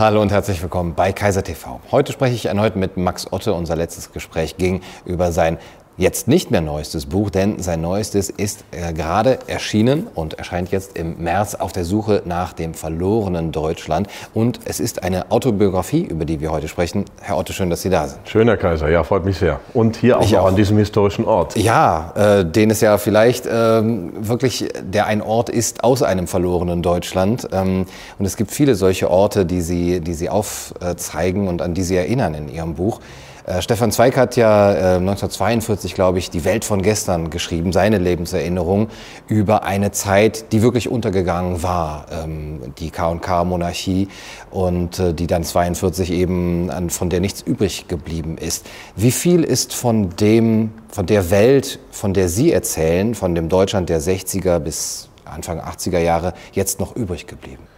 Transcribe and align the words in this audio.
Hallo 0.00 0.22
und 0.22 0.32
herzlich 0.32 0.62
willkommen 0.62 0.94
bei 0.94 1.12
Kaiser 1.12 1.44
TV. 1.44 1.78
Heute 1.90 2.14
spreche 2.14 2.34
ich 2.34 2.46
erneut 2.46 2.74
mit 2.74 2.96
Max 2.96 3.30
Otte. 3.30 3.52
Unser 3.52 3.76
letztes 3.76 4.12
Gespräch 4.12 4.56
ging 4.56 4.80
über 5.04 5.30
sein 5.30 5.58
jetzt 6.00 6.28
nicht 6.28 6.50
mehr 6.50 6.62
neuestes 6.62 7.04
Buch, 7.04 7.28
denn 7.28 7.62
sein 7.62 7.82
neuestes 7.82 8.30
ist 8.30 8.64
äh, 8.70 8.94
gerade 8.94 9.38
erschienen 9.46 10.06
und 10.14 10.34
erscheint 10.34 10.70
jetzt 10.70 10.96
im 10.96 11.22
März 11.22 11.54
auf 11.54 11.72
der 11.72 11.84
Suche 11.84 12.22
nach 12.24 12.54
dem 12.54 12.72
verlorenen 12.72 13.52
Deutschland. 13.52 14.08
Und 14.32 14.60
es 14.64 14.80
ist 14.80 15.02
eine 15.04 15.30
Autobiografie, 15.30 16.00
über 16.00 16.24
die 16.24 16.40
wir 16.40 16.50
heute 16.50 16.68
sprechen. 16.68 17.04
Herr 17.20 17.36
Otto, 17.36 17.52
schön, 17.52 17.68
dass 17.68 17.82
Sie 17.82 17.90
da 17.90 18.08
sind. 18.08 18.20
Schön, 18.24 18.48
Herr 18.48 18.56
Kaiser, 18.56 18.88
ja, 18.88 19.04
freut 19.04 19.26
mich 19.26 19.36
sehr. 19.36 19.60
Und 19.74 19.96
hier 19.96 20.18
auch, 20.18 20.32
auch. 20.32 20.46
an 20.46 20.56
diesem 20.56 20.78
historischen 20.78 21.26
Ort. 21.26 21.54
Ja, 21.56 22.14
äh, 22.16 22.46
den 22.46 22.70
es 22.70 22.80
ja 22.80 22.96
vielleicht 22.96 23.44
äh, 23.44 23.50
wirklich 23.52 24.68
der 24.82 25.06
ein 25.06 25.20
Ort 25.20 25.50
ist 25.50 25.84
aus 25.84 26.02
einem 26.02 26.26
verlorenen 26.26 26.82
Deutschland. 26.82 27.46
Ähm, 27.52 27.84
und 28.18 28.24
es 28.24 28.38
gibt 28.38 28.52
viele 28.52 28.74
solche 28.74 29.10
Orte, 29.10 29.44
die 29.44 29.60
Sie, 29.60 30.00
die 30.00 30.14
Sie 30.14 30.30
aufzeigen 30.30 31.46
und 31.46 31.60
an 31.60 31.74
die 31.74 31.82
Sie 31.82 31.96
erinnern 31.96 32.32
in 32.32 32.48
Ihrem 32.48 32.74
Buch. 32.74 33.00
Äh, 33.46 33.62
Stefan 33.62 33.92
Zweig 33.92 34.16
hat 34.16 34.36
ja 34.36 34.72
äh, 34.72 34.96
1942, 34.96 35.94
glaube 35.94 36.18
ich, 36.18 36.30
Die 36.30 36.44
Welt 36.44 36.64
von 36.64 36.82
gestern 36.82 37.30
geschrieben, 37.30 37.72
seine 37.72 37.98
Lebenserinnerung 37.98 38.88
über 39.28 39.64
eine 39.64 39.92
Zeit, 39.92 40.52
die 40.52 40.62
wirklich 40.62 40.88
untergegangen 40.88 41.62
war, 41.62 42.06
ähm, 42.10 42.60
die 42.78 42.90
K&K-Monarchie 42.90 44.08
und 44.50 44.98
äh, 44.98 45.14
die 45.14 45.26
dann 45.26 45.44
42 45.44 46.12
eben, 46.12 46.70
an, 46.70 46.90
von 46.90 47.10
der 47.10 47.20
nichts 47.20 47.42
übrig 47.42 47.88
geblieben 47.88 48.38
ist. 48.38 48.66
Wie 48.96 49.12
viel 49.12 49.44
ist 49.44 49.74
von 49.74 50.10
dem, 50.16 50.72
von 50.88 51.06
der 51.06 51.30
Welt, 51.30 51.78
von 51.90 52.14
der 52.14 52.28
Sie 52.28 52.52
erzählen, 52.52 53.14
von 53.14 53.34
dem 53.34 53.48
Deutschland 53.48 53.88
der 53.88 54.00
60er 54.00 54.58
bis 54.58 55.08
Anfang 55.24 55.60
80er 55.60 55.98
Jahre 55.98 56.34
jetzt 56.52 56.80
noch 56.80 56.96
übrig 56.96 57.26
geblieben? 57.26 57.69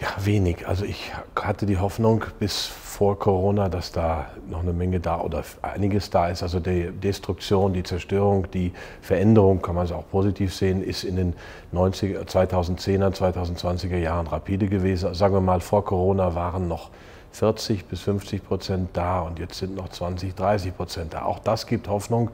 Ja, 0.00 0.08
wenig. 0.24 0.66
Also 0.66 0.86
ich 0.86 1.12
hatte 1.36 1.66
die 1.66 1.76
Hoffnung 1.76 2.24
bis 2.38 2.64
vor 2.64 3.18
Corona, 3.18 3.68
dass 3.68 3.92
da 3.92 4.30
noch 4.48 4.60
eine 4.60 4.72
Menge 4.72 4.98
da 4.98 5.20
oder 5.20 5.44
einiges 5.60 6.08
da 6.08 6.28
ist. 6.28 6.42
Also 6.42 6.58
die 6.58 6.90
Destruktion, 6.90 7.74
die 7.74 7.82
Zerstörung, 7.82 8.50
die 8.50 8.72
Veränderung, 9.02 9.60
kann 9.60 9.74
man 9.74 9.84
es 9.84 9.92
auch 9.92 10.08
positiv 10.10 10.54
sehen, 10.54 10.82
ist 10.82 11.04
in 11.04 11.16
den 11.16 11.34
90er, 11.74 12.24
2010er, 12.24 13.14
2020er 13.14 13.98
Jahren 13.98 14.26
rapide 14.26 14.68
gewesen. 14.68 15.12
Sagen 15.14 15.34
wir 15.34 15.40
mal, 15.42 15.60
vor 15.60 15.84
Corona 15.84 16.34
waren 16.34 16.66
noch 16.66 16.88
40 17.32 17.84
bis 17.84 18.00
50 18.00 18.42
Prozent 18.42 18.90
da 18.94 19.20
und 19.20 19.38
jetzt 19.38 19.58
sind 19.58 19.76
noch 19.76 19.90
20, 19.90 20.34
30 20.34 20.76
Prozent 20.76 21.12
da. 21.12 21.22
Auch 21.22 21.40
das 21.40 21.66
gibt 21.66 21.88
Hoffnung, 21.88 22.30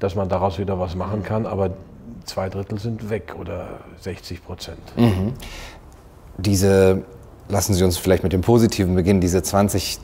dass 0.00 0.14
man 0.14 0.30
daraus 0.30 0.58
wieder 0.58 0.80
was 0.80 0.94
machen 0.94 1.22
kann, 1.22 1.44
aber 1.44 1.70
zwei 2.24 2.48
Drittel 2.48 2.78
sind 2.78 3.10
weg 3.10 3.34
oder 3.38 3.80
60 4.00 4.44
Prozent. 4.44 4.78
Mhm. 4.96 5.34
Diese 6.44 7.02
lassen 7.48 7.74
Sie 7.74 7.84
uns 7.84 7.96
vielleicht 7.96 8.22
mit 8.22 8.32
dem 8.32 8.40
Positiven 8.40 8.94
beginnen, 8.94 9.20
diese 9.20 9.42
20 9.42 9.98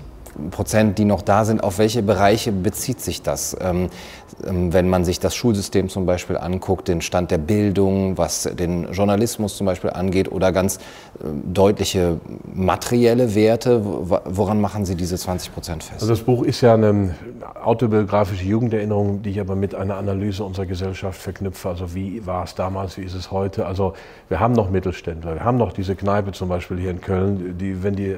Prozent, 0.50 0.98
die 0.98 1.04
noch 1.04 1.22
da 1.22 1.44
sind, 1.44 1.62
auf 1.62 1.78
welche 1.78 2.02
Bereiche 2.02 2.52
bezieht 2.52 3.00
sich 3.00 3.22
das? 3.22 3.56
Ähm, 3.60 3.90
wenn 4.42 4.88
man 4.88 5.04
sich 5.04 5.20
das 5.20 5.34
Schulsystem 5.34 5.88
zum 5.88 6.06
Beispiel 6.06 6.36
anguckt, 6.36 6.88
den 6.88 7.00
Stand 7.00 7.30
der 7.30 7.38
Bildung, 7.38 8.16
was 8.18 8.44
den 8.44 8.92
Journalismus 8.92 9.56
zum 9.56 9.66
Beispiel 9.66 9.90
angeht 9.90 10.30
oder 10.30 10.52
ganz 10.52 10.76
äh, 10.76 11.24
deutliche 11.52 12.20
materielle 12.54 13.34
Werte, 13.34 13.82
woran 13.84 14.60
machen 14.60 14.84
Sie 14.84 14.94
diese 14.94 15.16
20 15.16 15.52
Prozent 15.52 15.82
fest? 15.84 16.02
Also 16.02 16.08
das 16.08 16.20
Buch 16.20 16.44
ist 16.44 16.60
ja 16.60 16.74
eine 16.74 17.14
autobiografische 17.62 18.44
Jugenderinnerung, 18.44 19.22
die 19.22 19.30
ich 19.30 19.40
aber 19.40 19.56
mit 19.56 19.74
einer 19.74 19.96
Analyse 19.96 20.44
unserer 20.44 20.66
Gesellschaft 20.66 21.20
verknüpfe. 21.20 21.68
Also 21.68 21.94
wie 21.94 22.24
war 22.26 22.44
es 22.44 22.54
damals, 22.54 22.96
wie 22.96 23.02
ist 23.02 23.14
es 23.14 23.30
heute? 23.30 23.66
Also 23.66 23.94
wir 24.28 24.40
haben 24.40 24.52
noch 24.52 24.70
Mittelständler, 24.70 25.34
wir 25.34 25.44
haben 25.44 25.58
noch 25.58 25.72
diese 25.72 25.96
Kneipe 25.96 26.32
zum 26.32 26.48
Beispiel 26.48 26.78
hier 26.78 26.90
in 26.90 27.00
Köln, 27.00 27.56
die, 27.58 27.82
wenn 27.82 27.96
die 27.96 28.16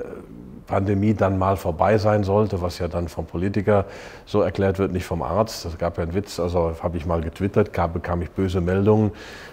Pandemie 0.70 1.14
dann 1.14 1.36
mal 1.36 1.56
vorbei 1.56 1.98
sein 1.98 2.22
sollte, 2.22 2.62
was 2.62 2.78
ja 2.78 2.86
dann 2.86 3.08
vom 3.08 3.26
Politiker 3.26 3.86
so 4.24 4.40
erklärt 4.40 4.78
wird, 4.78 4.92
nicht 4.92 5.04
vom 5.04 5.20
Arzt. 5.20 5.64
Das 5.64 5.76
gab 5.76 5.98
ja 5.98 6.04
einen 6.04 6.14
Witz, 6.14 6.38
also 6.38 6.74
habe 6.80 6.96
ich 6.96 7.06
mal 7.06 7.20
getwittert, 7.20 7.72
kam, 7.72 7.92
bekam 7.92 8.22
ich 8.22 8.30
böse 8.30 8.60
Meldungen. 8.60 9.10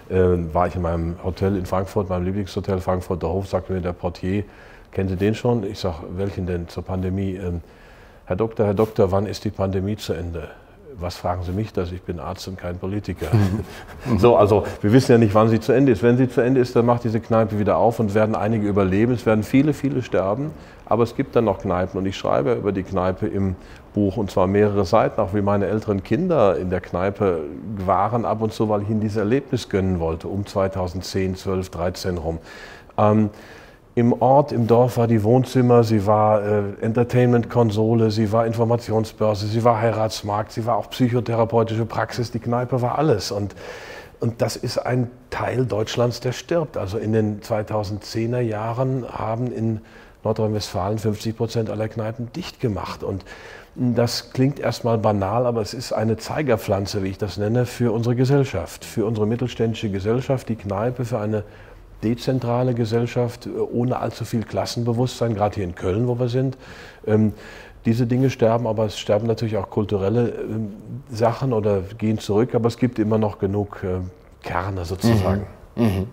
Äh, 0.08 0.54
war 0.54 0.68
ich 0.68 0.76
in 0.76 0.82
meinem 0.82 1.16
Hotel 1.24 1.56
in 1.56 1.66
Frankfurt, 1.66 2.08
meinem 2.08 2.24
Lieblingshotel 2.24 2.80
Frankfurter 2.80 3.28
Hof, 3.28 3.48
sagte 3.48 3.72
mir 3.72 3.80
der 3.80 3.92
Portier, 3.92 4.44
kennen 4.92 5.08
Sie 5.08 5.16
den 5.16 5.34
schon? 5.34 5.64
Ich 5.64 5.80
sage, 5.80 5.96
welchen 6.10 6.46
denn 6.46 6.68
zur 6.68 6.84
Pandemie? 6.84 7.34
Ähm, 7.34 7.62
Herr 8.26 8.36
Doktor, 8.36 8.66
Herr 8.66 8.74
Doktor, 8.74 9.10
wann 9.10 9.26
ist 9.26 9.44
die 9.44 9.50
Pandemie 9.50 9.96
zu 9.96 10.12
Ende? 10.12 10.48
was 11.00 11.16
fragen 11.16 11.42
Sie 11.42 11.52
mich 11.52 11.72
das? 11.72 11.92
Ich 11.92 12.02
bin 12.02 12.18
Arzt 12.18 12.48
und 12.48 12.58
kein 12.58 12.78
Politiker. 12.78 13.28
so, 14.18 14.36
also 14.36 14.64
wir 14.80 14.92
wissen 14.92 15.12
ja 15.12 15.18
nicht, 15.18 15.34
wann 15.34 15.48
sie 15.48 15.60
zu 15.60 15.72
Ende 15.72 15.92
ist. 15.92 16.02
Wenn 16.02 16.16
sie 16.16 16.28
zu 16.28 16.40
Ende 16.40 16.60
ist, 16.60 16.74
dann 16.74 16.86
macht 16.86 17.04
diese 17.04 17.20
Kneipe 17.20 17.58
wieder 17.58 17.76
auf 17.76 18.00
und 18.00 18.14
werden 18.14 18.34
einige 18.34 18.66
überleben. 18.66 19.12
Es 19.12 19.24
werden 19.24 19.44
viele, 19.44 19.74
viele 19.74 20.02
sterben, 20.02 20.50
aber 20.88 21.02
es 21.02 21.14
gibt 21.14 21.36
dann 21.36 21.44
noch 21.44 21.60
Kneipen 21.60 21.98
und 21.98 22.06
ich 22.06 22.16
schreibe 22.16 22.54
über 22.54 22.72
die 22.72 22.82
Kneipe 22.82 23.26
im 23.26 23.56
Buch 23.94 24.16
und 24.16 24.30
zwar 24.30 24.46
mehrere 24.46 24.84
Seiten, 24.84 25.20
auch 25.20 25.34
wie 25.34 25.42
meine 25.42 25.66
älteren 25.66 26.02
Kinder 26.02 26.56
in 26.56 26.70
der 26.70 26.80
Kneipe 26.80 27.40
waren 27.84 28.24
ab 28.24 28.42
und 28.42 28.52
zu, 28.52 28.68
weil 28.68 28.82
ich 28.82 28.90
ihnen 28.90 29.00
dieses 29.00 29.18
Erlebnis 29.18 29.68
gönnen 29.68 30.00
wollte, 30.00 30.28
um 30.28 30.46
2010, 30.46 31.36
12, 31.36 31.70
13 31.70 32.18
rum. 32.18 32.38
Ähm, 32.96 33.30
im 33.94 34.12
Ort, 34.22 34.52
im 34.52 34.68
Dorf 34.68 34.96
war 34.96 35.08
die 35.08 35.24
Wohnzimmer, 35.24 35.82
sie 35.82 36.06
war 36.06 36.40
äh, 36.44 36.62
Entertainment-Konsole, 36.80 38.12
sie 38.12 38.30
war 38.30 38.46
Informationsbörse, 38.46 39.48
sie 39.48 39.64
war 39.64 39.80
Heiratsmarkt, 39.80 40.52
sie 40.52 40.64
war 40.66 40.76
auch 40.76 40.88
psychotherapeutische 40.90 41.84
Praxis, 41.84 42.30
die 42.30 42.38
Kneipe 42.38 42.80
war 42.80 42.96
alles. 42.96 43.32
Und, 43.32 43.56
und 44.20 44.40
das 44.40 44.54
ist 44.54 44.78
ein 44.78 45.10
Teil 45.30 45.66
Deutschlands, 45.66 46.20
der 46.20 46.30
stirbt. 46.30 46.76
Also 46.76 46.96
in 46.96 47.12
den 47.12 47.40
2010er 47.40 48.38
Jahren 48.38 49.04
haben 49.10 49.50
in 49.50 49.80
Nordrhein-Westfalen 50.24 50.98
50 50.98 51.36
Prozent 51.36 51.70
aller 51.70 51.88
Kneipen 51.88 52.32
dicht 52.32 52.60
gemacht. 52.60 53.02
Und 53.02 53.24
das 53.74 54.32
klingt 54.32 54.58
erstmal 54.58 54.98
banal, 54.98 55.46
aber 55.46 55.60
es 55.60 55.74
ist 55.74 55.92
eine 55.92 56.16
Zeigerpflanze, 56.16 57.02
wie 57.02 57.08
ich 57.08 57.18
das 57.18 57.36
nenne, 57.36 57.64
für 57.64 57.92
unsere 57.92 58.16
Gesellschaft, 58.16 58.84
für 58.84 59.06
unsere 59.06 59.26
mittelständische 59.26 59.90
Gesellschaft, 59.90 60.48
die 60.48 60.56
Kneipe 60.56 61.04
für 61.04 61.18
eine 61.18 61.44
dezentrale 62.02 62.74
Gesellschaft 62.74 63.46
äh, 63.46 63.50
ohne 63.50 63.98
allzu 63.98 64.24
viel 64.24 64.42
Klassenbewusstsein, 64.44 65.34
gerade 65.34 65.56
hier 65.56 65.64
in 65.64 65.74
Köln, 65.74 66.08
wo 66.08 66.18
wir 66.18 66.28
sind. 66.28 66.56
Ähm, 67.06 67.32
diese 67.84 68.06
Dinge 68.06 68.30
sterben, 68.30 68.66
aber 68.66 68.86
es 68.86 68.98
sterben 68.98 69.26
natürlich 69.26 69.56
auch 69.56 69.70
kulturelle 69.70 70.30
ähm, 70.30 70.74
Sachen 71.10 71.52
oder 71.52 71.80
gehen 71.80 72.18
zurück, 72.18 72.54
aber 72.54 72.68
es 72.68 72.76
gibt 72.76 72.98
immer 72.98 73.18
noch 73.18 73.38
genug 73.38 73.82
äh, 73.82 74.00
Kerne 74.42 74.84
sozusagen. 74.84 75.42
Mhm. 75.42 75.57
Mhm. 75.78 76.08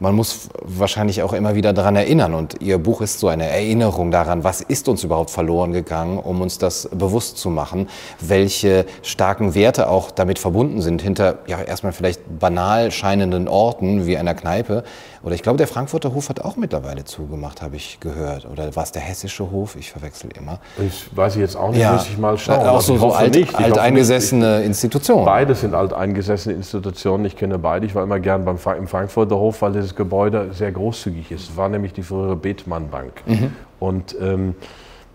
Man 0.00 0.14
muss 0.14 0.48
wahrscheinlich 0.62 1.22
auch 1.22 1.32
immer 1.32 1.56
wieder 1.56 1.72
daran 1.72 1.96
erinnern 1.96 2.34
und 2.34 2.62
Ihr 2.62 2.78
Buch 2.78 3.00
ist 3.00 3.18
so 3.18 3.26
eine 3.26 3.48
Erinnerung 3.48 4.12
daran, 4.12 4.44
was 4.44 4.60
ist 4.60 4.88
uns 4.88 5.02
überhaupt 5.02 5.30
verloren 5.30 5.72
gegangen, 5.72 6.18
um 6.18 6.40
uns 6.40 6.58
das 6.58 6.88
bewusst 6.92 7.38
zu 7.38 7.50
machen, 7.50 7.88
welche 8.20 8.86
starken 9.02 9.56
Werte 9.56 9.90
auch 9.90 10.12
damit 10.12 10.38
verbunden 10.38 10.82
sind 10.82 11.02
hinter 11.02 11.38
ja 11.48 11.60
erstmal 11.60 11.92
vielleicht 11.92 12.20
banal 12.38 12.92
scheinenden 12.92 13.48
Orten 13.48 14.06
wie 14.06 14.16
einer 14.16 14.34
Kneipe 14.34 14.84
oder 15.24 15.34
ich 15.34 15.42
glaube 15.42 15.58
der 15.58 15.66
Frankfurter 15.66 16.14
Hof 16.14 16.28
hat 16.28 16.40
auch 16.44 16.54
mittlerweile 16.56 17.04
zugemacht, 17.04 17.60
habe 17.60 17.74
ich 17.74 17.98
gehört 17.98 18.48
oder 18.48 18.74
war 18.76 18.84
es 18.84 18.92
der 18.92 19.02
hessische 19.02 19.50
Hof? 19.50 19.74
Ich 19.74 19.90
verwechsel 19.90 20.30
immer. 20.38 20.60
Ich 20.78 21.08
weiß 21.16 21.34
jetzt 21.36 21.56
auch 21.56 21.70
nicht, 21.70 21.80
ja. 21.80 21.94
muss 21.94 22.06
ich 22.06 22.18
mal 22.18 22.38
schauen. 22.38 22.60
Auch 22.60 22.76
also 22.76 22.94
so, 22.94 23.08
so 23.08 23.12
alt, 23.12 23.54
alteingesessene 23.54 24.62
Institutionen. 24.62 25.24
Beide 25.24 25.56
sind 25.56 25.74
alteingesessene 25.74 26.54
Institutionen. 26.54 27.24
Ich 27.24 27.36
kenne 27.36 27.58
beide. 27.58 27.84
Ich 27.84 27.96
war 27.96 28.04
immer 28.04 28.20
gern 28.20 28.44
beim 28.44 28.58
im 28.78 28.86
Frankfurter 28.86 29.07
Frankfurter 29.08 29.38
Hof, 29.38 29.62
weil 29.62 29.72
das 29.72 29.94
Gebäude 29.94 30.50
sehr 30.52 30.70
großzügig 30.70 31.30
ist. 31.32 31.50
Es 31.50 31.56
war 31.56 31.68
nämlich 31.68 31.92
die 31.92 32.02
frühere 32.02 32.36
Bethmann 32.36 32.90
Bank. 32.90 33.22
Mhm. 33.26 33.52
Und 33.80 34.14
ähm, 34.20 34.54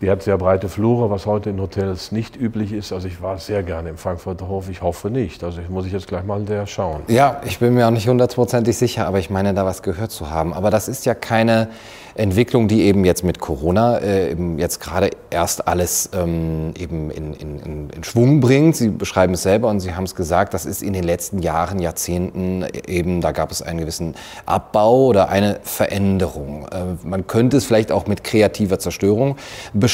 die 0.04 0.10
hat 0.10 0.22
sehr 0.22 0.38
breite 0.38 0.68
Flure, 0.68 1.10
was 1.10 1.26
heute 1.26 1.50
in 1.50 1.62
Hotels 1.62 2.12
nicht 2.12 2.36
üblich 2.36 2.74
ist. 2.74 2.92
Also 2.92 3.08
ich 3.08 3.22
war 3.22 3.38
sehr 3.40 3.64
gerne 3.64 3.88
im 3.88 3.98
Frankfurter 3.98 4.50
Hof. 4.50 4.68
Ich 4.70 4.82
hoffe 4.82 5.10
nicht. 5.10 5.46
Also 5.46 5.62
ich 5.62 5.70
muss 5.70 5.86
ich 5.86 5.94
jetzt 5.94 6.10
gleich 6.10 6.26
mal 6.26 6.42
der 6.44 6.68
schauen. 6.68 7.04
Ja, 7.08 7.42
ich 7.46 7.60
bin 7.60 7.74
mir 7.74 7.88
auch 7.88 7.92
nicht 7.92 8.10
hundertprozentig 8.10 8.76
sicher, 8.76 9.08
aber 9.08 9.20
ich 9.20 9.30
meine, 9.30 9.54
da 9.54 9.66
was 9.66 9.82
gehört 9.82 10.12
zu 10.12 10.30
haben. 10.30 10.54
Aber 10.54 10.72
das 10.72 10.90
ist 10.90 11.06
ja 11.06 11.16
keine 11.16 11.70
Entwicklung, 12.16 12.68
die 12.68 12.84
eben 12.84 13.06
jetzt 13.06 13.24
mit 13.24 13.40
Corona 13.40 13.98
äh, 13.98 14.36
jetzt 14.58 14.80
gerade 14.80 15.10
erst 15.32 15.68
alles 15.68 16.10
ähm, 16.14 16.74
eben 16.78 17.10
in, 17.10 17.34
in, 17.34 17.90
in, 17.90 18.04
Schwung 18.04 18.40
bringt. 18.40 18.76
Sie 18.76 18.90
beschreiben 18.90 19.34
es 19.34 19.44
selber 19.44 19.70
und 19.70 19.80
Sie 19.80 19.96
haben 19.96 20.04
es 20.04 20.14
gesagt, 20.14 20.54
das 20.54 20.66
ist 20.66 20.84
in 20.84 20.94
den 20.94 21.04
letzten 21.04 21.40
Jahren, 21.40 21.80
Jahrzehnten 21.80 22.66
eben, 22.86 23.22
da 23.22 23.32
gab 23.32 23.50
es 23.50 23.62
einen 23.64 23.80
gewissen 23.80 24.14
Abbau 24.46 25.06
oder 25.06 25.30
eine 25.30 25.60
Veränderung. 25.64 26.68
Äh, 26.72 27.08
man 27.08 27.26
könnte 27.26 27.58
es 27.58 27.66
vielleicht 27.66 27.92
auch 27.92 28.06
mit 28.06 28.24
kreativer 28.24 28.78
Zerstörung 28.78 29.38
beschreiben, 29.74 29.93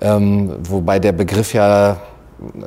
ähm, 0.00 0.52
wobei 0.60 0.98
der 0.98 1.12
Begriff 1.12 1.54
ja 1.54 1.98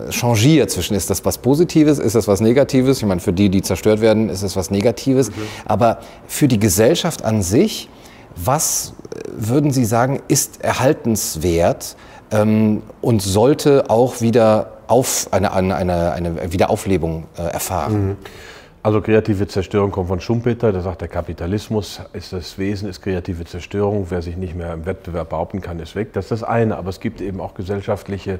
changiert 0.09 0.69
zwischen 0.69 0.95
ist 0.95 1.09
das 1.09 1.23
was 1.23 1.37
Positives, 1.37 1.97
ist 1.97 2.15
das 2.15 2.27
was 2.27 2.41
Negatives. 2.41 2.97
Ich 2.97 3.05
meine, 3.05 3.21
für 3.21 3.31
die, 3.31 3.49
die 3.49 3.61
zerstört 3.61 4.01
werden, 4.01 4.29
ist 4.29 4.41
es 4.41 4.55
was 4.55 4.69
Negatives. 4.69 5.29
Okay. 5.29 5.39
Aber 5.65 5.99
für 6.27 6.47
die 6.47 6.59
Gesellschaft 6.59 7.23
an 7.23 7.41
sich 7.41 7.89
was 8.35 8.93
äh, 9.13 9.29
würden 9.33 9.71
Sie 9.71 9.85
sagen, 9.85 10.21
ist 10.27 10.63
erhaltenswert 10.63 11.95
ähm, 12.31 12.83
und 13.01 13.21
sollte 13.21 13.89
auch 13.89 14.21
wieder 14.21 14.73
auf 14.87 15.27
eine, 15.31 15.53
eine, 15.53 16.11
eine 16.13 16.51
Wiederauflebung 16.51 17.25
äh, 17.37 17.43
erfahren? 17.43 18.07
Mhm. 18.07 18.17
Also 18.83 18.99
kreative 18.99 19.47
Zerstörung 19.47 19.91
kommt 19.91 20.07
von 20.07 20.19
Schumpeter, 20.19 20.71
der 20.71 20.81
sagt, 20.81 21.01
der 21.01 21.07
Kapitalismus 21.07 22.01
ist 22.13 22.33
das 22.33 22.57
Wesen, 22.57 22.89
ist 22.89 23.03
kreative 23.03 23.45
Zerstörung. 23.45 24.07
Wer 24.09 24.23
sich 24.23 24.37
nicht 24.37 24.55
mehr 24.55 24.73
im 24.73 24.87
Wettbewerb 24.87 25.29
behaupten 25.29 25.61
kann, 25.61 25.79
ist 25.79 25.95
weg. 25.95 26.13
Das 26.13 26.25
ist 26.25 26.31
das 26.31 26.43
eine. 26.43 26.77
Aber 26.77 26.89
es 26.89 26.99
gibt 26.99 27.21
eben 27.21 27.39
auch 27.39 27.53
gesellschaftliche 27.53 28.39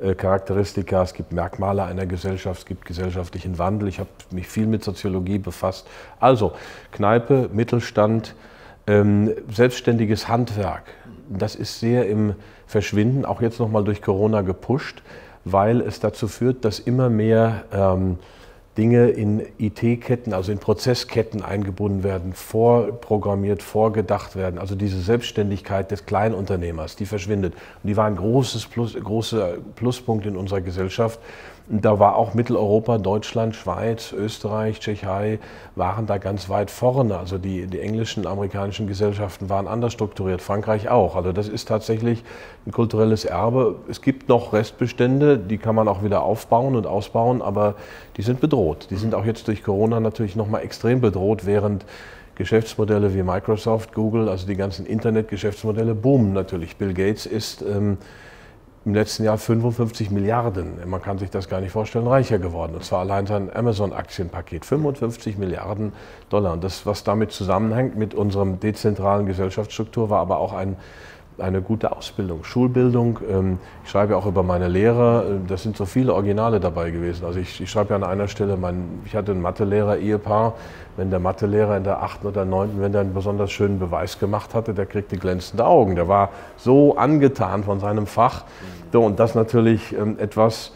äh, 0.00 0.14
Charakteristika, 0.14 1.02
es 1.02 1.12
gibt 1.12 1.32
Merkmale 1.32 1.84
einer 1.84 2.06
Gesellschaft, 2.06 2.60
es 2.60 2.66
gibt 2.66 2.86
gesellschaftlichen 2.86 3.58
Wandel. 3.58 3.86
Ich 3.86 3.98
habe 3.98 4.08
mich 4.30 4.48
viel 4.48 4.66
mit 4.66 4.82
Soziologie 4.82 5.36
befasst. 5.36 5.86
Also 6.18 6.52
Kneipe, 6.90 7.50
Mittelstand, 7.52 8.34
ähm, 8.86 9.34
selbstständiges 9.50 10.26
Handwerk, 10.26 10.84
das 11.28 11.54
ist 11.54 11.80
sehr 11.80 12.08
im 12.08 12.34
Verschwinden, 12.66 13.26
auch 13.26 13.42
jetzt 13.42 13.60
nochmal 13.60 13.84
durch 13.84 14.00
Corona 14.00 14.40
gepusht, 14.40 15.02
weil 15.44 15.82
es 15.82 16.00
dazu 16.00 16.28
führt, 16.28 16.64
dass 16.64 16.78
immer 16.78 17.10
mehr 17.10 17.64
ähm, 17.72 18.18
Dinge 18.78 19.10
in 19.10 19.42
IT-Ketten, 19.58 20.32
also 20.32 20.50
in 20.50 20.58
Prozessketten 20.58 21.42
eingebunden 21.42 22.02
werden, 22.02 22.32
vorprogrammiert, 22.32 23.62
vorgedacht 23.62 24.34
werden. 24.34 24.58
Also 24.58 24.74
diese 24.74 25.00
Selbstständigkeit 25.00 25.90
des 25.90 26.06
Kleinunternehmers, 26.06 26.96
die 26.96 27.04
verschwindet. 27.04 27.52
Und 27.54 27.88
die 27.88 27.96
war 27.96 28.06
ein 28.06 28.16
großes 28.16 28.66
Plus, 28.66 28.94
großer 28.94 29.58
Pluspunkt 29.76 30.24
in 30.24 30.36
unserer 30.36 30.62
Gesellschaft. 30.62 31.20
Da 31.68 31.98
war 31.98 32.16
auch 32.16 32.34
Mitteleuropa, 32.34 32.98
Deutschland, 32.98 33.54
Schweiz, 33.54 34.12
Österreich, 34.12 34.80
Tschechei 34.80 35.38
waren 35.76 36.06
da 36.06 36.18
ganz 36.18 36.48
weit 36.48 36.70
vorne. 36.70 37.16
Also 37.16 37.38
die, 37.38 37.66
die 37.66 37.80
englischen, 37.80 38.26
amerikanischen 38.26 38.88
Gesellschaften 38.88 39.48
waren 39.48 39.68
anders 39.68 39.92
strukturiert, 39.92 40.42
Frankreich 40.42 40.88
auch. 40.88 41.14
Also 41.14 41.32
das 41.32 41.48
ist 41.48 41.68
tatsächlich 41.68 42.24
ein 42.66 42.72
kulturelles 42.72 43.24
Erbe. 43.24 43.76
Es 43.88 44.02
gibt 44.02 44.28
noch 44.28 44.52
Restbestände, 44.52 45.38
die 45.38 45.58
kann 45.58 45.74
man 45.76 45.86
auch 45.86 46.02
wieder 46.02 46.22
aufbauen 46.22 46.74
und 46.74 46.86
ausbauen, 46.86 47.40
aber 47.40 47.76
die 48.16 48.22
sind 48.22 48.40
bedroht. 48.40 48.88
Die 48.90 48.96
sind 48.96 49.14
auch 49.14 49.24
jetzt 49.24 49.46
durch 49.46 49.62
Corona 49.62 50.00
natürlich 50.00 50.34
nochmal 50.34 50.62
extrem 50.62 51.00
bedroht, 51.00 51.46
während 51.46 51.84
Geschäftsmodelle 52.34 53.14
wie 53.14 53.22
Microsoft, 53.22 53.94
Google, 53.94 54.28
also 54.28 54.46
die 54.46 54.56
ganzen 54.56 54.84
Internetgeschäftsmodelle 54.84 55.94
boomen 55.94 56.32
natürlich. 56.32 56.76
Bill 56.76 56.92
Gates 56.92 57.26
ist 57.26 57.62
ähm, 57.62 57.98
im 58.84 58.94
letzten 58.94 59.24
Jahr 59.24 59.38
55 59.38 60.10
Milliarden, 60.10 60.72
man 60.86 61.00
kann 61.00 61.18
sich 61.18 61.30
das 61.30 61.48
gar 61.48 61.60
nicht 61.60 61.70
vorstellen, 61.70 62.06
reicher 62.06 62.38
geworden. 62.38 62.74
Und 62.74 62.84
zwar 62.84 63.00
allein 63.00 63.26
sein 63.26 63.54
Amazon-Aktienpaket, 63.54 64.64
55 64.64 65.38
Milliarden 65.38 65.92
Dollar. 66.30 66.54
Und 66.54 66.64
das, 66.64 66.84
was 66.84 67.04
damit 67.04 67.30
zusammenhängt 67.30 67.96
mit 67.96 68.12
unserem 68.14 68.58
dezentralen 68.58 69.26
Gesellschaftsstruktur, 69.26 70.10
war 70.10 70.20
aber 70.20 70.38
auch 70.38 70.52
ein 70.52 70.76
eine 71.42 71.60
gute 71.60 71.94
Ausbildung, 71.94 72.44
Schulbildung. 72.44 73.18
Ähm, 73.28 73.58
ich 73.84 73.90
schreibe 73.90 74.16
auch 74.16 74.26
über 74.26 74.42
meine 74.42 74.68
Lehrer. 74.68 75.24
Äh, 75.24 75.48
das 75.48 75.62
sind 75.62 75.76
so 75.76 75.84
viele 75.84 76.14
Originale 76.14 76.60
dabei 76.60 76.90
gewesen. 76.90 77.24
Also 77.24 77.40
ich, 77.40 77.60
ich 77.60 77.70
schreibe 77.70 77.90
ja 77.90 77.96
an 77.96 78.04
einer 78.04 78.28
Stelle, 78.28 78.56
mein, 78.56 79.00
ich 79.04 79.14
hatte 79.14 79.32
einen 79.32 79.42
Mathelehrer-Ehepaar. 79.42 80.54
Wenn 80.96 81.10
der 81.10 81.20
Mathelehrer 81.20 81.76
in 81.76 81.84
der 81.84 82.02
achten 82.02 82.26
oder 82.26 82.44
neunten, 82.44 82.80
wenn 82.80 82.92
der 82.92 83.00
einen 83.00 83.14
besonders 83.14 83.50
schönen 83.50 83.78
Beweis 83.78 84.18
gemacht 84.18 84.54
hatte, 84.54 84.74
der 84.74 84.86
kriegte 84.86 85.16
glänzende 85.16 85.66
Augen. 85.66 85.96
Der 85.96 86.08
war 86.08 86.30
so 86.56 86.96
angetan 86.96 87.64
von 87.64 87.80
seinem 87.80 88.06
Fach. 88.06 88.44
So, 88.92 89.02
und 89.02 89.18
das 89.18 89.34
natürlich 89.34 89.92
ähm, 89.96 90.18
etwas, 90.18 90.72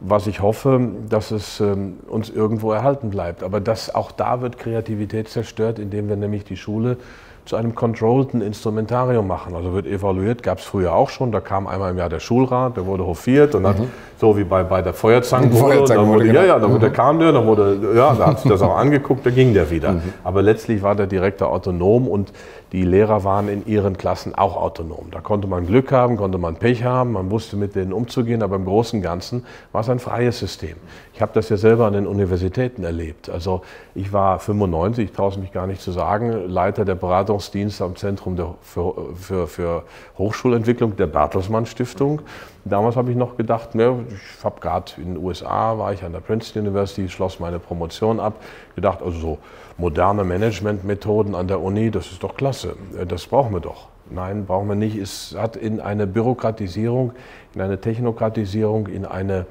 was 0.00 0.26
ich 0.26 0.40
hoffe, 0.40 0.80
dass 1.08 1.30
es 1.30 1.60
ähm, 1.60 1.98
uns 2.08 2.30
irgendwo 2.30 2.72
erhalten 2.72 3.10
bleibt. 3.10 3.42
Aber 3.42 3.60
das, 3.60 3.94
auch 3.94 4.12
da 4.12 4.40
wird 4.40 4.58
Kreativität 4.58 5.28
zerstört, 5.28 5.78
indem 5.78 6.08
wir 6.08 6.16
nämlich 6.16 6.44
die 6.44 6.56
Schule 6.56 6.98
zu 7.46 7.56
einem 7.56 7.74
controllten 7.74 8.42
Instrumentarium 8.42 9.26
machen. 9.26 9.54
Also 9.54 9.72
wird 9.72 9.86
evaluiert, 9.86 10.42
gab 10.42 10.58
es 10.58 10.64
früher 10.64 10.94
auch 10.94 11.10
schon. 11.10 11.32
Da 11.32 11.40
kam 11.40 11.66
einmal 11.66 11.92
im 11.92 11.98
Jahr 11.98 12.08
der 12.08 12.20
Schulrat, 12.20 12.76
der 12.76 12.86
wurde 12.86 13.06
hofiert 13.06 13.54
und 13.54 13.62
mhm. 13.62 13.66
hat 13.66 13.76
so 14.18 14.36
wie 14.36 14.44
bei, 14.44 14.62
bei 14.64 14.80
der 14.80 14.94
Feuerzangenbowle, 14.94 15.84
dann 15.84 16.08
wurde, 16.08 16.24
genau. 16.24 16.40
ja, 16.40 16.46
ja, 16.46 16.70
wurde, 16.70 16.88
mhm. 16.88 16.92
kam 16.92 17.18
der, 17.18 17.32
dann 17.32 17.46
wurde, 17.46 17.78
ja, 17.94 18.14
da 18.14 18.26
hat 18.28 18.40
sich 18.40 18.50
das 18.50 18.62
auch 18.62 18.76
angeguckt, 18.78 19.26
da 19.26 19.30
ging 19.30 19.52
der 19.52 19.70
wieder. 19.70 19.92
Mhm. 19.92 20.02
Aber 20.24 20.42
letztlich 20.42 20.82
war 20.82 20.94
der 20.94 21.06
Direktor 21.06 21.50
autonom 21.50 22.08
und 22.08 22.32
die 22.72 22.82
Lehrer 22.82 23.24
waren 23.24 23.48
in 23.48 23.66
ihren 23.66 23.96
Klassen 23.96 24.34
auch 24.34 24.56
autonom. 24.56 25.08
Da 25.10 25.20
konnte 25.20 25.46
man 25.46 25.66
Glück 25.66 25.92
haben, 25.92 26.16
konnte 26.16 26.38
man 26.38 26.56
Pech 26.56 26.82
haben, 26.82 27.12
man 27.12 27.30
wusste 27.30 27.56
mit 27.56 27.74
denen 27.74 27.92
umzugehen, 27.92 28.42
aber 28.42 28.56
im 28.56 28.64
Großen 28.64 28.98
und 28.98 29.02
Ganzen 29.02 29.44
war 29.72 29.82
es 29.82 29.88
ein 29.88 29.98
freies 29.98 30.38
System. 30.38 30.76
Ich 31.14 31.22
habe 31.22 31.32
das 31.34 31.48
ja 31.48 31.56
selber 31.56 31.86
an 31.86 31.92
den 31.92 32.06
Universitäten 32.06 32.84
erlebt. 32.84 33.30
Also 33.30 33.62
ich 33.94 34.12
war 34.12 34.38
95, 34.38 35.04
ich 35.04 35.12
traue 35.12 35.30
es 35.30 35.36
mich 35.36 35.52
gar 35.52 35.66
nicht 35.66 35.80
zu 35.80 35.92
sagen, 35.92 36.48
Leiter 36.48 36.84
der 36.84 36.96
Beratungsdienste 36.96 37.84
am 37.84 37.96
Zentrum 37.96 38.36
der, 38.36 38.54
für, 38.62 38.94
für, 39.14 39.46
für 39.46 39.82
Hochschulentwicklung 40.18 40.96
der 40.96 41.06
Bertelsmann 41.06 41.66
Stiftung. 41.66 42.22
Damals 42.68 42.96
habe 42.96 43.12
ich 43.12 43.16
noch 43.16 43.36
gedacht, 43.36 43.76
ne, 43.76 44.04
ich 44.08 44.44
habe 44.44 44.60
gerade 44.60 44.90
in 44.96 45.14
den 45.14 45.24
USA, 45.24 45.78
war 45.78 45.92
ich 45.92 46.02
an 46.02 46.12
der 46.12 46.18
Princeton 46.18 46.62
University, 46.62 47.08
schloss 47.08 47.38
meine 47.38 47.60
Promotion 47.60 48.18
ab, 48.18 48.42
gedacht, 48.74 49.02
also 49.02 49.18
so 49.18 49.38
moderne 49.78 50.24
Managementmethoden 50.24 51.36
an 51.36 51.46
der 51.46 51.60
Uni, 51.60 51.92
das 51.92 52.10
ist 52.10 52.24
doch 52.24 52.36
klasse, 52.36 52.74
äh, 52.98 53.06
das 53.06 53.26
brauchen 53.26 53.52
wir 53.52 53.60
doch. 53.60 53.86
Nein, 54.10 54.46
brauchen 54.46 54.68
wir 54.68 54.74
nicht. 54.74 54.96
Es 54.96 55.36
hat 55.36 55.56
in 55.56 55.80
eine 55.80 56.06
Bürokratisierung, 56.06 57.12
in 57.54 57.60
eine 57.60 57.80
Technokratisierung, 57.80 58.88
in 58.88 59.04
eine 59.04 59.46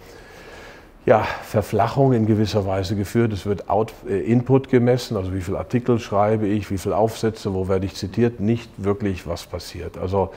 ja, 1.05 1.19
Verflachung 1.43 2.13
in 2.13 2.25
gewisser 2.25 2.65
Weise 2.65 2.95
geführt. 2.95 3.31
Es 3.31 3.45
wird 3.45 3.69
Out, 3.69 3.93
äh, 4.09 4.19
Input 4.19 4.69
gemessen, 4.69 5.15
also 5.15 5.33
wie 5.33 5.41
viele 5.41 5.57
Artikel 5.57 5.99
schreibe 5.99 6.47
ich, 6.47 6.69
wie 6.69 6.77
viele 6.77 6.97
Aufsätze, 6.97 7.53
wo 7.53 7.69
werde 7.69 7.85
ich 7.85 7.95
zitiert, 7.95 8.41
nicht 8.41 8.69
wirklich 8.77 9.25
was 9.25 9.45
passiert. 9.45 9.97
Also 9.97 10.31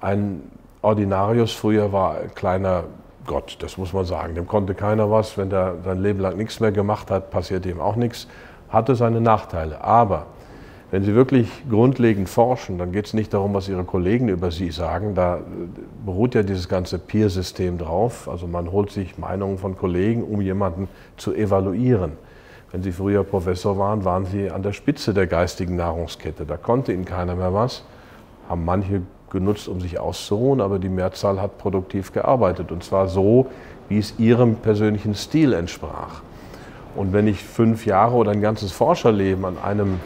ein 0.00 0.42
Ordinarius 0.84 1.52
früher 1.52 1.92
war 1.92 2.18
ein 2.18 2.34
kleiner 2.34 2.84
Gott, 3.26 3.56
das 3.60 3.78
muss 3.78 3.92
man 3.92 4.04
sagen. 4.04 4.34
Dem 4.34 4.46
konnte 4.46 4.74
keiner 4.74 5.10
was. 5.10 5.38
Wenn 5.38 5.48
der 5.48 5.76
sein 5.82 6.02
Leben 6.02 6.20
lang 6.20 6.36
nichts 6.36 6.60
mehr 6.60 6.72
gemacht 6.72 7.10
hat, 7.10 7.30
passiert 7.30 7.64
ihm 7.64 7.80
auch 7.80 7.96
nichts. 7.96 8.28
Hatte 8.68 8.94
seine 8.94 9.20
Nachteile. 9.20 9.82
Aber 9.82 10.26
wenn 10.90 11.02
Sie 11.02 11.14
wirklich 11.14 11.48
grundlegend 11.70 12.28
forschen, 12.28 12.76
dann 12.76 12.92
geht 12.92 13.06
es 13.06 13.14
nicht 13.14 13.32
darum, 13.32 13.54
was 13.54 13.68
Ihre 13.68 13.84
Kollegen 13.84 14.28
über 14.28 14.50
Sie 14.50 14.70
sagen. 14.70 15.14
Da 15.14 15.40
beruht 16.04 16.34
ja 16.34 16.42
dieses 16.42 16.68
ganze 16.68 16.98
Peer-System 16.98 17.78
drauf. 17.78 18.28
Also 18.28 18.46
man 18.46 18.70
holt 18.70 18.90
sich 18.90 19.16
Meinungen 19.16 19.56
von 19.56 19.78
Kollegen, 19.78 20.22
um 20.22 20.40
jemanden 20.42 20.88
zu 21.16 21.34
evaluieren. 21.34 22.12
Wenn 22.72 22.82
Sie 22.82 22.92
früher 22.92 23.24
Professor 23.24 23.78
waren, 23.78 24.04
waren 24.04 24.26
Sie 24.26 24.50
an 24.50 24.62
der 24.62 24.72
Spitze 24.72 25.14
der 25.14 25.26
geistigen 25.26 25.76
Nahrungskette. 25.76 26.44
Da 26.44 26.58
konnte 26.58 26.92
Ihnen 26.92 27.06
keiner 27.06 27.36
mehr 27.36 27.54
was. 27.54 27.84
Haben 28.48 28.64
manche 28.66 29.00
genutzt, 29.34 29.68
um 29.68 29.80
sich 29.82 30.00
auszuruhen, 30.00 30.62
aber 30.62 30.78
die 30.78 30.88
Mehrzahl 30.88 31.42
hat 31.42 31.58
produktiv 31.58 32.12
gearbeitet 32.12 32.72
und 32.72 32.82
zwar 32.82 33.08
so, 33.08 33.46
wie 33.90 33.98
es 33.98 34.18
ihrem 34.18 34.54
persönlichen 34.54 35.14
Stil 35.14 35.52
entsprach. 35.52 36.22
Und 36.96 37.12
wenn 37.12 37.26
ich 37.26 37.42
fünf 37.42 37.84
Jahre 37.84 38.14
oder 38.14 38.30
ein 38.30 38.40
ganzes 38.40 38.72
Forscherleben 38.72 39.44
an 39.44 39.58
einem 39.62 40.00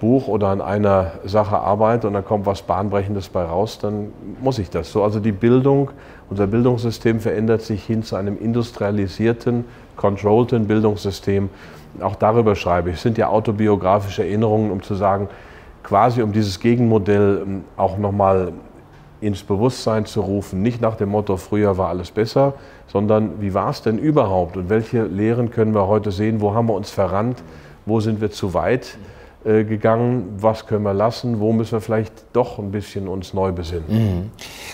Buch 0.00 0.28
oder 0.28 0.48
an 0.48 0.60
einer 0.60 1.12
Sache 1.24 1.56
arbeite 1.56 2.08
und 2.08 2.14
da 2.14 2.20
kommt 2.20 2.44
was 2.44 2.62
Bahnbrechendes 2.62 3.28
bei 3.28 3.44
raus, 3.44 3.78
dann 3.78 4.12
muss 4.42 4.58
ich 4.58 4.68
das 4.68 4.90
so. 4.90 5.04
Also 5.04 5.20
die 5.20 5.32
Bildung, 5.32 5.92
unser 6.28 6.46
Bildungssystem 6.46 7.20
verändert 7.20 7.62
sich 7.62 7.84
hin 7.84 8.02
zu 8.02 8.16
einem 8.16 8.36
industrialisierten, 8.36 9.64
controllten 9.96 10.66
Bildungssystem. 10.66 11.48
Auch 12.00 12.16
darüber 12.16 12.56
schreibe 12.56 12.90
ich. 12.90 12.96
Es 12.96 13.02
sind 13.02 13.16
ja 13.16 13.28
autobiografische 13.28 14.24
Erinnerungen, 14.24 14.72
um 14.72 14.82
zu 14.82 14.96
sagen, 14.96 15.28
quasi 15.84 16.22
um 16.22 16.32
dieses 16.32 16.58
Gegenmodell 16.58 17.42
ähm, 17.46 17.64
auch 17.76 17.96
nochmal 17.98 18.52
ins 19.24 19.42
Bewusstsein 19.42 20.06
zu 20.06 20.20
rufen, 20.20 20.62
nicht 20.62 20.80
nach 20.80 20.96
dem 20.96 21.08
Motto, 21.08 21.36
früher 21.36 21.78
war 21.78 21.88
alles 21.88 22.10
besser, 22.10 22.54
sondern 22.86 23.40
wie 23.40 23.54
war 23.54 23.70
es 23.70 23.82
denn 23.82 23.98
überhaupt 23.98 24.56
und 24.56 24.68
welche 24.68 25.04
Lehren 25.04 25.50
können 25.50 25.74
wir 25.74 25.86
heute 25.86 26.10
sehen, 26.10 26.40
wo 26.40 26.54
haben 26.54 26.68
wir 26.68 26.74
uns 26.74 26.90
verrannt, 26.90 27.42
wo 27.86 28.00
sind 28.00 28.20
wir 28.20 28.30
zu 28.30 28.54
weit 28.54 28.98
gegangen, 29.44 30.36
was 30.38 30.66
können 30.66 30.84
wir 30.84 30.94
lassen, 30.94 31.38
wo 31.38 31.52
müssen 31.52 31.72
wir 31.72 31.80
vielleicht 31.80 32.12
doch 32.32 32.58
ein 32.58 32.70
bisschen 32.70 33.08
uns 33.08 33.34
neu 33.34 33.52
besinnen. 33.52 33.84
Mhm. 33.88 34.30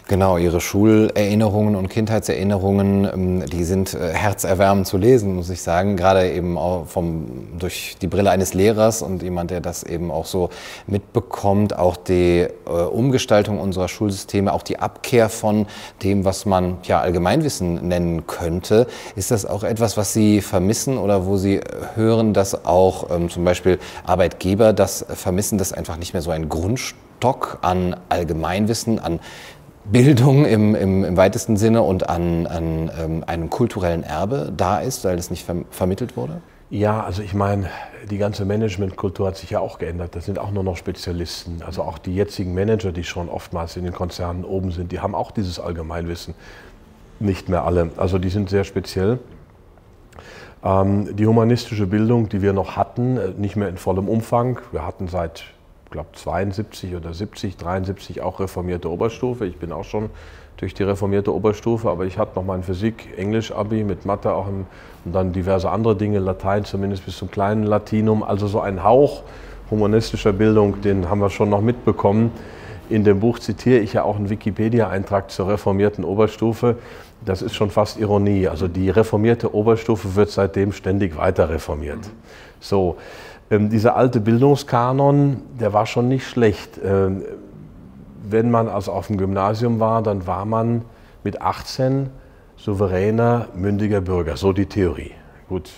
Genau, 0.07 0.39
Ihre 0.39 0.61
Schulerinnerungen 0.61 1.75
und 1.75 1.89
Kindheitserinnerungen, 1.89 3.05
ähm, 3.13 3.47
die 3.47 3.65
sind 3.65 3.95
äh, 3.95 4.13
herzerwärmend 4.13 4.87
zu 4.87 4.97
lesen, 4.97 5.35
muss 5.35 5.51
ich 5.51 5.63
sagen, 5.63 5.97
gerade 5.97 6.31
eben 6.31 6.57
auch 6.57 6.87
vom, 6.87 7.49
durch 7.59 7.97
die 8.01 8.07
Brille 8.07 8.31
eines 8.31 8.55
Lehrers 8.55 9.03
und 9.03 9.23
jemand, 9.23 9.51
der 9.51 9.61
das 9.61 9.83
eben 9.83 10.11
auch 10.11 10.27
so 10.27 10.51
mitbekommt, 10.87 11.77
auch 11.77 11.97
die 11.97 12.47
äh, 12.67 12.71
Umgestaltung 12.71 13.59
unserer 13.59 13.89
Schulsysteme, 13.89 14.53
auch 14.53 14.63
die 14.63 14.79
Abkehr 14.79 15.29
von 15.29 15.67
dem, 16.03 16.25
was 16.25 16.47
man 16.47 16.79
ja 16.85 17.01
Allgemeinwissen 17.01 17.89
nennen 17.89 18.27
könnte. 18.27 18.87
Ist 19.17 19.31
das 19.31 19.47
auch 19.47 19.65
etwas, 19.65 19.97
was 19.97 20.13
Sie 20.13 20.41
vermissen 20.41 20.97
oder 20.97 21.27
wo 21.27 21.37
Sie 21.37 21.61
hören, 21.97 22.35
dass 22.35 22.65
auch 22.65 23.11
ähm, 23.11 23.29
zum 23.29 23.45
Beispiel 23.45 23.79
Arbeitgeber 24.05 24.60
Arbeitgeber 24.61 24.73
das 24.73 25.05
vermissen, 25.09 25.59
dass 25.59 25.73
einfach 25.73 25.97
nicht 25.97 26.13
mehr 26.13 26.23
so 26.23 26.31
ein 26.31 26.49
Grundstock 26.49 27.59
an 27.63 27.97
Allgemeinwissen, 28.09 28.99
an 28.99 29.21
Bildung 29.85 30.45
im, 30.45 30.75
im, 30.75 31.05
im 31.05 31.17
weitesten 31.17 31.57
Sinne 31.57 31.83
und 31.83 32.09
an, 32.09 32.47
an 32.47 32.91
ähm, 32.99 33.25
einem 33.27 33.49
kulturellen 33.49 34.03
Erbe 34.03 34.53
da 34.55 34.79
ist, 34.79 35.05
weil 35.05 35.19
es 35.19 35.31
nicht 35.31 35.45
ver 35.45 35.57
vermittelt 35.71 36.17
wurde? 36.17 36.43
Ja, 36.69 37.03
also 37.03 37.23
ich 37.23 37.35
meine, 37.35 37.69
die 38.09 38.19
ganze 38.19 38.45
Managementkultur 38.45 39.27
hat 39.27 39.37
sich 39.37 39.51
ja 39.51 39.59
auch 39.59 39.79
geändert. 39.79 40.15
Das 40.15 40.27
sind 40.27 40.39
auch 40.39 40.53
nur 40.53 40.63
noch 40.63 40.77
Spezialisten. 40.77 41.63
Also 41.67 41.83
auch 41.83 41.99
die 41.99 42.15
jetzigen 42.15 42.55
Manager, 42.55 42.93
die 42.93 43.03
schon 43.03 43.29
oftmals 43.29 43.77
in 43.77 43.85
den 43.85 43.93
Konzernen 43.93 44.45
oben 44.45 44.71
sind, 44.71 44.93
die 44.93 45.01
haben 45.01 45.17
auch 45.17 45.33
dieses 45.33 45.59
Allgemeinwissen. 45.59 46.35
Nicht 47.19 47.49
mehr 47.49 47.65
alle. 47.65 47.91
Also 47.97 48.19
die 48.19 48.29
sind 48.29 48.51
sehr 48.51 48.65
speziell. 48.65 49.19
Ähm, 50.63 51.17
die 51.17 51.27
humanistische 51.27 51.87
Bildung, 51.87 52.29
die 52.29 52.43
wir 52.43 52.53
noch 52.53 52.77
hatten, 52.77 53.17
äh, 53.17 53.29
nicht 53.37 53.57
mehr 53.57 53.69
in 53.69 53.79
vollem 53.79 54.09
Umfang. 54.09 54.59
Wir 54.73 54.87
hatten 54.87 55.09
seit, 55.09 55.45
ich 55.87 55.91
glaube, 55.91 56.11
72 56.13 56.95
oder 56.97 57.15
70, 57.15 57.57
73 57.57 58.21
auch 58.21 58.41
reformierte 58.41 58.91
Oberstufe. 58.91 59.47
Ich 59.47 59.59
bin 59.59 59.73
auch 59.73 59.85
schon 59.85 60.11
durch 60.59 60.75
die 60.75 60.83
reformierte 60.83 61.35
Oberstufe, 61.35 61.89
aber 61.89 62.05
ich 62.05 62.19
hatte 62.19 62.33
noch 62.37 62.45
mein 62.45 62.63
Physik, 62.63 63.09
Englisch-Abi 63.17 63.85
mit 63.85 64.05
Mathe 64.05 64.35
auch 64.35 64.47
im, 64.47 64.67
und 65.07 65.15
dann 65.15 65.33
diverse 65.33 65.71
andere 65.71 65.97
Dinge, 65.97 66.19
Latein 66.19 66.67
zumindest 66.67 67.07
bis 67.07 67.17
zum 67.17 67.31
kleinen 67.31 67.65
Latinum. 67.65 68.23
Also 68.23 68.47
so 68.47 68.61
ein 68.61 68.85
Hauch 68.85 69.23
humanistischer 69.71 70.33
Bildung, 70.33 70.83
den 70.83 71.09
haben 71.09 71.21
wir 71.21 71.31
schon 71.31 71.49
noch 71.49 71.63
mitbekommen. 71.63 72.33
In 72.91 73.05
dem 73.05 73.21
Buch 73.21 73.39
zitiere 73.39 73.79
ich 73.79 73.93
ja 73.93 74.03
auch 74.03 74.17
einen 74.17 74.29
Wikipedia-Eintrag 74.29 75.31
zur 75.31 75.49
reformierten 75.49 76.05
Oberstufe. 76.05 76.77
Das 77.25 77.43
ist 77.43 77.55
schon 77.55 77.71
fast 77.71 77.99
Ironie. 77.99 78.49
Also 78.49 78.69
die 78.69 78.91
reformierte 78.91 79.55
Oberstufe 79.55 80.15
wird 80.15 80.31
seitdem 80.31 80.73
ständig 80.73 81.17
weiter 81.17 81.49
reformiert. 81.49 82.11
So, 82.61 82.97
ähm, 83.51 83.69
dieser 83.69 83.97
alte 83.97 84.21
Bildungskanon, 84.21 85.43
der 85.59 85.73
war 85.73 85.87
schon 85.87 86.09
nicht 86.09 86.27
schlecht. 86.27 86.81
Ähm, 86.83 87.23
wenn 88.23 88.51
man 88.51 88.69
also 88.69 88.93
auf 88.93 89.09
dem 89.09 89.19
Gymnasium 89.19 89.81
war, 89.81 90.03
dann 90.03 90.27
war 90.27 90.45
man 90.45 90.85
mit 91.25 91.43
18 91.43 92.11
souveräner, 92.57 93.49
mündiger 93.55 94.01
Bürger. 94.01 94.37
So 94.37 94.53
die 94.53 94.67
Theorie. 94.67 95.13
Gut, 95.49 95.71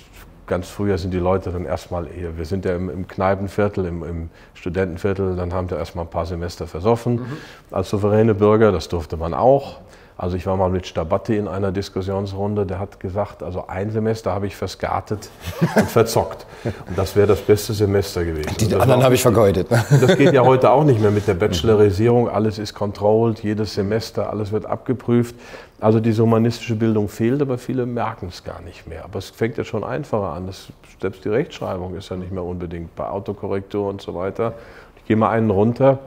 ganz 0.47 0.69
früher 0.69 0.99
sind 0.99 1.13
die 1.15 1.19
Leute 1.19 1.51
dann 1.51 1.65
erstmal 1.65 2.09
hier, 2.09 2.37
wir 2.37 2.45
sind 2.45 2.65
ja 2.65 2.75
im, 2.75 2.91
im 2.91 3.09
Kneipenviertel, 3.09 3.87
im, 3.87 4.03
im, 4.03 4.31
Studentenviertel, 4.55 5.37
dann 5.37 5.53
haben 5.53 5.71
wir 5.71 5.79
erstmal 5.79 6.05
ein 6.05 6.11
paar 6.11 6.27
Semester 6.27 6.67
versoffen. 6.67 7.15
Mhm. 7.15 7.27
Als 7.71 7.89
souveräne 7.89 8.35
Bürger, 8.35 8.71
das 8.73 8.89
durfte 8.89 9.17
man 9.17 9.35
auch. 9.35 9.81
Also 10.17 10.37
ich 10.37 10.47
war 10.47 10.57
mal 10.57 10.69
mit 10.69 10.87
Stabatti 10.87 11.37
in 11.37 11.49
einer 11.49 11.73
Diskussionsrunde, 11.73 12.67
der 12.67 12.79
hat 12.79 13.01
gesagt, 13.01 13.43
also 13.43 13.67
ein 13.67 13.91
Semester 13.91 14.33
habe 14.33 14.47
ich 14.47 14.55
verskatet 14.55 15.31
und 15.75 15.89
verzockt. 15.89 16.47
Und 16.65 16.97
das 16.97 17.17
wäre 17.17 17.27
das 17.27 17.41
beste 17.41 17.73
Semester 17.73 18.25
gewesen. 18.25 18.55
Die 18.61 18.75
anderen 18.75 19.03
habe 19.03 19.15
ich 19.15 19.23
vergeudet. 19.23 19.69
Das 20.03 20.17
geht 20.17 20.33
ja 20.33 20.43
heute 20.43 20.71
auch 20.71 20.85
nicht 20.85 21.01
mehr 21.01 21.11
mit 21.11 21.27
der 21.27 21.35
Bachelorisierung. 21.35 22.29
Alles 22.29 22.59
ist 22.59 22.75
controlled, 22.75 23.43
jedes 23.43 23.75
Semester, 23.75 24.31
alles 24.31 24.53
wird 24.53 24.67
abgeprüft. 24.67 25.35
Also 25.81 26.01
diese 26.01 26.23
humanistische 26.23 26.75
Bildung 26.75 27.09
fehlt, 27.09 27.41
aber 27.43 27.59
viele 27.59 27.87
merken 27.87 28.29
es 28.29 28.45
gar 28.45 28.61
nicht 28.63 28.87
mehr. 28.87 29.05
Aber 29.05 29.19
es 29.19 29.31
fängt 29.31 29.59
ja 29.59 29.65
schon 29.65 29.85
einfacher 29.85 30.33
an. 30.33 30.47
Das, 30.47 30.69
selbst 31.01 31.25
die 31.25 31.29
Rechtschreibung 31.29 31.97
ist 31.97 32.09
ja 32.09 32.17
nicht 32.17 32.33
mehr 32.33 32.45
unbedingt 32.45 32.95
bei 32.95 33.07
Autokorrektur 33.09 33.89
und 33.89 34.01
so 34.01 34.15
weiter. 34.15 34.55
Ich 34.97 35.05
gehe 35.07 35.17
mal 35.17 35.31
einen 35.31 35.51
runter 35.51 35.99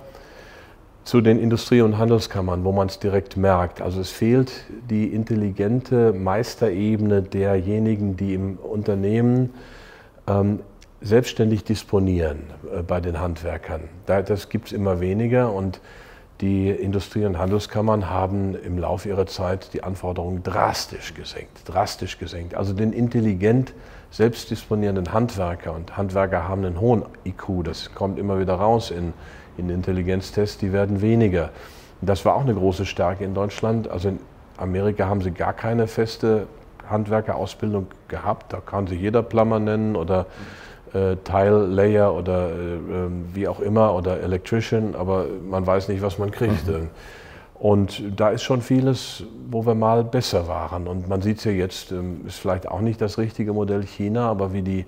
zu 1.05 1.21
den 1.21 1.39
Industrie- 1.39 1.81
und 1.81 1.99
Handelskammern, 1.99 2.63
wo 2.63 2.71
man 2.71 2.87
es 2.87 2.99
direkt 2.99 3.37
merkt. 3.37 3.79
Also 3.79 4.01
es 4.01 4.09
fehlt 4.09 4.51
die 4.89 5.05
intelligente 5.13 6.11
Meisterebene 6.13 7.21
derjenigen, 7.21 8.17
die 8.17 8.33
im 8.33 8.57
Unternehmen 8.57 9.53
ähm, 10.27 10.61
selbstständig 11.01 11.63
disponieren 11.63 12.39
äh, 12.75 12.81
bei 12.81 12.99
den 13.01 13.19
Handwerkern. 13.19 13.81
Da, 14.07 14.23
das 14.23 14.49
gibt 14.49 14.67
es 14.67 14.71
immer 14.73 14.99
weniger 14.99 15.53
und 15.53 15.79
die 16.41 16.69
Industrie- 16.69 17.25
und 17.25 17.37
Handelskammern 17.37 18.09
haben 18.09 18.55
im 18.55 18.79
Laufe 18.79 19.07
ihrer 19.07 19.27
Zeit 19.27 19.73
die 19.73 19.83
Anforderungen 19.83 20.41
drastisch 20.41 21.13
gesenkt, 21.13 21.61
drastisch 21.65 22.17
gesenkt. 22.17 22.55
Also 22.55 22.73
den 22.73 22.91
intelligent 22.91 23.73
selbstdisponierenden 24.09 25.13
Handwerker 25.13 25.73
und 25.73 25.95
Handwerker 25.95 26.47
haben 26.47 26.65
einen 26.65 26.79
hohen 26.79 27.03
IQ, 27.25 27.63
das 27.63 27.93
kommt 27.93 28.17
immer 28.17 28.39
wieder 28.39 28.55
raus 28.55 28.89
in 28.89 29.13
in 29.57 29.69
Intelligenztests, 29.69 30.57
die 30.57 30.73
werden 30.73 31.01
weniger. 31.01 31.49
Das 32.01 32.25
war 32.25 32.35
auch 32.35 32.41
eine 32.41 32.53
große 32.53 32.85
Stärke 32.85 33.23
in 33.23 33.33
Deutschland. 33.33 33.87
Also 33.87 34.09
in 34.09 34.19
Amerika 34.57 35.07
haben 35.07 35.21
sie 35.21 35.31
gar 35.31 35.53
keine 35.53 35.87
feste 35.87 36.47
Handwerkerausbildung 36.89 37.87
gehabt. 38.07 38.53
Da 38.53 38.59
kann 38.59 38.87
sich 38.87 38.99
jeder 38.99 39.23
Plumber 39.23 39.59
nennen 39.59 39.95
oder 39.95 40.27
äh, 40.93 41.15
Tile-Layer 41.23 42.13
oder 42.13 42.49
äh, 42.49 42.53
ähm, 42.53 43.25
wie 43.33 43.47
auch 43.47 43.59
immer 43.59 43.93
oder 43.95 44.21
Electrician, 44.21 44.95
aber 44.95 45.25
man 45.49 45.65
weiß 45.65 45.87
nicht, 45.89 46.01
was 46.01 46.17
man 46.17 46.31
kriegt. 46.31 46.67
Mhm. 46.67 46.89
Und 47.55 48.03
da 48.15 48.29
ist 48.29 48.43
schon 48.43 48.61
vieles, 48.61 49.23
wo 49.49 49.65
wir 49.65 49.75
mal 49.75 50.03
besser 50.03 50.47
waren. 50.47 50.87
Und 50.87 51.07
man 51.07 51.21
sieht 51.21 51.39
es 51.39 51.45
ja 51.45 51.51
jetzt, 51.51 51.91
ähm, 51.91 52.21
ist 52.27 52.37
vielleicht 52.37 52.67
auch 52.67 52.81
nicht 52.81 53.01
das 53.01 53.17
richtige 53.17 53.53
Modell 53.53 53.83
China, 53.83 54.29
aber 54.29 54.53
wie 54.53 54.61
die 54.61 54.85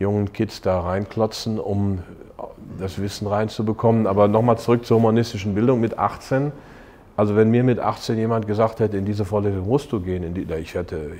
jungen 0.00 0.32
Kids 0.32 0.62
da 0.62 0.80
reinklotzen, 0.80 1.60
um 1.60 2.00
das 2.78 3.00
Wissen 3.00 3.28
reinzubekommen. 3.28 4.06
Aber 4.08 4.26
nochmal 4.26 4.58
zurück 4.58 4.84
zur 4.84 4.96
humanistischen 4.98 5.54
Bildung 5.54 5.80
mit 5.80 5.98
18. 5.98 6.50
Also 7.16 7.36
wenn 7.36 7.50
mir 7.50 7.62
mit 7.62 7.78
18 7.78 8.16
jemand 8.16 8.46
gesagt 8.46 8.80
hätte, 8.80 8.96
in 8.96 9.04
diese 9.04 9.24
Vorlesung 9.24 9.68
musst 9.68 9.92
du 9.92 10.00
gehen, 10.00 10.34
die, 10.34 10.52
ich 10.54 10.74
hätte, 10.74 11.12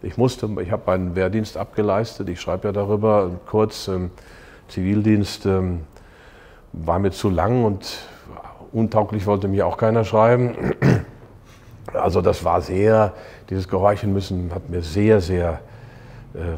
ich 0.00 0.16
musste, 0.16 0.48
ich 0.62 0.70
habe 0.70 0.82
meinen 0.86 1.16
Wehrdienst 1.16 1.56
abgeleistet, 1.56 2.28
ich 2.28 2.40
schreibe 2.40 2.68
ja 2.68 2.72
darüber, 2.72 3.30
kurz 3.46 3.88
ähm, 3.88 4.12
Zivildienst 4.68 5.44
ähm, 5.46 5.80
war 6.72 7.00
mir 7.00 7.10
zu 7.10 7.30
lang 7.30 7.64
und 7.64 7.98
untauglich 8.72 9.26
wollte 9.26 9.48
mir 9.48 9.66
auch 9.66 9.76
keiner 9.76 10.04
schreiben. 10.04 10.54
Also 11.92 12.22
das 12.22 12.44
war 12.44 12.60
sehr, 12.60 13.12
dieses 13.50 13.68
Gehorchen 13.68 14.12
müssen 14.12 14.50
hat 14.52 14.68
mir 14.68 14.82
sehr, 14.82 15.20
sehr 15.20 15.60
äh, 16.34 16.56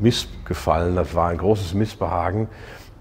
missgefallen, 0.00 0.96
das 0.96 1.14
war 1.14 1.28
ein 1.28 1.38
großes 1.38 1.74
Missbehagen. 1.74 2.48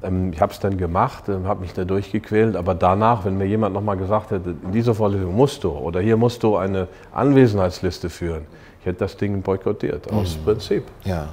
Ähm, 0.04 0.32
ich 0.34 0.42
habe 0.42 0.54
es 0.54 0.60
dann 0.60 0.78
gemacht, 0.78 1.30
ähm, 1.30 1.48
habe 1.48 1.62
mich 1.62 1.74
da 1.74 1.84
durchgequält, 1.86 2.56
aber 2.56 2.76
danach, 2.76 3.26
wenn 3.26 3.38
mir 3.38 3.46
jemand 3.46 3.74
nochmal 3.74 3.98
gesagt 3.98 4.32
hätte, 4.32 4.56
in 4.64 4.72
dieser 4.72 4.96
Vorlesung 4.96 5.36
musst 5.36 5.64
du 5.64 5.72
oder 5.72 6.00
hier 6.00 6.18
musst 6.18 6.44
du 6.44 6.58
eine 6.58 6.88
Anwesenheitsliste 7.12 8.10
führen, 8.10 8.46
ich 8.80 8.86
hätte 8.86 9.00
das 9.00 9.18
Ding 9.18 9.42
boykottiert, 9.42 10.12
aus 10.12 10.38
mhm. 10.38 10.44
Prinzip. 10.44 10.84
Ja. 11.04 11.30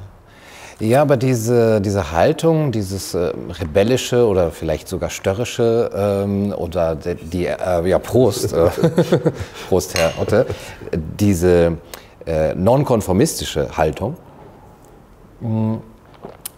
Ja, 0.79 1.01
aber 1.01 1.17
diese, 1.17 1.81
diese 1.81 2.13
Haltung, 2.13 2.71
dieses 2.71 3.15
äh, 3.15 3.33
rebellische 3.59 4.27
oder 4.27 4.51
vielleicht 4.51 4.89
sogar 4.89 5.09
störrische 5.09 5.91
ähm, 5.95 6.53
oder 6.53 6.95
die, 6.97 7.15
die 7.15 7.47
äh, 7.47 7.89
ja 7.89 7.99
Prost, 7.99 8.53
äh, 8.53 8.69
Prost 9.69 9.99
Herr 9.99 10.13
Otte, 10.21 10.45
diese 10.93 11.79
äh, 12.27 12.55
nonkonformistische 12.55 13.75
Haltung, 13.79 14.19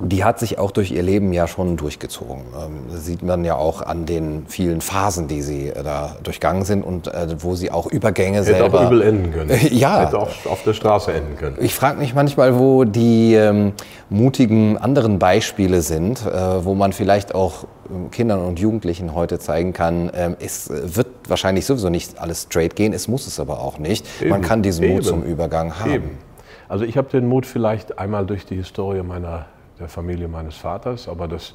die 0.01 0.25
hat 0.25 0.39
sich 0.39 0.59
auch 0.59 0.71
durch 0.71 0.93
ihr 0.93 1.03
Leben 1.03 1.33
ja 1.33 1.49
schon 1.49 1.77
durchgezogen. 1.77 2.43
Ähm, 2.55 2.83
das 2.91 3.05
sieht 3.05 3.23
man 3.23 3.45
ja 3.45 3.57
auch 3.57 3.83
an 3.83 4.07
den 4.07 4.45
vielen 4.47 4.81
Phasen, 4.81 5.27
die 5.27 5.43
sie 5.43 5.69
äh, 5.69 5.83
da 5.83 6.17
durchgangen 6.23 6.65
sind 6.65 6.83
und 6.83 7.09
äh, 7.09 7.27
wo 7.39 7.57
sie 7.57 7.71
auch 7.71 7.87
Übergänge 7.87 8.39
Hätte 8.39 8.45
selber... 8.45 8.65
Hätte 8.65 8.79
auch 8.79 8.93
übel 8.93 9.03
enden 9.03 9.33
können. 9.33 9.59
ja. 9.71 10.07
Hätte 10.07 10.19
auch 10.19 10.29
auf 10.47 10.63
der 10.65 10.75
Straße 10.75 11.13
enden 11.13 11.37
können. 11.37 11.57
Ich 11.61 11.75
frage 11.75 11.99
mich 11.99 12.15
manchmal, 12.15 12.59
wo 12.59 12.85
die 12.85 13.35
ähm, 13.35 13.73
mutigen 14.09 14.79
anderen 14.79 15.19
Beispiele 15.19 15.83
sind, 15.83 16.25
äh, 16.25 16.65
wo 16.65 16.75
man 16.75 16.93
vielleicht 16.93 17.35
auch 17.35 17.65
ähm, 17.91 18.13
Kindern 18.13 18.41
und 18.41 18.61
Jugendlichen 18.61 19.17
heute 19.17 19.41
zeigen 19.41 19.73
kann, 19.73 20.11
ähm, 20.15 20.37
es 20.39 20.71
wird 20.71 21.09
wahrscheinlich 21.27 21.67
sowieso 21.67 21.89
nicht 21.89 22.21
alles 22.21 22.43
straight 22.43 22.77
gehen, 22.77 22.93
es 22.93 23.09
muss 23.09 23.27
es 23.27 23.41
aber 23.41 23.61
auch 23.61 23.79
nicht. 23.79 24.07
Eben. 24.21 24.31
Man 24.31 24.43
kann 24.43 24.63
diesen 24.63 24.87
Mut 24.87 24.99
Eben. 24.99 25.05
zum 25.07 25.23
Übergang 25.25 25.81
haben. 25.81 25.93
Eben. 25.93 26.28
Also 26.69 26.85
ich 26.85 26.97
habe 26.97 27.09
den 27.09 27.27
Mut 27.27 27.47
vielleicht 27.47 27.99
einmal 27.99 28.27
durch 28.27 28.45
die 28.45 28.57
Historie 28.57 29.03
meiner 29.03 29.47
der 29.79 29.89
Familie 29.89 30.29
meines 30.29 30.57
Vaters, 30.57 31.09
aber 31.09 31.29
das, 31.29 31.55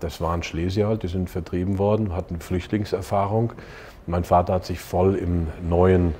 das 0.00 0.20
waren 0.20 0.42
Schlesier 0.42 0.88
halt, 0.88 1.02
die 1.02 1.08
sind 1.08 1.28
vertrieben 1.28 1.78
worden, 1.78 2.14
hatten 2.14 2.40
Flüchtlingserfahrung. 2.40 3.52
Mein 4.06 4.24
Vater 4.24 4.54
hat 4.54 4.64
sich 4.64 4.78
voll 4.80 5.16
im 5.16 5.48
neuen 5.68 6.14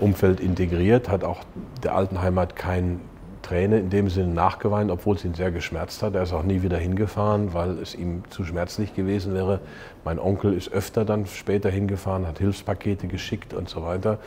Umfeld 0.00 0.40
integriert, 0.40 1.08
hat 1.08 1.24
auch 1.24 1.40
der 1.82 1.94
alten 1.94 2.20
Heimat 2.20 2.56
kein 2.56 3.00
Träne 3.42 3.78
in 3.78 3.90
dem 3.90 4.08
Sinne 4.08 4.32
nachgeweint, 4.32 4.90
obwohl 4.90 5.16
es 5.16 5.24
ihn 5.24 5.34
sehr 5.34 5.50
geschmerzt 5.50 6.02
hat. 6.02 6.14
Er 6.14 6.22
ist 6.22 6.32
auch 6.32 6.42
nie 6.42 6.62
wieder 6.62 6.78
hingefahren, 6.78 7.52
weil 7.52 7.78
es 7.78 7.94
ihm 7.94 8.22
zu 8.30 8.44
schmerzlich 8.44 8.94
gewesen 8.94 9.34
wäre. 9.34 9.60
Mein 10.02 10.18
Onkel 10.18 10.54
ist 10.54 10.72
öfter 10.72 11.04
dann 11.04 11.26
später 11.26 11.68
hingefahren, 11.68 12.26
hat 12.26 12.38
Hilfspakete 12.38 13.06
geschickt 13.06 13.52
und 13.52 13.68
so 13.68 13.82
weiter. 13.82 14.18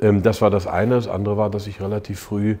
Ähm, 0.00 0.22
das 0.22 0.42
war 0.42 0.50
das 0.50 0.66
eine. 0.66 0.96
Das 0.96 1.08
andere 1.08 1.38
war, 1.38 1.48
dass 1.48 1.66
ich 1.66 1.80
relativ 1.80 2.20
früh 2.20 2.56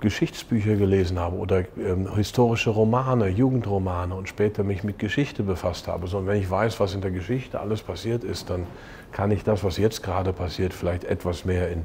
Geschichtsbücher 0.00 0.76
gelesen 0.76 1.18
habe 1.18 1.36
oder 1.36 1.64
ähm, 1.78 2.14
historische 2.14 2.70
Romane, 2.70 3.28
Jugendromane 3.28 4.14
und 4.14 4.28
später 4.28 4.62
mich 4.62 4.84
mit 4.84 4.98
Geschichte 4.98 5.42
befasst 5.42 5.88
habe. 5.88 6.06
Sondern 6.06 6.34
wenn 6.34 6.42
ich 6.42 6.50
weiß, 6.50 6.78
was 6.80 6.94
in 6.94 7.00
der 7.00 7.10
Geschichte 7.10 7.60
alles 7.60 7.82
passiert 7.82 8.22
ist, 8.22 8.50
dann 8.50 8.66
kann 9.12 9.30
ich 9.30 9.42
das, 9.42 9.64
was 9.64 9.78
jetzt 9.78 10.02
gerade 10.02 10.32
passiert, 10.32 10.74
vielleicht 10.74 11.04
etwas 11.04 11.44
mehr 11.44 11.70
in 11.70 11.84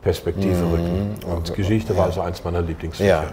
Perspektive 0.00 0.64
mhm. 0.64 0.72
rücken. 0.72 1.14
Und 1.26 1.54
Geschichte 1.54 1.96
war 1.96 2.06
also 2.06 2.22
eins 2.22 2.42
meiner 2.42 2.62
Lieblingsfächer. 2.62 3.24
Ja 3.24 3.30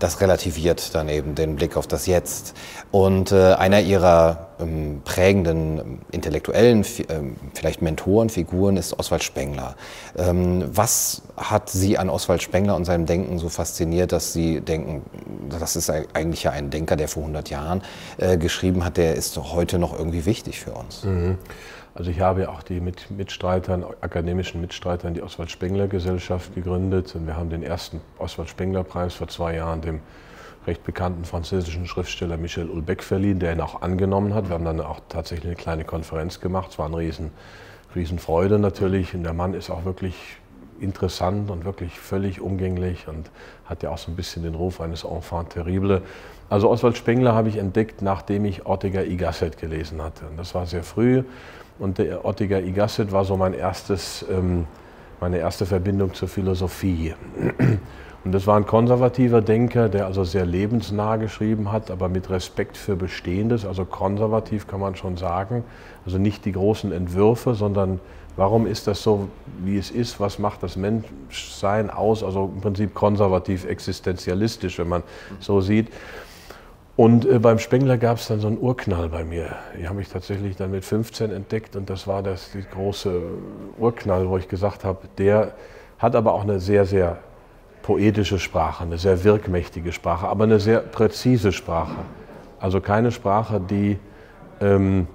das 0.00 0.20
relativiert 0.20 0.94
dann 0.94 1.08
eben 1.08 1.34
den 1.34 1.56
Blick 1.56 1.76
auf 1.76 1.86
das 1.86 2.06
Jetzt. 2.06 2.54
Und 2.90 3.32
äh, 3.32 3.52
einer 3.54 3.80
ihrer 3.80 4.48
ähm, 4.58 5.02
prägenden 5.04 6.00
intellektuellen, 6.10 6.84
ähm, 7.08 7.36
vielleicht 7.54 7.82
Mentorenfiguren 7.82 8.76
ist 8.76 8.98
Oswald 8.98 9.22
Spengler. 9.22 9.76
Ähm, 10.16 10.64
was 10.72 11.22
hat 11.36 11.70
Sie 11.70 11.98
an 11.98 12.08
Oswald 12.08 12.42
Spengler 12.42 12.76
und 12.76 12.84
seinem 12.84 13.06
Denken 13.06 13.38
so 13.38 13.48
fasziniert, 13.48 14.12
dass 14.12 14.32
Sie 14.32 14.60
denken, 14.60 15.02
das 15.48 15.76
ist 15.76 15.90
eigentlich 15.90 16.42
ja 16.42 16.50
ein 16.50 16.70
Denker, 16.70 16.96
der 16.96 17.08
vor 17.08 17.22
100 17.22 17.50
Jahren 17.50 17.82
äh, 18.18 18.36
geschrieben 18.36 18.84
hat, 18.84 18.96
der 18.96 19.14
ist 19.14 19.36
heute 19.36 19.78
noch 19.78 19.96
irgendwie 19.96 20.26
wichtig 20.26 20.60
für 20.60 20.72
uns? 20.72 21.04
Mhm. 21.04 21.38
Also 22.00 22.12
ich 22.12 22.20
habe 22.20 22.40
ja 22.40 22.48
auch 22.48 22.62
die 22.62 22.80
mit 22.80 23.10
Mitstreitern, 23.10 23.84
akademischen 24.00 24.62
Mitstreitern, 24.62 25.12
die 25.12 25.20
Oswald 25.20 25.50
Spengler 25.50 25.86
Gesellschaft 25.86 26.54
gegründet. 26.54 27.14
Und 27.14 27.26
wir 27.26 27.36
haben 27.36 27.50
den 27.50 27.62
ersten 27.62 28.00
Oswald 28.18 28.48
Spengler 28.48 28.84
Preis 28.84 29.12
vor 29.12 29.28
zwei 29.28 29.56
Jahren 29.56 29.82
dem 29.82 30.00
recht 30.66 30.82
bekannten 30.82 31.26
französischen 31.26 31.86
Schriftsteller 31.86 32.38
Michel 32.38 32.70
Ulbeck 32.70 33.02
verliehen, 33.02 33.38
der 33.38 33.52
ihn 33.52 33.60
auch 33.60 33.82
angenommen 33.82 34.32
hat. 34.32 34.48
Wir 34.48 34.54
haben 34.54 34.64
dann 34.64 34.80
auch 34.80 35.00
tatsächlich 35.10 35.48
eine 35.48 35.56
kleine 35.56 35.84
Konferenz 35.84 36.40
gemacht. 36.40 36.70
Es 36.70 36.78
war 36.78 36.86
eine 36.86 36.96
riesen, 36.96 37.32
Riesenfreude 37.94 38.58
natürlich. 38.58 39.14
Und 39.14 39.24
der 39.24 39.34
Mann 39.34 39.52
ist 39.52 39.68
auch 39.68 39.84
wirklich 39.84 40.14
interessant 40.80 41.50
und 41.50 41.66
wirklich 41.66 42.00
völlig 42.00 42.40
umgänglich 42.40 43.08
und 43.08 43.30
hat 43.66 43.82
ja 43.82 43.90
auch 43.90 43.98
so 43.98 44.10
ein 44.10 44.16
bisschen 44.16 44.42
den 44.42 44.54
Ruf 44.54 44.80
eines 44.80 45.04
Enfant 45.04 45.50
terrible. 45.50 46.00
Also 46.48 46.70
Oswald 46.70 46.96
Spengler 46.96 47.34
habe 47.34 47.50
ich 47.50 47.58
entdeckt, 47.58 48.00
nachdem 48.00 48.46
ich 48.46 48.64
Ortega 48.64 49.02
y 49.02 49.18
Gasset 49.18 49.58
gelesen 49.58 50.00
hatte. 50.00 50.24
Und 50.24 50.38
das 50.38 50.54
war 50.54 50.64
sehr 50.64 50.82
früh 50.82 51.24
und 51.80 51.98
der 51.98 52.24
Ortega 52.24 52.58
y 52.58 52.74
Gasset 52.74 53.10
war 53.10 53.24
so 53.24 53.36
mein 53.36 53.54
erstes, 53.54 54.24
ähm, 54.30 54.66
meine 55.20 55.38
erste 55.38 55.66
Verbindung 55.66 56.14
zur 56.14 56.28
Philosophie. 56.28 57.14
Und 58.22 58.32
das 58.32 58.46
war 58.46 58.58
ein 58.58 58.66
konservativer 58.66 59.40
Denker, 59.40 59.88
der 59.88 60.04
also 60.04 60.24
sehr 60.24 60.44
lebensnah 60.44 61.16
geschrieben 61.16 61.72
hat, 61.72 61.90
aber 61.90 62.10
mit 62.10 62.28
Respekt 62.28 62.76
für 62.76 62.94
Bestehendes, 62.94 63.64
also 63.64 63.86
konservativ 63.86 64.66
kann 64.66 64.78
man 64.78 64.94
schon 64.94 65.16
sagen. 65.16 65.64
Also 66.04 66.18
nicht 66.18 66.44
die 66.44 66.52
großen 66.52 66.92
Entwürfe, 66.92 67.54
sondern 67.54 67.98
warum 68.36 68.66
ist 68.66 68.86
das 68.86 69.02
so, 69.02 69.28
wie 69.64 69.78
es 69.78 69.90
ist, 69.90 70.20
was 70.20 70.38
macht 70.38 70.62
das 70.62 70.76
Menschsein 70.76 71.88
aus, 71.88 72.22
also 72.22 72.52
im 72.54 72.60
Prinzip 72.60 72.92
konservativ 72.92 73.64
existenzialistisch, 73.64 74.78
wenn 74.78 74.88
man 74.88 75.02
so 75.38 75.62
sieht. 75.62 75.88
Und 77.00 77.24
äh, 77.24 77.38
beim 77.38 77.58
Spengler 77.58 77.96
gab 77.96 78.18
es 78.18 78.26
dann 78.26 78.40
so 78.40 78.46
einen 78.46 78.58
Urknall 78.58 79.08
bei 79.08 79.24
mir. 79.24 79.56
Die 79.74 79.88
habe 79.88 80.02
ich 80.02 80.10
tatsächlich 80.10 80.56
dann 80.56 80.70
mit 80.70 80.84
15 80.84 81.32
entdeckt 81.32 81.74
und 81.74 81.88
das 81.88 82.06
war 82.06 82.22
das 82.22 82.50
große 82.74 83.22
Urknall, 83.78 84.28
wo 84.28 84.36
ich 84.36 84.48
gesagt 84.48 84.84
habe, 84.84 85.08
der 85.16 85.54
hat 85.98 86.14
aber 86.14 86.34
auch 86.34 86.42
eine 86.42 86.60
sehr, 86.60 86.84
sehr 86.84 87.16
poetische 87.80 88.38
Sprache, 88.38 88.84
eine 88.84 88.98
sehr 88.98 89.24
wirkmächtige 89.24 89.92
Sprache, 89.92 90.28
aber 90.28 90.44
eine 90.44 90.60
sehr 90.60 90.80
präzise 90.80 91.52
Sprache. 91.52 91.96
Also 92.58 92.82
keine 92.82 93.12
Sprache, 93.12 93.62
die, 93.62 93.98
ähm, 94.60 95.06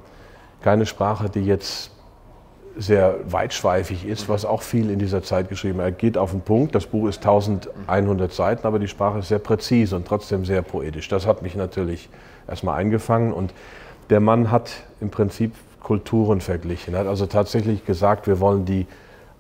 keine 0.62 0.88
Sprache, 0.88 1.30
die 1.30 1.46
jetzt 1.46 1.92
sehr 2.78 3.20
weitschweifig 3.26 4.06
ist, 4.06 4.28
was 4.30 4.46
auch 4.46 4.62
viel 4.62 4.90
in 4.90 5.00
dieser 5.00 5.24
Zeit 5.24 5.50
geschrieben 5.50 5.80
Er 5.80 5.92
geht 5.92 6.18
auf 6.18 6.32
den 6.32 6.42
Punkt, 6.42 6.76
das 6.76 6.86
Buch 6.86 7.08
ist 7.08 7.20
1100 7.20 8.34
Seiten, 8.34 8.68
aber 8.68 8.80
die 8.80 8.88
Sprache 8.88 9.20
ist 9.20 9.30
sehr 9.30 9.40
präzise 9.40 9.96
und 9.96 10.08
trotzdem 10.08 10.46
sehr 10.46 10.62
poetisch. 10.62 11.08
Das 11.08 11.26
hat 11.26 11.42
mich 11.42 11.56
natürlich 11.56 12.10
erstmal 12.48 12.78
eingefangen 12.80 13.34
und 13.34 13.54
der 14.10 14.20
Mann 14.20 14.52
hat 14.52 14.72
im 15.02 15.10
Prinzip 15.10 15.54
Kulturen 15.82 16.42
verglichen. 16.42 16.94
Er 16.94 17.02
hat 17.02 17.08
also 17.08 17.26
tatsächlich 17.26 17.86
gesagt, 17.86 18.28
wir 18.28 18.40
wollen 18.40 18.66
die 18.66 18.88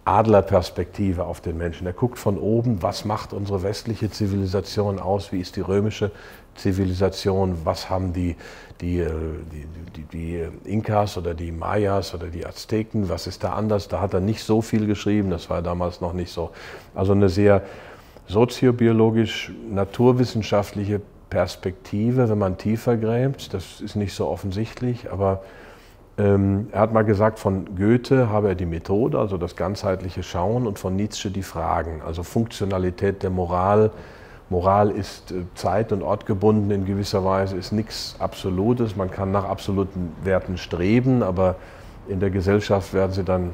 Adlerperspektive 0.06 1.24
auf 1.26 1.42
den 1.42 1.58
Menschen. 1.58 1.88
Er 1.88 1.94
guckt 1.94 2.20
von 2.20 2.38
oben, 2.38 2.84
was 2.84 3.06
macht 3.06 3.34
unsere 3.34 3.64
westliche 3.64 4.12
Zivilisation 4.12 5.00
aus, 5.00 5.32
wie 5.32 5.40
ist 5.40 5.56
die 5.56 5.62
römische 5.62 6.12
Zivilisation, 6.56 7.58
was 7.64 7.90
haben 7.90 8.14
die, 8.14 8.36
die, 8.82 9.00
äh, 9.00 9.12
die, 9.52 10.04
die, 10.04 10.04
die 10.64 10.70
Inkas 10.70 11.18
oder 11.18 11.34
die 11.34 11.52
Mayas 11.52 12.14
oder 12.14 12.28
die 12.28 12.46
Azteken, 12.46 13.10
was 13.10 13.28
ist 13.28 13.44
da 13.44 13.54
anders. 13.54 13.88
Da 13.88 14.02
hat 14.02 14.14
er 14.14 14.20
nicht 14.20 14.44
so 14.44 14.62
viel 14.62 14.88
geschrieben, 14.88 15.30
das 15.30 15.50
war 15.50 15.62
damals 15.62 16.02
noch 16.02 16.14
nicht 16.14 16.32
so. 16.32 16.52
Also 16.94 17.14
eine 17.14 17.30
sehr 17.30 17.62
soziobiologisch, 18.28 19.52
naturwissenschaftliche 19.70 21.02
Perspektive, 21.30 22.30
wenn 22.30 22.38
man 22.38 22.58
tiefer 22.58 22.98
gräbt. 22.98 23.54
Das 23.54 23.82
ist 23.82 23.96
nicht 23.96 24.14
so 24.14 24.28
offensichtlich, 24.28 25.12
aber 25.12 25.44
ähm, 26.18 26.70
er 26.72 26.80
hat 26.80 26.94
mal 26.94 27.04
gesagt, 27.04 27.40
von 27.40 27.76
Goethe 27.76 28.30
habe 28.30 28.50
er 28.50 28.56
die 28.56 28.66
Methode, 28.66 29.20
also 29.20 29.38
das 29.38 29.56
ganzheitliche 29.56 30.24
Schauen, 30.24 30.66
und 30.66 30.80
von 30.80 30.96
Nietzsche 30.96 31.30
die 31.30 31.44
Fragen, 31.44 32.02
also 32.06 32.24
Funktionalität 32.24 33.22
der 33.22 33.32
Moral. 33.32 33.92
Moral 34.50 34.92
ist 34.92 35.32
äh, 35.32 35.44
zeit- 35.56 35.92
und 35.92 36.04
ortgebunden 36.04 36.72
in 36.72 36.86
gewisser 36.86 37.26
Weise, 37.26 37.56
ist 37.56 37.72
nichts 37.72 38.16
Absolutes. 38.20 38.96
Man 38.96 39.12
kann 39.12 39.32
nach 39.32 39.46
absoluten 39.46 40.14
Werten 40.24 40.58
streben, 40.58 41.24
aber 41.24 41.56
in 42.08 42.20
der 42.20 42.30
Gesellschaft 42.30 42.94
werden 42.94 43.12
sie 43.12 43.24
dann. 43.24 43.52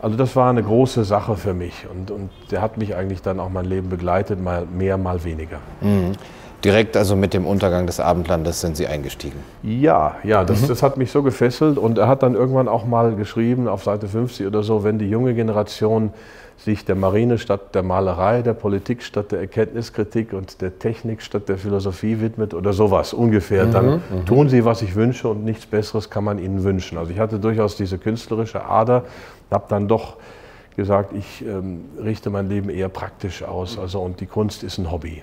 Also 0.00 0.16
das 0.16 0.36
war 0.36 0.48
eine 0.48 0.62
große 0.62 1.02
Sache 1.04 1.36
für 1.36 1.54
mich 1.54 1.86
und, 1.90 2.12
und 2.12 2.30
der 2.52 2.62
hat 2.62 2.78
mich 2.78 2.94
eigentlich 2.94 3.20
dann 3.20 3.40
auch 3.40 3.48
mein 3.48 3.64
Leben 3.64 3.88
begleitet, 3.88 4.40
mal 4.40 4.64
mehr, 4.64 4.96
mal 4.96 5.24
weniger. 5.24 5.58
Mhm. 5.80 6.12
Direkt 6.64 6.96
also 6.96 7.14
mit 7.14 7.34
dem 7.34 7.46
Untergang 7.46 7.86
des 7.86 8.00
Abendlandes 8.00 8.60
sind 8.60 8.76
Sie 8.76 8.86
eingestiegen. 8.86 9.38
Ja, 9.62 10.16
ja, 10.24 10.44
das, 10.44 10.62
mhm. 10.62 10.68
das 10.68 10.82
hat 10.82 10.96
mich 10.96 11.10
so 11.10 11.22
gefesselt 11.22 11.78
und 11.78 11.98
er 11.98 12.08
hat 12.08 12.22
dann 12.24 12.34
irgendwann 12.34 12.66
auch 12.68 12.84
mal 12.84 13.14
geschrieben 13.14 13.68
auf 13.68 13.84
Seite 13.84 14.08
50 14.08 14.46
oder 14.46 14.64
so, 14.64 14.82
wenn 14.82 14.98
die 14.98 15.08
junge 15.08 15.34
Generation 15.34 16.12
sich 16.58 16.84
der 16.84 16.96
Marine 16.96 17.38
statt 17.38 17.74
der 17.74 17.84
Malerei, 17.84 18.42
der 18.42 18.52
Politik 18.52 19.02
statt 19.02 19.30
der 19.32 19.40
Erkenntniskritik 19.40 20.32
und 20.32 20.60
der 20.60 20.78
Technik 20.78 21.22
statt 21.22 21.48
der 21.48 21.56
Philosophie 21.56 22.20
widmet 22.20 22.52
oder 22.52 22.72
sowas 22.72 23.14
ungefähr, 23.14 23.66
mhm, 23.66 23.72
dann 23.72 23.90
mhm. 23.90 24.26
tun 24.26 24.48
sie, 24.48 24.64
was 24.64 24.82
ich 24.82 24.96
wünsche 24.96 25.28
und 25.28 25.44
nichts 25.44 25.66
Besseres 25.66 26.10
kann 26.10 26.24
man 26.24 26.38
ihnen 26.38 26.64
wünschen. 26.64 26.98
Also 26.98 27.12
ich 27.12 27.20
hatte 27.20 27.38
durchaus 27.38 27.76
diese 27.76 27.96
künstlerische 27.96 28.64
Ader, 28.64 29.04
habe 29.50 29.66
dann 29.68 29.86
doch 29.86 30.16
gesagt, 30.76 31.12
ich 31.12 31.44
ähm, 31.46 31.84
richte 32.02 32.30
mein 32.30 32.48
Leben 32.48 32.70
eher 32.70 32.88
praktisch 32.88 33.42
aus 33.42 33.78
also, 33.78 34.00
und 34.00 34.20
die 34.20 34.26
Kunst 34.26 34.62
ist 34.62 34.78
ein 34.78 34.90
Hobby. 34.90 35.22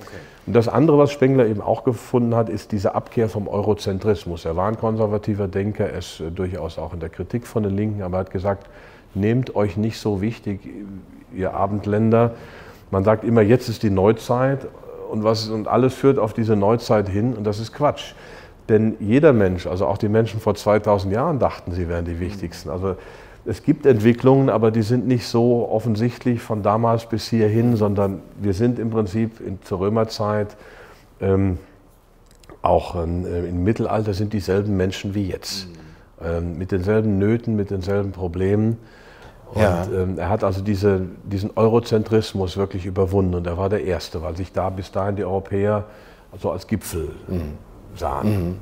Okay. 0.00 0.16
Und 0.46 0.54
das 0.54 0.68
andere, 0.68 0.98
was 0.98 1.12
Spengler 1.12 1.46
eben 1.46 1.60
auch 1.60 1.84
gefunden 1.84 2.34
hat, 2.34 2.48
ist 2.48 2.72
diese 2.72 2.94
Abkehr 2.96 3.28
vom 3.28 3.46
Eurozentrismus. 3.46 4.44
Er 4.44 4.56
war 4.56 4.66
ein 4.66 4.76
konservativer 4.76 5.46
Denker, 5.46 5.88
er 5.88 5.98
ist 5.98 6.20
äh, 6.20 6.30
durchaus 6.30 6.78
auch 6.78 6.92
in 6.92 7.00
der 7.00 7.08
Kritik 7.08 7.46
von 7.46 7.62
den 7.62 7.76
Linken, 7.76 8.02
aber 8.02 8.16
er 8.16 8.20
hat 8.20 8.30
gesagt, 8.30 8.68
nehmt 9.14 9.54
euch 9.54 9.76
nicht 9.76 9.98
so 9.98 10.20
wichtig, 10.20 10.60
ihr 11.34 11.54
Abendländer. 11.54 12.34
Man 12.90 13.04
sagt 13.04 13.24
immer, 13.24 13.42
jetzt 13.42 13.68
ist 13.68 13.82
die 13.82 13.90
Neuzeit 13.90 14.66
und, 15.10 15.24
was, 15.24 15.48
und 15.48 15.68
alles 15.68 15.94
führt 15.94 16.18
auf 16.18 16.32
diese 16.32 16.56
Neuzeit 16.56 17.08
hin 17.08 17.34
und 17.34 17.44
das 17.44 17.58
ist 17.58 17.72
Quatsch. 17.72 18.14
Denn 18.68 18.94
jeder 19.00 19.32
Mensch, 19.32 19.66
also 19.66 19.86
auch 19.86 19.98
die 19.98 20.08
Menschen 20.08 20.40
vor 20.40 20.54
2000 20.54 21.12
Jahren 21.12 21.38
dachten, 21.38 21.72
sie 21.72 21.88
wären 21.88 22.04
die 22.04 22.20
wichtigsten. 22.20 22.70
Also 22.70 22.96
es 23.44 23.62
gibt 23.62 23.86
Entwicklungen, 23.86 24.48
aber 24.48 24.70
die 24.70 24.82
sind 24.82 25.06
nicht 25.06 25.26
so 25.26 25.68
offensichtlich 25.68 26.40
von 26.40 26.62
damals 26.62 27.06
bis 27.06 27.28
hierhin, 27.28 27.76
sondern 27.76 28.20
wir 28.40 28.54
sind 28.54 28.78
im 28.78 28.90
Prinzip 28.90 29.40
in, 29.40 29.60
zur 29.62 29.80
Römerzeit, 29.80 30.56
ähm, 31.20 31.58
auch 32.62 32.94
ähm, 32.94 33.26
im 33.26 33.64
Mittelalter 33.64 34.14
sind 34.14 34.32
dieselben 34.32 34.76
Menschen 34.76 35.14
wie 35.14 35.26
jetzt. 35.26 35.66
Mhm. 35.66 35.82
Ähm, 36.24 36.58
mit 36.58 36.70
denselben 36.70 37.18
Nöten, 37.18 37.56
mit 37.56 37.70
denselben 37.70 38.12
Problemen. 38.12 38.78
Und 39.54 39.60
ja. 39.62 39.86
ähm, 39.94 40.18
er 40.18 40.30
hat 40.30 40.44
also 40.44 40.62
diese, 40.62 41.02
diesen 41.24 41.50
Eurozentrismus 41.56 42.56
wirklich 42.56 42.86
überwunden 42.86 43.34
und 43.34 43.46
er 43.46 43.58
war 43.58 43.68
der 43.68 43.84
Erste, 43.84 44.22
weil 44.22 44.34
sich 44.36 44.52
da 44.52 44.70
bis 44.70 44.90
dahin 44.90 45.16
die 45.16 45.24
Europäer 45.24 45.84
also 46.32 46.50
als 46.50 46.66
Gipfel 46.66 47.10
mhm. 47.28 47.58
sahen. 47.94 48.28
Mhm. 48.28 48.54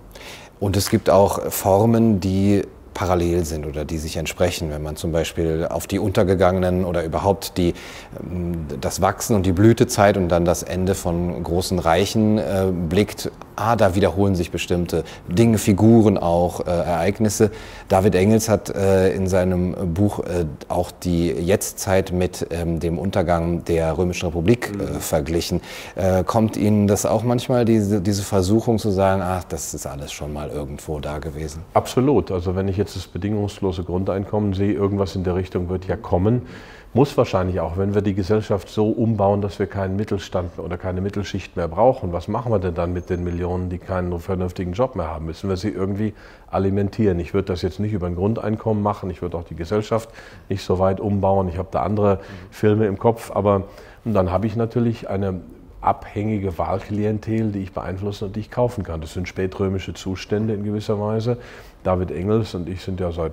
Und 0.59 0.76
es 0.76 0.90
gibt 0.90 1.09
auch 1.09 1.50
Formen, 1.50 2.18
die 2.18 2.62
parallel 2.92 3.44
sind 3.44 3.66
oder 3.66 3.85
die 3.85 3.98
sich 3.98 4.16
entsprechen. 4.16 4.70
Wenn 4.70 4.83
man 4.83 4.96
zum 4.96 5.12
Beispiel 5.12 5.66
auf 5.70 5.87
die 5.87 5.98
untergegangenen 5.98 6.85
oder 6.85 7.05
überhaupt 7.05 7.57
die, 7.57 7.74
ähm, 8.20 8.66
das 8.81 9.00
Wachsen 9.00 9.37
und 9.37 9.46
die 9.46 9.53
Blütezeit 9.53 10.16
und 10.16 10.29
dann 10.29 10.44
das 10.44 10.62
Ende 10.64 10.94
von 10.94 11.42
großen 11.42 11.79
Reichen 11.79 12.38
äh, 12.38 12.66
blickt, 12.70 13.31
ah, 13.57 13.77
da 13.77 13.95
wiederholen 13.95 14.35
sich 14.35 14.51
bestimmte 14.51 15.05
Dinge, 15.29 15.59
Figuren 15.59 16.19
auch, 16.19 16.61
äh, 16.61 16.71
Ereignisse. 16.71 17.51
David 17.89 18.15
Engels 18.15 18.49
hat 18.49 18.71
äh, 18.71 19.13
in 19.13 19.27
seinem 19.27 19.95
Buch 19.95 20.21
äh, 20.21 20.47
auch 20.69 20.91
die 20.91 21.29
Jetztzeit 21.29 22.13
mit 22.13 22.47
ähm, 22.51 22.81
dem 22.81 22.99
Untergang 22.99 23.65
der 23.65 23.97
Römischen 23.97 24.27
Republik 24.27 24.73
äh, 24.73 24.83
mhm. 24.83 25.01
verglichen. 25.01 25.61
Äh, 25.97 26.25
kommt 26.25 26.57
Ihnen 26.57 26.87
das 26.87 27.07
auch 27.07 27.23
manchmal, 27.23 27.65
diese, 27.65 28.01
diese 28.01 28.23
Versuchung 28.23 28.79
zu 28.79 28.91
sagen, 28.91 29.23
ach, 29.23 29.45
das 29.45 29.75
ist 29.75 29.87
alles 29.87 30.13
schon 30.13 30.33
mal 30.33 30.51
irgendwo 30.51 31.01
da 31.01 31.19
gewesen? 31.19 31.63
Absolut. 31.75 32.31
Also 32.31 32.57
wenn 32.57 32.69
ich 32.69 32.77
jetzt 32.77 32.97
das 32.97 33.07
bedingungslose 33.07 33.85
Grundeinkommen 33.85 34.55
sehe, 34.55 34.73
irgendwas 34.73 35.17
in 35.17 35.25
der 35.25 35.35
Richtung 35.35 35.69
wird 35.69 35.87
ja 35.87 35.97
kommen. 35.97 36.43
Muss 36.92 37.16
wahrscheinlich 37.16 37.61
auch, 37.61 37.76
wenn 37.76 37.94
wir 37.94 38.03
die 38.03 38.14
Gesellschaft 38.14 38.68
so 38.68 38.88
umbauen, 38.88 39.42
dass 39.42 39.61
wir 39.61 39.68
keinen 39.68 39.94
Mittelstand 39.94 40.59
oder 40.59 40.76
keine 40.76 41.00
Mittelschicht 41.00 41.55
mehr 41.55 41.68
brauchen. 41.68 42.12
Was 42.12 42.26
machen 42.26 42.50
wir 42.50 42.59
denn 42.59 42.74
dann 42.74 42.92
mit 42.92 43.11
den 43.11 43.22
Millionen, 43.22 43.70
die 43.70 43.79
keinen 43.79 44.18
vernünftigen 44.18 44.72
Job 44.72 44.96
mehr 44.96 45.07
haben? 45.07 45.26
Müssen 45.26 45.48
wir 45.48 45.57
sie 45.57 45.68
irgendwie 45.68 46.14
alimentieren? 46.50 47.20
Ich 47.20 47.33
würde 47.33 47.46
das 47.46 47.62
jetzt 47.62 47.79
nicht 47.79 47.92
über 47.92 48.09
ein 48.09 48.16
Grundeinkommen 48.16 48.83
machen. 48.83 49.09
Ich 49.09 49.22
würde 49.22 49.37
auch 49.37 49.44
die 49.44 49.55
Gesellschaft 49.55 50.11
nicht 50.48 50.64
so 50.64 50.81
weit 50.81 50.98
umbauen. 50.98 51.48
Ich 51.48 51.59
habe 51.59 51.68
da 51.70 51.85
andere 51.85 52.18
Filme 52.50 52.87
im 52.87 52.98
Kopf. 52.98 53.31
Aber 53.33 53.62
dann 54.05 54.33
habe 54.33 54.48
ich 54.48 54.57
natürlich 54.57 55.09
eine 55.09 55.42
abhängige 55.81 56.59
Wahlklientel, 56.59 57.53
die 57.53 57.61
ich 57.61 57.72
beeinflussen 57.72 58.24
und 58.24 58.37
die 58.37 58.40
ich 58.40 58.50
kaufen 58.50 58.83
kann. 58.83 59.00
Das 59.00 59.14
sind 59.14 59.29
spätrömische 59.29 59.94
Zustände 59.94 60.55
in 60.55 60.64
gewisser 60.64 61.00
Weise. 61.00 61.37
David 61.85 62.11
Engels 62.11 62.57
und 62.57 62.68
ich 62.68 62.83
sind 62.83 62.98
ja 62.98 63.12
seit 63.12 63.33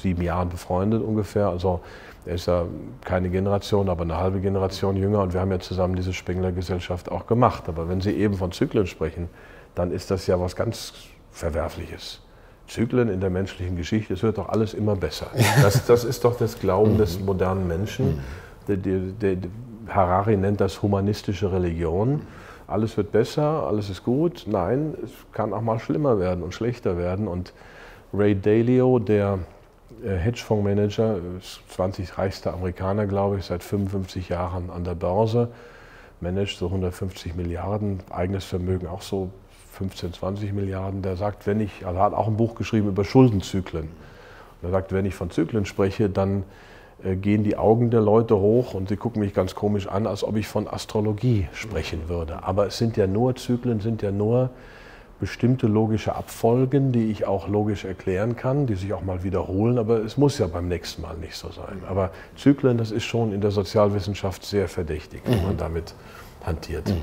sieben 0.00 0.22
Jahren 0.22 0.50
befreundet 0.50 1.02
ungefähr. 1.02 1.48
Also 1.48 1.80
er 2.24 2.34
ist 2.34 2.46
ja 2.46 2.66
keine 3.04 3.30
Generation, 3.30 3.88
aber 3.88 4.02
eine 4.02 4.16
halbe 4.16 4.40
Generation 4.40 4.96
jünger 4.96 5.22
und 5.22 5.32
wir 5.32 5.40
haben 5.40 5.50
ja 5.50 5.58
zusammen 5.58 5.96
diese 5.96 6.12
Spengler-Gesellschaft 6.12 7.10
auch 7.10 7.26
gemacht. 7.26 7.64
Aber 7.68 7.88
wenn 7.88 8.00
Sie 8.00 8.12
eben 8.12 8.34
von 8.34 8.52
Zyklen 8.52 8.86
sprechen, 8.86 9.28
dann 9.74 9.90
ist 9.90 10.10
das 10.10 10.26
ja 10.26 10.38
was 10.38 10.54
ganz 10.54 10.92
Verwerfliches. 11.32 12.20
Zyklen 12.68 13.08
in 13.08 13.20
der 13.20 13.30
menschlichen 13.30 13.76
Geschichte, 13.76 14.14
es 14.14 14.22
wird 14.22 14.38
doch 14.38 14.48
alles 14.48 14.74
immer 14.74 14.96
besser. 14.96 15.26
Das, 15.62 15.86
das 15.86 16.04
ist 16.04 16.24
doch 16.24 16.36
das 16.36 16.58
Glauben 16.58 16.98
des 16.98 17.18
mhm. 17.18 17.26
modernen 17.26 17.68
Menschen. 17.68 18.20
Der, 18.68 18.76
der, 18.76 18.98
der, 18.98 19.36
Harari 19.88 20.36
nennt 20.36 20.60
das 20.60 20.80
humanistische 20.80 21.50
Religion. 21.50 22.22
Alles 22.68 22.96
wird 22.96 23.10
besser, 23.10 23.66
alles 23.66 23.90
ist 23.90 24.04
gut. 24.04 24.44
Nein, 24.46 24.94
es 25.02 25.10
kann 25.32 25.52
auch 25.52 25.60
mal 25.60 25.80
schlimmer 25.80 26.20
werden 26.20 26.44
und 26.44 26.54
schlechter 26.54 26.96
werden. 26.96 27.26
Und 27.26 27.52
Ray 28.14 28.38
Dalio, 28.38 28.98
der 29.00 29.40
Hedgefondsmanager, 30.04 31.18
20 31.68 32.18
reichster 32.18 32.52
Amerikaner, 32.54 33.06
glaube 33.06 33.38
ich, 33.38 33.44
seit 33.44 33.62
55 33.62 34.28
Jahren 34.28 34.70
an 34.70 34.84
der 34.84 34.94
Börse, 34.94 35.48
managt 36.20 36.58
so 36.58 36.66
150 36.66 37.34
Milliarden, 37.34 38.00
eigenes 38.10 38.44
Vermögen 38.44 38.86
auch 38.86 39.02
so 39.02 39.30
15, 39.72 40.12
20 40.12 40.52
Milliarden. 40.52 41.02
Der 41.02 41.16
sagt, 41.16 41.46
wenn 41.46 41.60
ich, 41.60 41.86
also 41.86 42.00
hat 42.00 42.14
auch 42.14 42.28
ein 42.28 42.36
Buch 42.36 42.54
geschrieben 42.54 42.88
über 42.88 43.04
Schuldenzyklen. 43.04 43.84
Und 43.84 44.68
er 44.68 44.70
sagt, 44.70 44.92
wenn 44.92 45.06
ich 45.06 45.14
von 45.14 45.30
Zyklen 45.30 45.66
spreche, 45.66 46.08
dann 46.08 46.44
äh, 47.02 47.16
gehen 47.16 47.42
die 47.42 47.56
Augen 47.56 47.90
der 47.90 48.00
Leute 48.00 48.36
hoch 48.36 48.74
und 48.74 48.88
sie 48.88 48.96
gucken 48.96 49.22
mich 49.22 49.34
ganz 49.34 49.54
komisch 49.54 49.86
an, 49.88 50.06
als 50.06 50.24
ob 50.24 50.36
ich 50.36 50.46
von 50.46 50.68
Astrologie 50.68 51.48
sprechen 51.52 52.08
würde. 52.08 52.44
Aber 52.44 52.66
es 52.66 52.78
sind 52.78 52.96
ja 52.96 53.06
nur 53.06 53.34
Zyklen, 53.36 53.80
sind 53.80 54.02
ja 54.02 54.12
nur 54.12 54.50
bestimmte 55.22 55.68
logische 55.68 56.16
Abfolgen, 56.16 56.90
die 56.90 57.12
ich 57.12 57.26
auch 57.26 57.46
logisch 57.46 57.84
erklären 57.84 58.34
kann, 58.34 58.66
die 58.66 58.74
sich 58.74 58.92
auch 58.92 59.02
mal 59.02 59.22
wiederholen, 59.22 59.78
aber 59.78 59.98
es 59.98 60.16
muss 60.16 60.36
ja 60.38 60.48
beim 60.48 60.66
nächsten 60.66 61.00
Mal 61.00 61.16
nicht 61.16 61.36
so 61.36 61.48
sein. 61.52 61.84
Aber 61.88 62.10
Zyklen, 62.34 62.76
das 62.76 62.90
ist 62.90 63.04
schon 63.04 63.32
in 63.32 63.40
der 63.40 63.52
Sozialwissenschaft 63.52 64.44
sehr 64.44 64.66
verdächtig, 64.66 65.22
wenn 65.24 65.40
man 65.44 65.52
mhm. 65.52 65.58
damit 65.58 65.94
hantiert. 66.44 66.88
Mhm. 66.88 67.02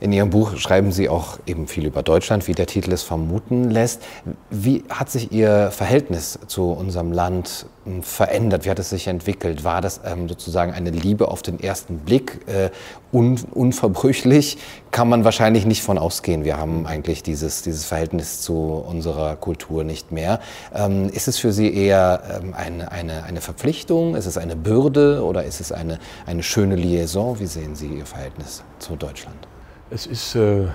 In 0.00 0.12
Ihrem 0.12 0.30
Buch 0.30 0.56
schreiben 0.56 0.92
Sie 0.92 1.08
auch 1.08 1.40
eben 1.44 1.66
viel 1.66 1.84
über 1.84 2.04
Deutschland, 2.04 2.46
wie 2.46 2.52
der 2.52 2.66
Titel 2.66 2.92
es 2.92 3.02
vermuten 3.02 3.68
lässt. 3.68 4.00
Wie 4.48 4.84
hat 4.88 5.10
sich 5.10 5.32
Ihr 5.32 5.72
Verhältnis 5.72 6.38
zu 6.46 6.70
unserem 6.70 7.10
Land 7.10 7.66
hm, 7.84 8.04
verändert? 8.04 8.64
Wie 8.64 8.70
hat 8.70 8.78
es 8.78 8.90
sich 8.90 9.08
entwickelt? 9.08 9.64
War 9.64 9.80
das 9.80 10.00
ähm, 10.04 10.28
sozusagen 10.28 10.72
eine 10.72 10.90
Liebe 10.90 11.26
auf 11.26 11.42
den 11.42 11.58
ersten 11.58 11.98
Blick? 11.98 12.42
Äh, 12.46 12.70
un 13.10 13.40
unverbrüchlich 13.52 14.58
kann 14.92 15.08
man 15.08 15.24
wahrscheinlich 15.24 15.66
nicht 15.66 15.82
von 15.82 15.98
ausgehen. 15.98 16.44
Wir 16.44 16.58
haben 16.58 16.86
eigentlich 16.86 17.24
dieses, 17.24 17.62
dieses 17.62 17.84
Verhältnis 17.84 18.40
zu 18.40 18.54
unserer 18.54 19.34
Kultur 19.34 19.82
nicht 19.82 20.12
mehr. 20.12 20.38
Ähm, 20.72 21.08
ist 21.08 21.26
es 21.26 21.38
für 21.38 21.52
Sie 21.52 21.74
eher 21.74 22.40
ähm, 22.40 22.54
eine, 22.54 22.92
eine, 22.92 23.24
eine 23.24 23.40
Verpflichtung? 23.40 24.14
Ist 24.14 24.26
es 24.26 24.38
eine 24.38 24.54
Bürde 24.54 25.24
oder 25.24 25.42
ist 25.42 25.60
es 25.60 25.72
eine, 25.72 25.98
eine 26.24 26.44
schöne 26.44 26.76
Liaison? 26.76 27.40
Wie 27.40 27.46
sehen 27.46 27.74
Sie 27.74 27.88
Ihr 27.88 28.06
Verhältnis 28.06 28.62
zu 28.78 28.94
Deutschland? 28.94 29.48
Es 29.90 30.06
ist, 30.06 30.34
äh, 30.34 30.66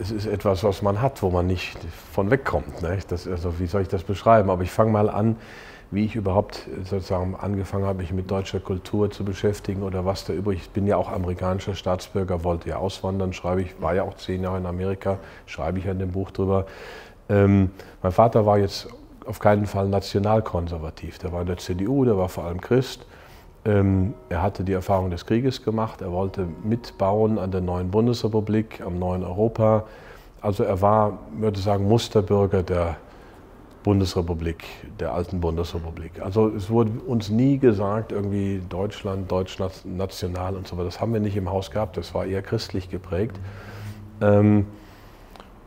es 0.00 0.10
ist 0.10 0.26
etwas, 0.26 0.64
was 0.64 0.82
man 0.82 1.00
hat, 1.00 1.22
wo 1.22 1.30
man 1.30 1.46
nicht 1.46 1.78
von 2.12 2.32
wegkommt. 2.32 2.82
Ne? 2.82 2.98
Das, 3.06 3.28
also 3.28 3.60
wie 3.60 3.66
soll 3.66 3.82
ich 3.82 3.88
das 3.88 4.02
beschreiben? 4.02 4.50
Aber 4.50 4.62
ich 4.64 4.72
fange 4.72 4.90
mal 4.90 5.08
an, 5.08 5.36
wie 5.92 6.06
ich 6.06 6.16
überhaupt 6.16 6.66
sozusagen 6.82 7.36
angefangen 7.36 7.84
habe, 7.84 7.98
mich 7.98 8.12
mit 8.12 8.28
deutscher 8.28 8.58
Kultur 8.58 9.10
zu 9.12 9.24
beschäftigen 9.24 9.84
oder 9.84 10.04
was 10.04 10.24
da 10.24 10.32
übrig. 10.32 10.60
Ich 10.62 10.70
bin 10.70 10.86
ja 10.86 10.96
auch 10.96 11.12
amerikanischer 11.12 11.76
Staatsbürger, 11.76 12.42
wollte 12.42 12.70
ja 12.70 12.76
auswandern, 12.78 13.32
schreibe 13.32 13.62
ich, 13.62 13.80
war 13.80 13.94
ja 13.94 14.02
auch 14.02 14.16
zehn 14.16 14.42
Jahre 14.42 14.58
in 14.58 14.66
Amerika, 14.66 15.18
schreibe 15.46 15.78
ich 15.78 15.84
ja 15.84 15.92
in 15.92 16.00
dem 16.00 16.10
Buch 16.10 16.32
drüber. 16.32 16.66
Ähm, 17.28 17.70
mein 18.02 18.12
Vater 18.12 18.46
war 18.46 18.58
jetzt 18.58 18.88
auf 19.26 19.38
keinen 19.38 19.66
Fall 19.66 19.86
nationalkonservativ. 19.86 21.18
Der 21.18 21.32
war 21.32 21.42
in 21.42 21.46
der 21.46 21.58
CDU, 21.58 22.04
der 22.04 22.16
war 22.16 22.28
vor 22.28 22.46
allem 22.46 22.60
Christ. 22.60 23.06
Ähm, 23.64 24.14
er 24.28 24.42
hatte 24.42 24.64
die 24.64 24.72
Erfahrung 24.72 25.10
des 25.10 25.24
Krieges 25.24 25.62
gemacht, 25.64 26.00
er 26.00 26.10
wollte 26.10 26.48
mitbauen 26.64 27.38
an 27.38 27.52
der 27.52 27.60
neuen 27.60 27.90
Bundesrepublik, 27.90 28.80
am 28.80 28.98
neuen 28.98 29.22
Europa. 29.22 29.84
Also 30.40 30.64
er 30.64 30.80
war, 30.80 31.18
würde 31.36 31.58
ich 31.58 31.64
sagen, 31.64 31.86
Musterbürger 31.86 32.64
der 32.64 32.96
Bundesrepublik, 33.84 34.64
der 34.98 35.12
alten 35.12 35.40
Bundesrepublik. 35.40 36.20
Also 36.20 36.48
es 36.48 36.70
wurde 36.70 36.90
uns 37.06 37.30
nie 37.30 37.58
gesagt, 37.58 38.10
irgendwie 38.12 38.60
Deutschland, 38.68 39.30
Deutschland 39.30 39.72
national 39.84 40.56
und 40.56 40.66
so 40.66 40.76
weiter. 40.76 40.86
Das 40.86 41.00
haben 41.00 41.12
wir 41.12 41.20
nicht 41.20 41.36
im 41.36 41.48
Haus 41.50 41.70
gehabt, 41.70 41.96
das 41.96 42.14
war 42.14 42.26
eher 42.26 42.42
christlich 42.42 42.90
geprägt. 42.90 43.38
Ähm, 44.20 44.66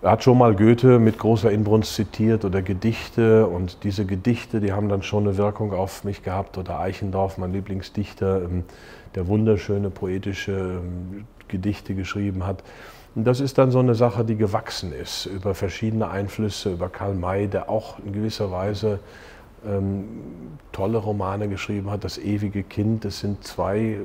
er 0.02 0.12
hat 0.12 0.24
schon 0.24 0.38
mal 0.38 0.56
Goethe 0.56 1.00
mit 1.00 1.18
großer 1.18 1.52
Inbrunst 1.52 1.96
zitiert 1.96 2.46
oder 2.46 2.62
Gedichte 2.62 3.48
und 3.48 3.84
diese 3.84 4.06
Gedichte, 4.06 4.60
die 4.60 4.72
haben 4.74 4.90
dann 4.90 5.02
schon 5.02 5.28
eine 5.28 5.38
Wirkung 5.38 5.74
auf 5.74 6.04
mich 6.04 6.24
gehabt 6.24 6.58
oder 6.58 6.80
Eichendorff, 6.80 7.38
mein 7.38 7.54
Lieblingsdichter, 7.54 8.44
ähm, 8.44 8.64
der 9.16 9.28
wunderschöne 9.28 9.90
poetische 9.90 10.82
ähm, 10.84 11.26
Gedichte 11.48 11.96
geschrieben 11.96 12.46
hat. 12.46 12.64
Und 13.16 13.26
das 13.26 13.40
ist 13.40 13.58
dann 13.58 13.72
so 13.72 13.80
eine 13.80 13.96
Sache, 13.96 14.26
die 14.26 14.36
gewachsen 14.36 14.92
ist 14.92 15.26
über 15.26 15.56
verschiedene 15.56 16.10
Einflüsse, 16.10 16.74
über 16.74 16.90
Karl 16.90 17.16
May, 17.16 17.48
der 17.48 17.70
auch 17.70 17.98
in 18.00 18.12
gewisser 18.12 18.52
Weise 18.52 19.00
ähm, 19.66 20.06
tolle 20.74 20.98
Romane 20.98 21.48
geschrieben 21.48 21.90
hat. 21.90 22.04
Das 22.04 22.18
ewige 22.18 22.64
Kind, 22.64 23.06
das 23.06 23.20
sind 23.20 23.44
zwei 23.44 24.02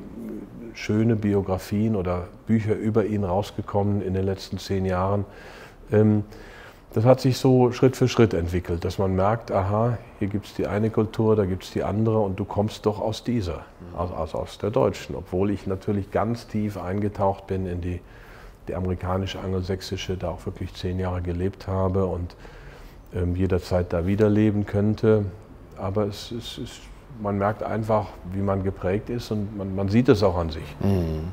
schöne 0.73 1.17
Biografien 1.17 1.95
oder 1.97 2.29
Bücher 2.47 2.75
über 2.75 3.05
ihn 3.05 3.25
rausgekommen 3.25 4.01
in 4.01 4.13
den 4.13 4.25
letzten 4.25 4.57
zehn 4.57 4.85
Jahren. 4.85 5.25
Ähm, 5.91 6.23
das 6.93 7.05
hat 7.05 7.21
sich 7.21 7.37
so 7.37 7.71
Schritt 7.71 7.95
für 7.95 8.09
Schritt 8.09 8.33
entwickelt, 8.33 8.83
dass 8.83 8.97
man 8.97 9.15
merkt, 9.15 9.49
aha, 9.49 9.97
hier 10.19 10.27
gibt 10.27 10.47
es 10.47 10.53
die 10.55 10.67
eine 10.67 10.89
Kultur, 10.89 11.37
da 11.37 11.45
gibt 11.45 11.63
es 11.63 11.71
die 11.71 11.83
andere 11.83 12.19
und 12.19 12.37
du 12.37 12.43
kommst 12.43 12.85
doch 12.85 12.99
aus 12.99 13.23
dieser, 13.23 13.65
also, 13.97 14.13
also 14.13 14.37
aus 14.39 14.57
der 14.57 14.71
deutschen, 14.71 15.15
obwohl 15.15 15.51
ich 15.51 15.67
natürlich 15.67 16.11
ganz 16.11 16.47
tief 16.47 16.77
eingetaucht 16.77 17.47
bin 17.47 17.65
in 17.65 17.79
die, 17.79 18.01
die 18.67 18.75
amerikanische, 18.75 19.39
angelsächsische, 19.39 20.17
da 20.17 20.31
auch 20.31 20.45
wirklich 20.45 20.73
zehn 20.73 20.99
Jahre 20.99 21.21
gelebt 21.21 21.67
habe 21.67 22.05
und 22.05 22.35
ähm, 23.15 23.35
jederzeit 23.37 23.93
da 23.93 24.05
wieder 24.05 24.29
leben 24.29 24.65
könnte. 24.65 25.25
Aber 25.77 26.07
es, 26.07 26.31
es, 26.31 26.57
es, 26.57 26.79
man 27.21 27.37
merkt 27.37 27.63
einfach, 27.63 28.07
wie 28.33 28.41
man 28.41 28.63
geprägt 28.63 29.09
ist 29.09 29.31
und 29.31 29.57
man, 29.57 29.75
man 29.75 29.87
sieht 29.87 30.09
es 30.09 30.23
auch 30.23 30.37
an 30.37 30.49
sich. 30.49 30.75
Mhm. 30.81 31.29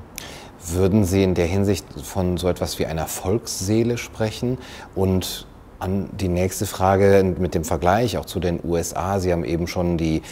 Würden 0.67 1.05
Sie 1.05 1.23
in 1.23 1.35
der 1.35 1.47
Hinsicht 1.47 1.87
von 2.03 2.37
so 2.37 2.49
etwas 2.49 2.79
wie 2.79 2.87
einer 2.87 3.07
Volksseele 3.07 3.99
sprechen? 3.99 4.59
Und 4.95 5.47
an 5.79 6.09
die 6.17 6.29
nächste 6.29 6.67
Frage 6.67 7.35
mit 7.39 7.55
dem 7.55 7.65
Vergleich 7.65 8.19
auch 8.19 8.27
zu 8.27 8.41
den 8.41 8.61
USA. 8.65 9.21
Sie 9.21 9.33
haben 9.33 9.45
eben 9.45 9.67
schon 9.67 9.97
die, 9.97 10.23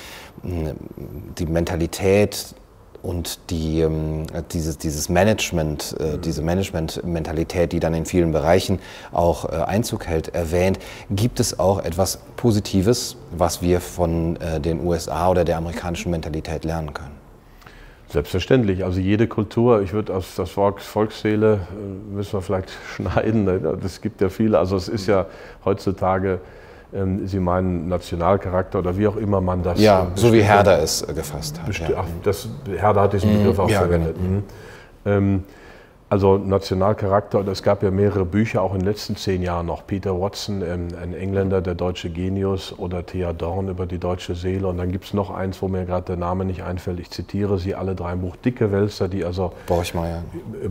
die 0.42 1.46
Mentalität 1.46 2.54
und 3.02 3.50
die, 3.50 3.80
ähm, 3.80 4.26
dieses, 4.52 4.78
dieses 4.78 5.08
Management, 5.08 5.94
äh, 6.00 6.18
diese 6.18 6.42
Management-Mentalität, 6.42 7.72
die 7.72 7.78
dann 7.78 7.94
in 7.94 8.04
vielen 8.04 8.32
Bereichen 8.32 8.80
auch 9.12 9.44
äh, 9.44 9.54
Einzug 9.54 10.06
hält, 10.06 10.34
erwähnt. 10.34 10.80
Gibt 11.10 11.38
es 11.38 11.60
auch 11.60 11.78
etwas 11.78 12.18
Positives, 12.36 13.16
was 13.30 13.62
wir 13.62 13.80
von 13.80 14.36
äh, 14.36 14.60
den 14.60 14.84
USA 14.84 15.30
oder 15.30 15.44
der 15.44 15.58
amerikanischen 15.58 16.10
Mentalität 16.10 16.64
lernen 16.64 16.92
können? 16.94 17.15
Selbstverständlich. 18.08 18.84
Also 18.84 19.00
jede 19.00 19.26
Kultur, 19.26 19.82
ich 19.82 19.92
würde 19.92 20.14
aus 20.14 20.36
das 20.36 20.56
Wort 20.56 20.80
Volksseele, 20.80 21.54
äh, 21.54 22.14
müssen 22.14 22.34
wir 22.34 22.42
vielleicht 22.42 22.70
schneiden, 22.94 23.44
ne? 23.44 23.78
das 23.80 24.00
gibt 24.00 24.20
ja 24.20 24.28
viele. 24.28 24.58
Also 24.58 24.76
es 24.76 24.88
ist 24.88 25.06
ja 25.06 25.26
heutzutage, 25.64 26.40
ähm, 26.94 27.26
Sie 27.26 27.40
meinen 27.40 27.88
Nationalcharakter 27.88 28.78
oder 28.78 28.96
wie 28.96 29.08
auch 29.08 29.16
immer 29.16 29.40
man 29.40 29.62
das... 29.62 29.80
Ja, 29.80 30.06
so 30.14 30.32
wie 30.32 30.42
Herder 30.42 30.80
es 30.80 31.04
gefasst 31.06 31.60
hat. 31.60 31.78
Ja. 31.78 31.96
Ach, 31.98 32.06
das, 32.22 32.48
Herder 32.76 33.02
hat 33.02 33.12
diesen 33.12 33.38
Begriff 33.38 33.58
auch 33.58 33.68
ja, 33.68 33.80
verwendet. 33.80 34.16
Genau. 34.16 34.28
Mhm. 34.28 34.44
Ähm, 35.04 35.44
also 36.08 36.38
Nationalcharakter, 36.38 37.40
und 37.40 37.48
es 37.48 37.64
gab 37.64 37.82
ja 37.82 37.90
mehrere 37.90 38.24
Bücher, 38.24 38.62
auch 38.62 38.74
in 38.74 38.78
den 38.78 38.86
letzten 38.86 39.16
zehn 39.16 39.42
Jahren 39.42 39.66
noch. 39.66 39.84
Peter 39.86 40.20
Watson, 40.20 40.62
ein 40.62 41.14
Engländer, 41.14 41.60
der 41.60 41.74
deutsche 41.74 42.10
Genius, 42.10 42.72
oder 42.78 43.04
Thea 43.04 43.32
Dorn 43.32 43.66
über 43.68 43.86
die 43.86 43.98
deutsche 43.98 44.36
Seele. 44.36 44.68
Und 44.68 44.78
dann 44.78 44.92
gibt 44.92 45.06
es 45.06 45.14
noch 45.14 45.30
eins, 45.30 45.60
wo 45.62 45.68
mir 45.68 45.84
gerade 45.84 46.06
der 46.06 46.16
Name 46.16 46.44
nicht 46.44 46.62
einfällt. 46.62 47.00
Ich 47.00 47.10
zitiere 47.10 47.58
sie 47.58 47.74
alle 47.74 47.96
drei 47.96 48.12
im 48.12 48.20
Buch. 48.20 48.36
Dicke 48.36 48.70
Wälzer, 48.70 49.08
die 49.08 49.24
also... 49.24 49.52
Borchmeier. 49.66 50.22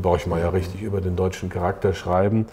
Borchmeier, 0.02 0.54
richtig, 0.54 0.82
über 0.82 1.02
den 1.02 1.18
deutschen 1.18 1.50
Charakter 1.50 1.94
schreiben. 1.94 2.46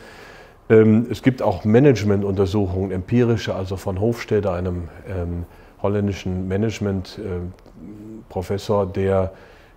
Ähm, 0.68 1.06
es 1.08 1.22
gibt 1.22 1.40
auch 1.40 1.64
Managementuntersuchungen, 1.64 2.90
empirische, 2.90 3.54
also 3.54 3.76
von 3.76 4.00
Hofstede, 4.00 4.50
einem 4.50 4.88
ähm, 5.08 5.44
holländischen 5.82 6.48
Management-Professor, 6.48 8.82
äh, 8.82 8.86
der 8.92 9.30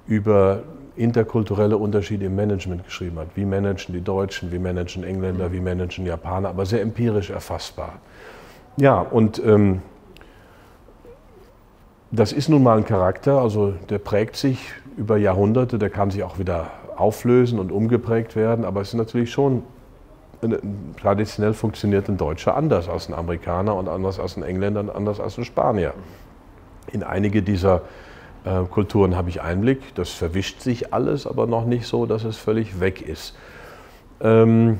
über 0.07 0.63
interkulturelle 0.97 1.77
Unterschiede 1.77 2.25
im 2.25 2.36
Management 2.36 2.86
geschrieben 2.86 3.19
hat. 3.19 3.27
Wie 3.36 3.45
managen 3.45 3.93
die 3.93 4.01
Deutschen, 4.01 4.51
wie 4.51 4.60
managen 4.60 5.03
Engländer, 5.03 5.51
wie 5.51 5.60
managen 5.60 6.05
Japaner, 6.05 6.49
aber 6.49 6.65
sehr 6.65 6.81
empirisch 6.81 7.29
erfassbar. 7.29 7.93
Ja, 8.77 8.99
und 8.99 9.41
ähm, 9.45 9.81
das 12.12 12.31
ist 12.31 12.49
nun 12.49 12.63
mal 12.63 12.77
ein 12.77 12.86
Charakter, 12.86 13.41
also 13.41 13.73
der 13.89 13.99
prägt 13.99 14.36
sich 14.38 14.60
über 14.97 15.17
Jahrhunderte, 15.17 15.77
der 15.77 15.89
kann 15.89 16.12
sich 16.12 16.23
auch 16.23 16.39
wieder 16.39 16.71
auflösen 16.95 17.60
und 17.60 17.71
umgeprägt 17.71 18.36
werden, 18.36 18.63
aber 18.63 18.81
es 18.81 18.89
ist 18.89 18.93
natürlich 18.95 19.31
schon 19.31 19.63
traditionell 21.01 21.53
funktioniert 21.53 22.08
ein 22.08 22.17
Deutscher 22.17 22.55
anders 22.55 22.88
als 22.88 23.10
ein 23.10 23.15
Amerikaner 23.15 23.75
und 23.75 23.88
anders 23.88 24.19
als 24.19 24.38
ein 24.38 24.43
Engländer 24.43 24.81
und 24.81 24.89
anders 24.89 25.19
als 25.19 25.38
ein 25.38 25.45
Spanier. 25.45 25.93
In 26.91 27.03
einige 27.03 27.41
dieser 27.41 27.77
äh, 27.77 27.81
Kulturen 28.69 29.15
habe 29.15 29.29
ich 29.29 29.41
Einblick. 29.41 29.95
Das 29.95 30.10
verwischt 30.10 30.62
sich 30.62 30.93
alles, 30.93 31.25
aber 31.27 31.47
noch 31.47 31.65
nicht 31.65 31.88
so, 31.88 32.05
dass 32.05 32.23
es 32.23 32.38
völlig 32.38 32.79
weg 32.79 33.01
ist. 33.01 33.36
Ähm, 34.21 34.79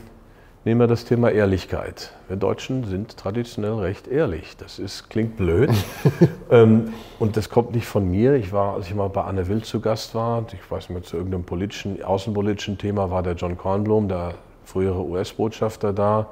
Nehmen 0.66 0.80
wir 0.80 0.88
das 0.88 1.06
Thema 1.06 1.30
Ehrlichkeit. 1.30 2.12
Wir 2.28 2.38
Deutschen 2.38 2.86
sind 2.86 3.18
traditionell 3.18 3.74
recht 3.74 4.08
ehrlich. 4.08 4.58
Das 4.58 4.80
ist, 4.80 5.12
klingt 5.12 5.38
blöd. 5.38 5.70
ähm, 6.50 6.92
und 7.20 7.38
das 7.38 7.52
kommt 7.52 7.76
nicht 7.76 7.86
von 7.86 8.10
mir. 8.10 8.34
Ich 8.34 8.52
war, 8.52 8.74
als 8.74 8.88
ich 8.88 8.96
mal 8.96 9.08
bei 9.10 9.22
Anne 9.22 9.48
Wild 9.48 9.68
zu 9.68 9.80
Gast 9.80 10.16
war, 10.16 10.44
ich 10.52 10.72
weiß 10.72 10.90
nicht 10.90 10.96
mehr, 10.96 11.04
zu 11.04 11.18
irgendeinem 11.18 11.44
politischen, 11.44 12.02
außenpolitischen 12.02 12.80
Thema, 12.80 13.12
war 13.12 13.22
der 13.22 13.34
John 13.34 13.60
Kornblum, 13.60 14.08
der 14.08 14.34
frühere 14.64 15.06
US-Botschafter 15.06 15.94
da. 15.94 16.30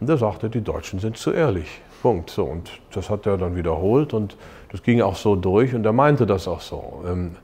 Und 0.00 0.08
der 0.08 0.16
sagte, 0.16 0.50
die 0.50 0.62
Deutschen 0.62 0.98
sind 0.98 1.16
zu 1.16 1.30
ehrlich. 1.30 1.80
Punkt. 2.02 2.30
So, 2.30 2.46
und 2.46 2.80
das 2.90 3.08
hat 3.08 3.26
er 3.26 3.38
dann 3.38 3.54
wiederholt 3.54 4.12
und 4.12 4.36
das 4.70 4.82
ging 4.82 5.00
auch 5.00 5.16
so 5.16 5.36
durch 5.36 5.74
und 5.74 5.84
er 5.84 5.92
meinte 5.92 6.26
das 6.26 6.48
auch 6.48 6.60
so. 6.60 7.02
Ähm, 7.06 7.36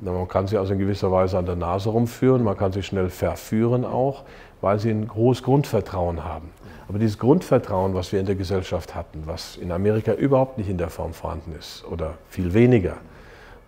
man 0.00 0.28
kann 0.28 0.46
sie 0.46 0.56
also 0.56 0.74
in 0.74 0.78
gewisser 0.78 1.10
Weise 1.10 1.38
an 1.38 1.46
der 1.46 1.56
Nase 1.56 1.90
rumführen, 1.90 2.44
man 2.44 2.56
kann 2.56 2.70
sie 2.70 2.82
schnell 2.82 3.10
verführen 3.10 3.84
auch 3.84 4.24
weil 4.60 4.78
sie 4.78 4.90
ein 4.90 5.14
hohes 5.14 5.42
Grundvertrauen 5.42 6.24
haben. 6.24 6.50
Aber 6.88 6.98
dieses 6.98 7.18
Grundvertrauen, 7.18 7.94
was 7.94 8.12
wir 8.12 8.20
in 8.20 8.26
der 8.26 8.34
Gesellschaft 8.34 8.94
hatten, 8.94 9.22
was 9.26 9.56
in 9.56 9.70
Amerika 9.72 10.14
überhaupt 10.14 10.58
nicht 10.58 10.70
in 10.70 10.78
der 10.78 10.88
Form 10.88 11.12
vorhanden 11.12 11.54
ist 11.58 11.84
oder 11.90 12.14
viel 12.30 12.54
weniger, 12.54 12.96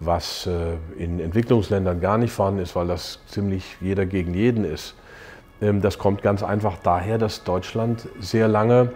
was 0.00 0.46
äh, 0.46 0.76
in 0.96 1.20
Entwicklungsländern 1.20 2.00
gar 2.00 2.16
nicht 2.16 2.32
vorhanden 2.32 2.60
ist, 2.60 2.74
weil 2.74 2.86
das 2.86 3.20
ziemlich 3.26 3.76
jeder 3.80 4.06
gegen 4.06 4.32
jeden 4.32 4.64
ist, 4.64 4.94
ähm, 5.60 5.82
das 5.82 5.98
kommt 5.98 6.22
ganz 6.22 6.42
einfach 6.42 6.78
daher, 6.82 7.18
dass 7.18 7.44
Deutschland 7.44 8.08
sehr 8.20 8.48
lange 8.48 8.92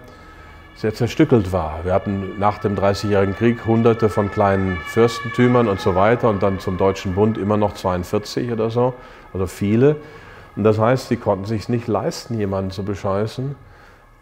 sehr 0.76 0.94
zerstückelt 0.94 1.52
war. 1.52 1.84
Wir 1.84 1.92
hatten 1.92 2.38
nach 2.38 2.58
dem 2.58 2.74
Dreißigjährigen 2.74 3.36
Krieg 3.36 3.64
hunderte 3.64 4.08
von 4.08 4.30
kleinen 4.30 4.78
Fürstentümern 4.88 5.68
und 5.68 5.80
so 5.80 5.94
weiter 5.94 6.28
und 6.28 6.42
dann 6.42 6.58
zum 6.58 6.78
Deutschen 6.78 7.14
Bund 7.14 7.38
immer 7.38 7.56
noch 7.56 7.74
42 7.74 8.50
oder 8.50 8.70
so, 8.70 8.94
also 9.32 9.46
viele. 9.46 9.96
Und 10.56 10.64
das 10.64 10.78
heißt, 10.78 11.08
sie 11.08 11.16
konnten 11.16 11.44
sich 11.44 11.68
nicht 11.68 11.86
leisten, 11.86 12.38
jemanden 12.38 12.70
zu 12.70 12.84
bescheißen. 12.84 13.54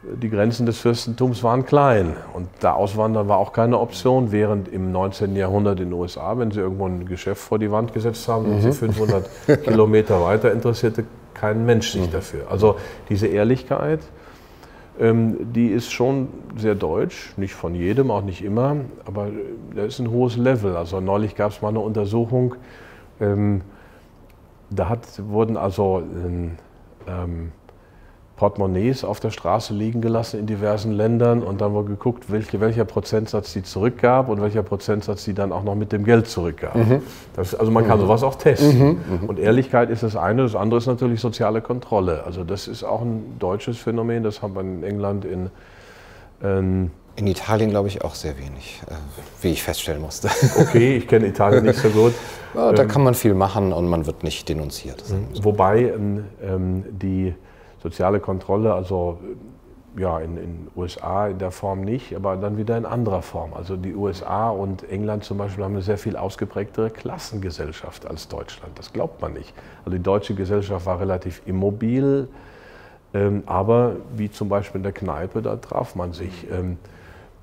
Die 0.02 0.30
Grenzen 0.30 0.66
des 0.66 0.78
Fürstentums 0.78 1.44
waren 1.44 1.64
klein 1.64 2.16
und 2.34 2.48
da 2.58 2.72
Auswandern 2.72 3.28
war 3.28 3.38
auch 3.38 3.52
keine 3.52 3.78
Option, 3.78 4.32
während 4.32 4.66
im 4.66 4.90
19. 4.90 5.36
Jahrhundert 5.36 5.78
in 5.78 5.90
den 5.90 5.92
USA, 5.92 6.36
wenn 6.38 6.50
sie 6.50 6.58
irgendwo 6.58 6.86
ein 6.86 7.06
Geschäft 7.06 7.40
vor 7.40 7.60
die 7.60 7.70
Wand 7.70 7.92
gesetzt 7.92 8.26
haben 8.26 8.46
und 8.46 8.62
sie 8.62 8.72
500 8.72 9.28
mhm. 9.46 9.62
Kilometer 9.62 10.20
weiter 10.20 10.50
interessierte 10.50 11.04
kein 11.34 11.64
Mensch 11.64 11.92
sich 11.92 12.08
mhm. 12.08 12.10
dafür. 12.10 12.50
Also 12.50 12.76
diese 13.08 13.28
Ehrlichkeit, 13.28 14.00
die 14.98 15.68
ist 15.68 15.90
schon 15.90 16.28
sehr 16.56 16.74
deutsch, 16.74 17.32
nicht 17.36 17.54
von 17.54 17.74
jedem, 17.74 18.10
auch 18.10 18.22
nicht 18.22 18.44
immer, 18.44 18.76
aber 19.06 19.28
da 19.74 19.84
ist 19.84 19.98
ein 19.98 20.10
hohes 20.10 20.36
Level. 20.36 20.76
Also 20.76 21.00
neulich 21.00 21.34
gab 21.34 21.50
es 21.50 21.62
mal 21.62 21.70
eine 21.70 21.80
Untersuchung, 21.80 22.56
ähm, 23.20 23.62
da 24.70 24.88
hat, 24.88 25.06
wurden 25.28 25.56
also 25.56 26.02
ähm, 27.06 27.52
Portemonnaies 28.36 29.04
auf 29.04 29.20
der 29.20 29.30
Straße 29.30 29.74
liegen 29.74 30.00
gelassen 30.00 30.40
in 30.40 30.46
diversen 30.46 30.92
Ländern 30.92 31.42
und 31.42 31.60
dann 31.60 31.72
wurde 31.72 31.90
geguckt, 31.90 32.24
welche, 32.30 32.60
welcher 32.60 32.84
Prozentsatz 32.84 33.52
die 33.52 33.62
zurückgab 33.62 34.28
und 34.28 34.40
welcher 34.40 34.62
Prozentsatz 34.62 35.24
die 35.24 35.34
dann 35.34 35.52
auch 35.52 35.62
noch 35.62 35.74
mit 35.74 35.92
dem 35.92 36.04
Geld 36.04 36.26
zurückgab. 36.26 36.74
Mhm. 36.74 37.02
Das, 37.36 37.54
also 37.54 37.70
man 37.70 37.86
kann 37.86 37.98
mhm. 37.98 38.04
sowas 38.04 38.22
auch 38.22 38.34
testen. 38.34 38.78
Mhm. 38.78 39.00
mhm. 39.22 39.28
Und 39.28 39.38
Ehrlichkeit 39.38 39.90
ist 39.90 40.02
das 40.02 40.16
eine, 40.16 40.42
das 40.42 40.54
andere 40.54 40.78
ist 40.78 40.86
natürlich 40.86 41.20
soziale 41.20 41.60
Kontrolle. 41.60 42.24
Also 42.24 42.42
das 42.42 42.68
ist 42.68 42.84
auch 42.84 43.02
ein 43.02 43.36
deutsches 43.38 43.78
Phänomen, 43.78 44.22
das 44.22 44.42
haben 44.42 44.54
wir 44.54 44.62
in 44.62 44.82
England 44.82 45.24
in 45.24 45.50
ähm, 46.42 46.90
in 47.14 47.26
Italien 47.26 47.70
glaube 47.70 47.88
ich 47.88 48.02
auch 48.02 48.14
sehr 48.14 48.38
wenig, 48.38 48.80
äh, 48.88 48.94
wie 49.42 49.50
ich 49.50 49.62
feststellen 49.62 50.00
musste. 50.00 50.30
Okay, 50.58 50.96
ich 50.96 51.06
kenne 51.06 51.26
Italien 51.26 51.64
nicht 51.64 51.78
so 51.78 51.88
gut. 51.90 52.14
Da 52.54 52.74
ähm, 52.74 52.88
kann 52.88 53.02
man 53.02 53.14
viel 53.14 53.32
machen 53.32 53.72
und 53.72 53.88
man 53.88 54.04
wird 54.04 54.24
nicht 54.24 54.46
denunziert. 54.46 55.02
Wobei 55.40 55.84
ähm, 55.84 56.26
ähm, 56.42 56.84
die 56.90 57.34
soziale 57.82 58.20
Kontrolle, 58.20 58.72
also 58.72 59.18
ja, 59.96 60.20
in 60.20 60.36
den 60.36 60.68
USA 60.74 61.28
in 61.28 61.38
der 61.38 61.50
Form 61.50 61.82
nicht, 61.82 62.14
aber 62.14 62.36
dann 62.36 62.56
wieder 62.56 62.78
in 62.78 62.86
anderer 62.86 63.20
Form. 63.20 63.52
Also 63.52 63.76
die 63.76 63.94
USA 63.94 64.48
und 64.48 64.88
England 64.88 65.24
zum 65.24 65.36
Beispiel 65.36 65.64
haben 65.64 65.74
eine 65.74 65.82
sehr 65.82 65.98
viel 65.98 66.16
ausgeprägtere 66.16 66.90
Klassengesellschaft 66.90 68.06
als 68.06 68.28
Deutschland. 68.28 68.78
Das 68.78 68.92
glaubt 68.92 69.20
man 69.20 69.34
nicht. 69.34 69.52
Also 69.84 69.96
die 69.96 70.02
deutsche 70.02 70.34
Gesellschaft 70.34 70.86
war 70.86 70.98
relativ 70.98 71.42
immobil, 71.44 72.28
ähm, 73.12 73.42
aber 73.44 73.96
wie 74.16 74.30
zum 74.30 74.48
Beispiel 74.48 74.78
in 74.78 74.84
der 74.84 74.92
Kneipe, 74.92 75.42
da 75.42 75.56
traf 75.56 75.94
man 75.94 76.12
sich. 76.14 76.46
Ähm, 76.50 76.78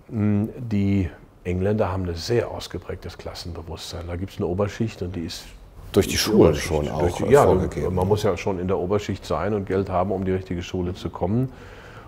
die 0.08 1.08
Engländer 1.43 1.91
haben 1.91 2.08
ein 2.08 2.15
sehr 2.15 2.49
ausgeprägtes 2.49 3.19
Klassenbewusstsein. 3.19 4.08
Da 4.08 4.15
gibt 4.15 4.32
es 4.32 4.38
eine 4.38 4.47
Oberschicht 4.47 5.04
und 5.04 5.15
die 5.15 5.25
ist 5.25 5.45
durch 5.91 6.08
die, 6.08 6.13
die 6.13 6.17
Schule 6.17 6.56
schon 6.56 6.89
auch 6.89 7.17
die, 7.17 7.32
ja, 7.32 7.45
vorgegeben. 7.45 7.95
Man 7.95 8.08
muss 8.08 8.23
ja 8.23 8.38
schon 8.38 8.60
in 8.60 8.67
der 8.67 8.78
Oberschicht 8.78 9.25
sein 9.25 9.54
und 9.54 9.65
Geld 9.65 9.89
haben, 9.89 10.12
um 10.12 10.25
die 10.25 10.32
richtige 10.32 10.62
Schule 10.62 10.93
zu 10.93 11.10
kommen. 11.10 11.52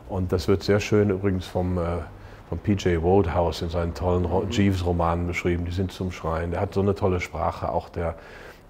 Und 0.09 0.31
das 0.31 0.47
wird 0.47 0.63
sehr 0.63 0.79
schön 0.79 1.09
übrigens 1.09 1.47
vom, 1.47 1.77
äh, 1.77 1.81
vom 2.49 2.59
PJ 2.59 3.01
Wodehouse 3.01 3.61
in 3.61 3.69
seinen 3.69 3.93
tollen 3.93 4.27
Jeeves-Romanen 4.49 5.25
beschrieben. 5.27 5.65
Die 5.65 5.71
sind 5.71 5.91
zum 5.91 6.11
Schreien. 6.11 6.51
Der 6.51 6.59
hat 6.59 6.73
so 6.73 6.81
eine 6.81 6.95
tolle 6.95 7.21
Sprache. 7.21 7.71
Auch 7.71 7.89
der, 7.89 8.15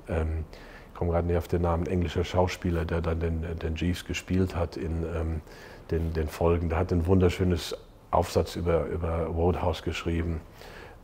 ähm, 0.07 0.45
ich 0.91 0.97
komme 0.97 1.11
gerade 1.11 1.27
nicht 1.27 1.37
auf 1.37 1.47
den 1.47 1.63
Namen, 1.63 1.87
englischer 1.87 2.23
Schauspieler, 2.23 2.85
der 2.85 3.01
dann 3.01 3.19
den, 3.19 3.43
den 3.59 3.75
Jeeves 3.75 4.05
gespielt 4.05 4.55
hat 4.55 4.77
in 4.77 5.03
ähm, 5.03 5.41
den, 5.89 6.13
den 6.13 6.27
Folgen. 6.27 6.69
Der 6.69 6.77
hat 6.77 6.91
ein 6.91 7.07
wunderschönes 7.07 7.75
Aufsatz 8.11 8.55
über, 8.55 8.85
über 8.85 9.25
Roadhouse 9.25 9.81
geschrieben. 9.81 10.41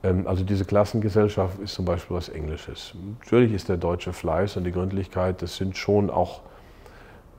Ähm, 0.04 0.28
also 0.28 0.44
diese 0.44 0.66
Klassengesellschaft 0.66 1.60
ist 1.60 1.74
zum 1.74 1.86
Beispiel 1.86 2.16
was 2.16 2.30
Englisches. 2.30 2.94
Natürlich 3.24 3.54
ist 3.54 3.70
der 3.70 3.78
deutsche 3.78 4.14
Fleiß 4.14 4.58
und 4.58 4.64
die 4.64 4.72
Gründlichkeit, 4.72 5.42
das 5.42 5.58
sind 5.58 5.78
schon 5.78 6.10
auch 6.10 6.42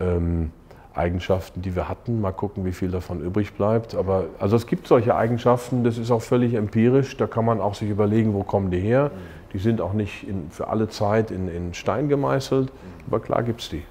ähm, 0.00 0.50
Eigenschaften, 0.94 1.62
die 1.62 1.76
wir 1.76 1.88
hatten. 1.88 2.20
Mal 2.20 2.32
gucken, 2.32 2.64
wie 2.64 2.72
viel 2.72 2.90
davon 2.90 3.20
übrig 3.20 3.52
bleibt. 3.54 3.94
Aber 3.94 4.26
also 4.38 4.56
es 4.56 4.66
gibt 4.66 4.88
solche 4.88 5.14
Eigenschaften, 5.14 5.84
das 5.84 5.96
ist 5.96 6.10
auch 6.10 6.22
völlig 6.22 6.54
empirisch. 6.54 7.16
Da 7.16 7.26
kann 7.26 7.44
man 7.44 7.60
auch 7.60 7.74
sich 7.74 7.88
überlegen, 7.88 8.34
wo 8.34 8.42
kommen 8.42 8.70
die 8.70 8.80
her. 8.80 9.10
Die 9.52 9.58
sind 9.58 9.80
auch 9.80 9.92
nicht 9.92 10.28
in, 10.28 10.50
für 10.50 10.68
alle 10.68 10.88
Zeit 10.88 11.30
in, 11.30 11.48
in 11.48 11.72
Stein 11.72 12.08
gemeißelt, 12.08 12.70
aber 13.06 13.20
klar 13.20 13.42
gibt 13.42 13.62
es 13.62 13.70
die. 13.70 13.82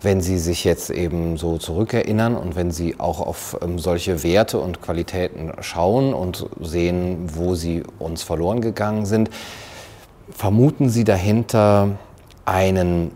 Wenn 0.00 0.20
Sie 0.20 0.38
sich 0.38 0.62
jetzt 0.62 0.90
eben 0.90 1.36
so 1.36 1.58
zurückerinnern 1.58 2.36
und 2.36 2.54
wenn 2.54 2.70
Sie 2.70 3.00
auch 3.00 3.20
auf 3.20 3.58
ähm, 3.62 3.80
solche 3.80 4.22
Werte 4.22 4.60
und 4.60 4.80
Qualitäten 4.80 5.52
schauen 5.60 6.14
und 6.14 6.46
sehen, 6.60 7.28
wo 7.34 7.56
sie 7.56 7.82
uns 7.98 8.22
verloren 8.22 8.60
gegangen 8.60 9.06
sind, 9.06 9.28
vermuten 10.30 10.88
Sie 10.88 11.02
dahinter 11.02 11.98
einen 12.44 13.10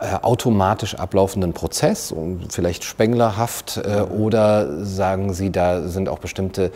äh, 0.00 0.14
automatisch 0.22 0.94
ablaufenden 0.94 1.52
Prozess, 1.52 2.14
vielleicht 2.48 2.84
spenglerhaft, 2.84 3.76
äh, 3.76 4.00
oder 4.00 4.84
sagen 4.84 5.34
Sie, 5.34 5.50
da 5.50 5.88
sind 5.88 6.08
auch 6.08 6.20
bestimmte 6.20 6.72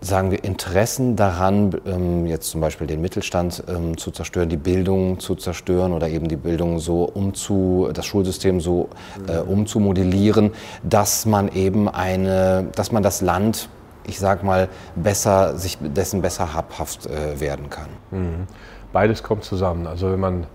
sagen 0.00 0.30
wir, 0.30 0.42
Interessen 0.44 1.14
daran, 1.14 1.74
ähm, 1.86 2.26
jetzt 2.26 2.50
zum 2.50 2.60
Beispiel 2.60 2.86
den 2.86 3.00
Mittelstand 3.00 3.62
ähm, 3.68 3.98
zu 3.98 4.10
zerstören, 4.10 4.48
die 4.48 4.56
Bildung 4.56 5.20
zu 5.20 5.34
zerstören 5.34 5.92
oder 5.92 6.08
eben 6.08 6.28
die 6.28 6.36
Bildung 6.36 6.78
so 6.78 7.04
umzu, 7.04 7.90
das 7.92 8.06
Schulsystem 8.06 8.60
so 8.60 8.88
äh, 9.28 9.38
umzumodellieren, 9.38 10.52
dass 10.82 11.26
man 11.26 11.48
eben 11.52 11.88
eine, 11.88 12.68
dass 12.74 12.92
man 12.92 13.02
das 13.02 13.20
Land, 13.20 13.68
ich 14.06 14.18
sag 14.18 14.42
mal, 14.42 14.68
besser, 14.96 15.58
sich 15.58 15.76
dessen 15.80 16.22
besser 16.22 16.54
habhaft 16.54 17.06
äh, 17.06 17.38
werden 17.38 17.68
kann. 17.68 17.88
Mhm. 18.10 18.46
Beides 18.92 19.22
kommt 19.22 19.44
zusammen. 19.44 19.86
Also 19.86 20.10
wenn 20.10 20.20
man 20.20 20.46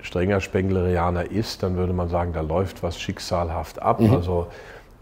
strenger 0.00 0.40
Spenglerianer 0.40 1.30
ist, 1.30 1.62
dann 1.62 1.76
würde 1.76 1.92
man 1.92 2.08
sagen, 2.08 2.32
da 2.32 2.40
läuft 2.40 2.82
was 2.82 3.00
schicksalhaft 3.00 3.82
ab. 3.82 4.00
Mhm. 4.00 4.14
Also 4.14 4.46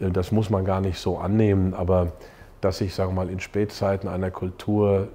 äh, 0.01 0.11
das 0.11 0.33
muss 0.33 0.49
man 0.49 0.65
gar 0.65 0.81
nicht 0.81 0.99
so 0.99 1.19
annehmen, 1.19 1.75
aber 1.75 2.13
dass 2.61 2.79
sich, 2.79 2.95
sagen 2.95 3.11
wir 3.11 3.25
mal, 3.25 3.31
in 3.31 3.41
Spätzeiten 3.41 4.09
einer 4.09 4.31
Kultur 4.31 5.09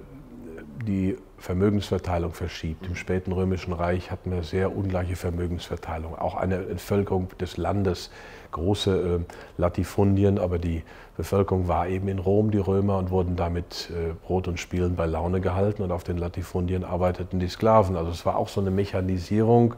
die 0.86 1.16
Vermögensverteilung 1.38 2.32
verschiebt. 2.32 2.86
Im 2.86 2.96
späten 2.96 3.30
Römischen 3.32 3.74
Reich 3.74 4.10
hatten 4.10 4.30
wir 4.30 4.42
sehr 4.42 4.74
ungleiche 4.74 5.14
Vermögensverteilung, 5.14 6.16
auch 6.18 6.36
eine 6.36 6.56
Entvölkerung 6.56 7.28
des 7.38 7.58
Landes, 7.58 8.10
große 8.50 9.20
äh, 9.20 9.32
Latifundien, 9.58 10.38
aber 10.38 10.58
die 10.58 10.82
Bevölkerung 11.16 11.68
war 11.68 11.86
eben 11.88 12.08
in 12.08 12.18
Rom, 12.18 12.50
die 12.50 12.58
Römer, 12.58 12.96
und 12.98 13.10
wurden 13.10 13.36
damit 13.36 13.90
äh, 13.90 14.14
Brot 14.24 14.48
und 14.48 14.58
Spielen 14.58 14.96
bei 14.96 15.06
Laune 15.06 15.40
gehalten 15.40 15.82
und 15.82 15.92
auf 15.92 16.02
den 16.04 16.16
Latifundien 16.16 16.82
arbeiteten 16.82 17.40
die 17.40 17.48
Sklaven. 17.48 17.96
Also 17.96 18.10
es 18.10 18.24
war 18.24 18.36
auch 18.36 18.48
so 18.48 18.60
eine 18.60 18.70
Mechanisierung. 18.70 19.74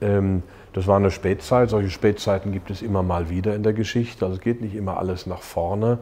Ähm, 0.00 0.42
das 0.72 0.86
war 0.86 0.96
eine 0.96 1.10
Spätzeit, 1.10 1.68
solche 1.68 1.90
Spätzeiten 1.90 2.52
gibt 2.52 2.70
es 2.70 2.80
immer 2.80 3.02
mal 3.02 3.28
wieder 3.28 3.54
in 3.54 3.62
der 3.62 3.72
Geschichte, 3.72 4.24
also 4.24 4.36
es 4.36 4.42
geht 4.42 4.60
nicht 4.60 4.74
immer 4.74 4.98
alles 4.98 5.26
nach 5.26 5.42
vorne. 5.42 5.98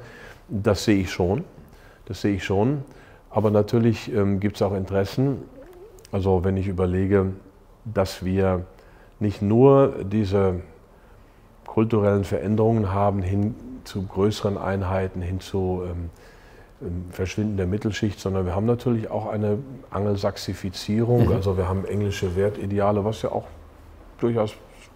Das 0.48 0.84
sehe 0.84 1.00
ich 1.00 1.10
schon. 1.10 1.44
Das 2.06 2.20
sehe 2.20 2.34
ich 2.34 2.44
schon. 2.44 2.82
Aber 3.30 3.50
natürlich 3.50 4.12
ähm, 4.12 4.40
gibt 4.40 4.56
es 4.56 4.62
auch 4.62 4.74
Interessen. 4.74 5.38
Also 6.12 6.44
wenn 6.44 6.56
ich 6.56 6.68
überlege, 6.68 7.32
dass 7.84 8.24
wir 8.24 8.64
nicht 9.18 9.42
nur 9.42 10.04
diese 10.04 10.60
kulturellen 11.66 12.24
Veränderungen 12.24 12.92
haben 12.92 13.22
hin 13.22 13.54
zu 13.84 14.06
größeren 14.06 14.56
Einheiten, 14.56 15.20
hin 15.20 15.40
zu 15.40 15.82
ähm, 15.84 16.10
ähm 16.80 17.04
Verschwinden 17.10 17.56
der 17.56 17.66
Mittelschicht, 17.66 18.20
sondern 18.20 18.46
wir 18.46 18.54
haben 18.54 18.66
natürlich 18.66 19.10
auch 19.10 19.26
eine 19.26 19.58
Angelsachsifizierung. 19.90 21.26
Mhm. 21.26 21.32
Also 21.32 21.56
wir 21.56 21.68
haben 21.68 21.84
englische 21.84 22.36
Wertideale, 22.36 23.04
was 23.04 23.22
ja 23.22 23.32
auch 23.32 23.46
durchaus 24.18 24.54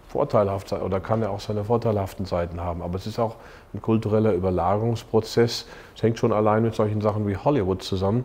vorteilhaft 0.09 0.71
sein 0.71 0.83
oder 0.83 1.01
kann 1.01 1.23
ja 1.23 1.29
auch 1.29 1.41
seine 1.41 1.65
vorteilhaften 1.65 2.25
Seiten 2.25 2.61
haben. 2.61 2.83
Aber 2.83 2.97
es 2.97 3.07
ist 3.07 3.19
auch 3.19 3.37
ein 3.75 3.83
kultureller 3.83 4.33
Überlagerungsprozess. 4.33 5.67
Es 5.95 6.03
hängt 6.03 6.19
schon 6.19 6.33
allein 6.33 6.63
mit 6.63 6.75
solchen 6.75 7.01
Sachen 7.01 7.27
wie 7.29 7.37
Hollywood 7.37 7.83
zusammen. 7.83 8.25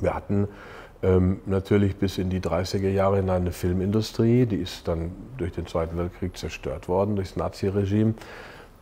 Wir 0.00 0.14
hatten 0.14 0.48
ähm, 1.02 1.40
natürlich 1.46 1.96
bis 1.96 2.18
in 2.18 2.30
die 2.30 2.40
30er 2.40 2.88
Jahre 2.88 3.18
in 3.18 3.30
eine 3.30 3.52
Filmindustrie, 3.52 4.46
die 4.46 4.56
ist 4.56 4.86
dann 4.88 5.12
durch 5.38 5.52
den 5.52 5.66
Zweiten 5.66 5.96
Weltkrieg 5.96 6.36
zerstört 6.36 6.88
worden, 6.88 7.16
durch 7.16 7.28
das 7.28 7.36
Naziregime. 7.36 8.14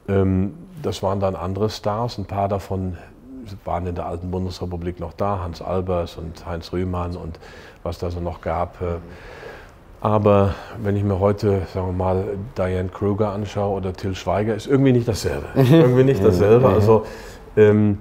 Ähm, 0.08 0.54
das 0.82 1.02
waren 1.02 1.20
dann 1.20 1.36
andere 1.36 1.70
Stars, 1.70 2.18
ein 2.18 2.24
paar 2.24 2.48
davon 2.48 2.96
waren 3.64 3.86
in 3.86 3.94
der 3.94 4.06
alten 4.06 4.30
Bundesrepublik 4.30 5.00
noch 5.00 5.12
da, 5.12 5.40
Hans 5.40 5.62
Albers 5.62 6.16
und 6.16 6.46
Heinz 6.46 6.72
Rühmann 6.72 7.16
und 7.16 7.38
was 7.82 7.98
da 7.98 8.10
so 8.10 8.20
noch 8.20 8.40
gab. 8.40 8.80
Äh, 8.80 8.98
aber 10.02 10.56
wenn 10.82 10.96
ich 10.96 11.04
mir 11.04 11.20
heute, 11.20 11.62
sagen 11.72 11.86
wir 11.86 11.92
mal, 11.92 12.24
Diane 12.58 12.88
Kruger 12.88 13.30
anschaue 13.30 13.76
oder 13.76 13.92
Till 13.92 14.16
Schweiger, 14.16 14.52
ist 14.52 14.66
irgendwie 14.66 14.90
nicht 14.90 15.06
dasselbe. 15.06 15.46
irgendwie 15.54 16.02
nicht 16.02 16.24
dasselbe. 16.24 16.68
Also 16.68 17.06
ähm, 17.56 17.98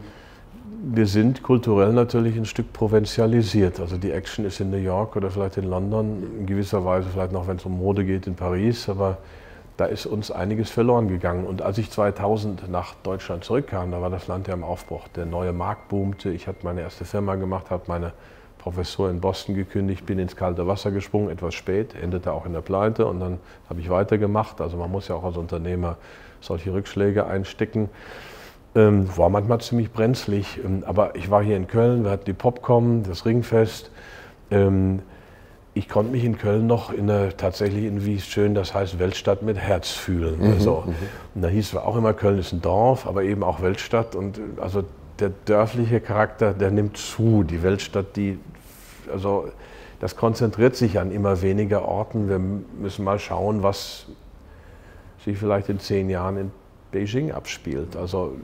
wir 0.84 1.06
sind 1.06 1.44
kulturell 1.44 1.94
natürlich 1.94 2.36
ein 2.38 2.46
Stück 2.46 2.74
provinzialisiert. 2.74 3.80
Also 3.80 3.98
die 3.98 4.10
Action 4.10 4.46
ist 4.46 4.60
in 4.60 4.72
New 4.72 4.78
York 4.78 5.16
oder 5.16 5.30
vielleicht 5.30 5.58
in 5.58 5.66
London, 5.66 6.24
in 6.40 6.48
gewisser 6.48 6.84
Weise 6.84 7.08
vielleicht 7.14 7.34
noch, 7.34 7.48
wenn 7.48 7.58
es 7.58 7.66
um 7.66 7.78
Mode 7.78 8.04
geht, 8.04 8.26
in 8.26 8.34
Paris, 8.34 8.90
aber 8.90 9.20
da 9.78 9.86
ist 9.86 10.08
uns 10.08 10.32
einiges 10.32 10.72
verloren 10.72 11.08
gegangen. 11.08 11.46
Und 11.46 11.62
als 11.62 11.78
ich 11.78 11.92
2000 11.92 12.68
nach 12.68 12.96
Deutschland 13.04 13.44
zurückkam, 13.44 13.92
da 13.92 14.02
war 14.02 14.10
das 14.10 14.28
Land 14.28 14.48
ja 14.48 14.56
im 14.56 14.64
Aufbruch. 14.64 15.08
Der 15.10 15.28
neue 15.28 15.54
Markt 15.54 15.90
boomte. 15.90 16.32
Ich 16.32 16.48
hatte 16.48 16.60
meine 16.64 16.82
erste 16.82 17.06
Firma 17.06 17.36
gemacht, 17.36 17.70
habe 17.70 17.84
meine 17.86 18.14
Professor 18.62 19.10
in 19.10 19.20
Boston 19.20 19.56
gekündigt, 19.56 20.06
bin 20.06 20.20
ins 20.20 20.36
kalte 20.36 20.68
Wasser 20.68 20.92
gesprungen, 20.92 21.30
etwas 21.32 21.56
spät, 21.56 21.96
endete 22.00 22.32
auch 22.32 22.46
in 22.46 22.54
der 22.54 22.62
Pleite 22.62 23.08
und 23.08 23.20
dann 23.20 23.40
habe 23.68 23.80
ich 23.80 23.90
weitergemacht. 23.90 24.62
Also 24.62 24.78
man 24.78 24.92
muss 24.92 25.08
ja 25.08 25.16
auch 25.16 25.24
als 25.24 25.38
Unternehmer 25.38 25.98
solche 26.42 26.72
Rückschläge 26.72 27.26
einstecken. 27.26 27.90
Ähm, 28.76 29.10
war 29.18 29.30
manchmal 29.30 29.60
ziemlich 29.62 29.92
brenzlig, 29.92 30.60
ähm, 30.64 30.84
aber 30.86 31.16
ich 31.16 31.32
war 31.32 31.44
hier 31.44 31.58
in 31.58 31.68
Köln, 31.68 32.04
wir 32.04 32.12
hatten 32.12 32.26
die 32.26 32.34
Popcom, 32.34 33.04
das 33.04 33.26
Ringfest. 33.26 33.90
Ähm, 34.52 35.02
ich 35.74 35.90
konnte 35.90 36.12
mich 36.12 36.24
in 36.24 36.38
Köln 36.38 36.68
noch 36.68 36.94
in 36.94 37.10
einer, 37.10 37.36
tatsächlich 37.36 37.86
in, 37.86 38.06
wie 38.06 38.16
es 38.16 38.26
schön 38.26 38.54
das 38.54 38.76
heißt, 38.76 39.00
Weltstadt 39.00 39.42
mit 39.42 39.58
Herz 39.58 39.90
fühlen. 39.90 40.40
Mhm, 40.40 40.54
also. 40.54 40.84
Und 41.34 41.42
da 41.42 41.48
hieß 41.48 41.74
es 41.74 41.76
auch 41.76 41.96
immer, 41.96 42.14
Köln 42.14 42.38
ist 42.38 42.52
ein 42.52 42.62
Dorf, 42.62 43.08
aber 43.08 43.24
eben 43.24 43.44
auch 43.44 43.62
Weltstadt. 43.62 44.16
Und 44.16 44.38
äh, 44.38 44.42
also 44.62 44.84
der 45.22 45.32
dörfliche 45.46 46.02
Charakter, 46.02 46.54
der 46.54 46.72
nimmt 46.72 46.98
zu. 46.98 47.44
Die 47.44 47.64
Weltstadt, 47.64 48.16
die 48.16 48.40
also 49.12 49.50
das 50.00 50.16
konzentriert 50.16 50.76
sich 50.76 51.00
an 51.00 51.12
immer 51.12 51.42
weniger 51.42 51.86
Orten. 51.88 52.28
Wir 52.28 52.40
müssen 52.40 53.06
mal 53.06 53.20
schauen, 53.20 53.62
was 53.62 54.08
sich 55.24 55.38
vielleicht 55.38 55.70
in 55.70 55.80
zehn 55.80 56.10
Jahren 56.10 56.38
in 56.38 56.52
Beijing 56.92 57.32
abspielt. 57.32 57.96
Also 57.96 58.36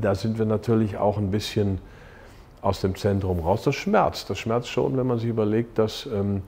da 0.00 0.14
sind 0.14 0.38
wir 0.38 0.46
natürlich 0.46 0.98
auch 0.98 1.18
ein 1.18 1.30
bisschen 1.30 1.78
aus 2.62 2.80
dem 2.80 2.94
Zentrum 2.94 3.40
raus. 3.40 3.62
Das 3.64 3.74
schmerzt. 3.74 4.30
Das 4.30 4.38
schmerzt 4.38 4.68
schon, 4.68 4.96
wenn 4.96 5.06
man 5.06 5.18
sich 5.18 5.28
überlegt, 5.28 5.78
dass 5.78 6.06
ähm, 6.06 6.42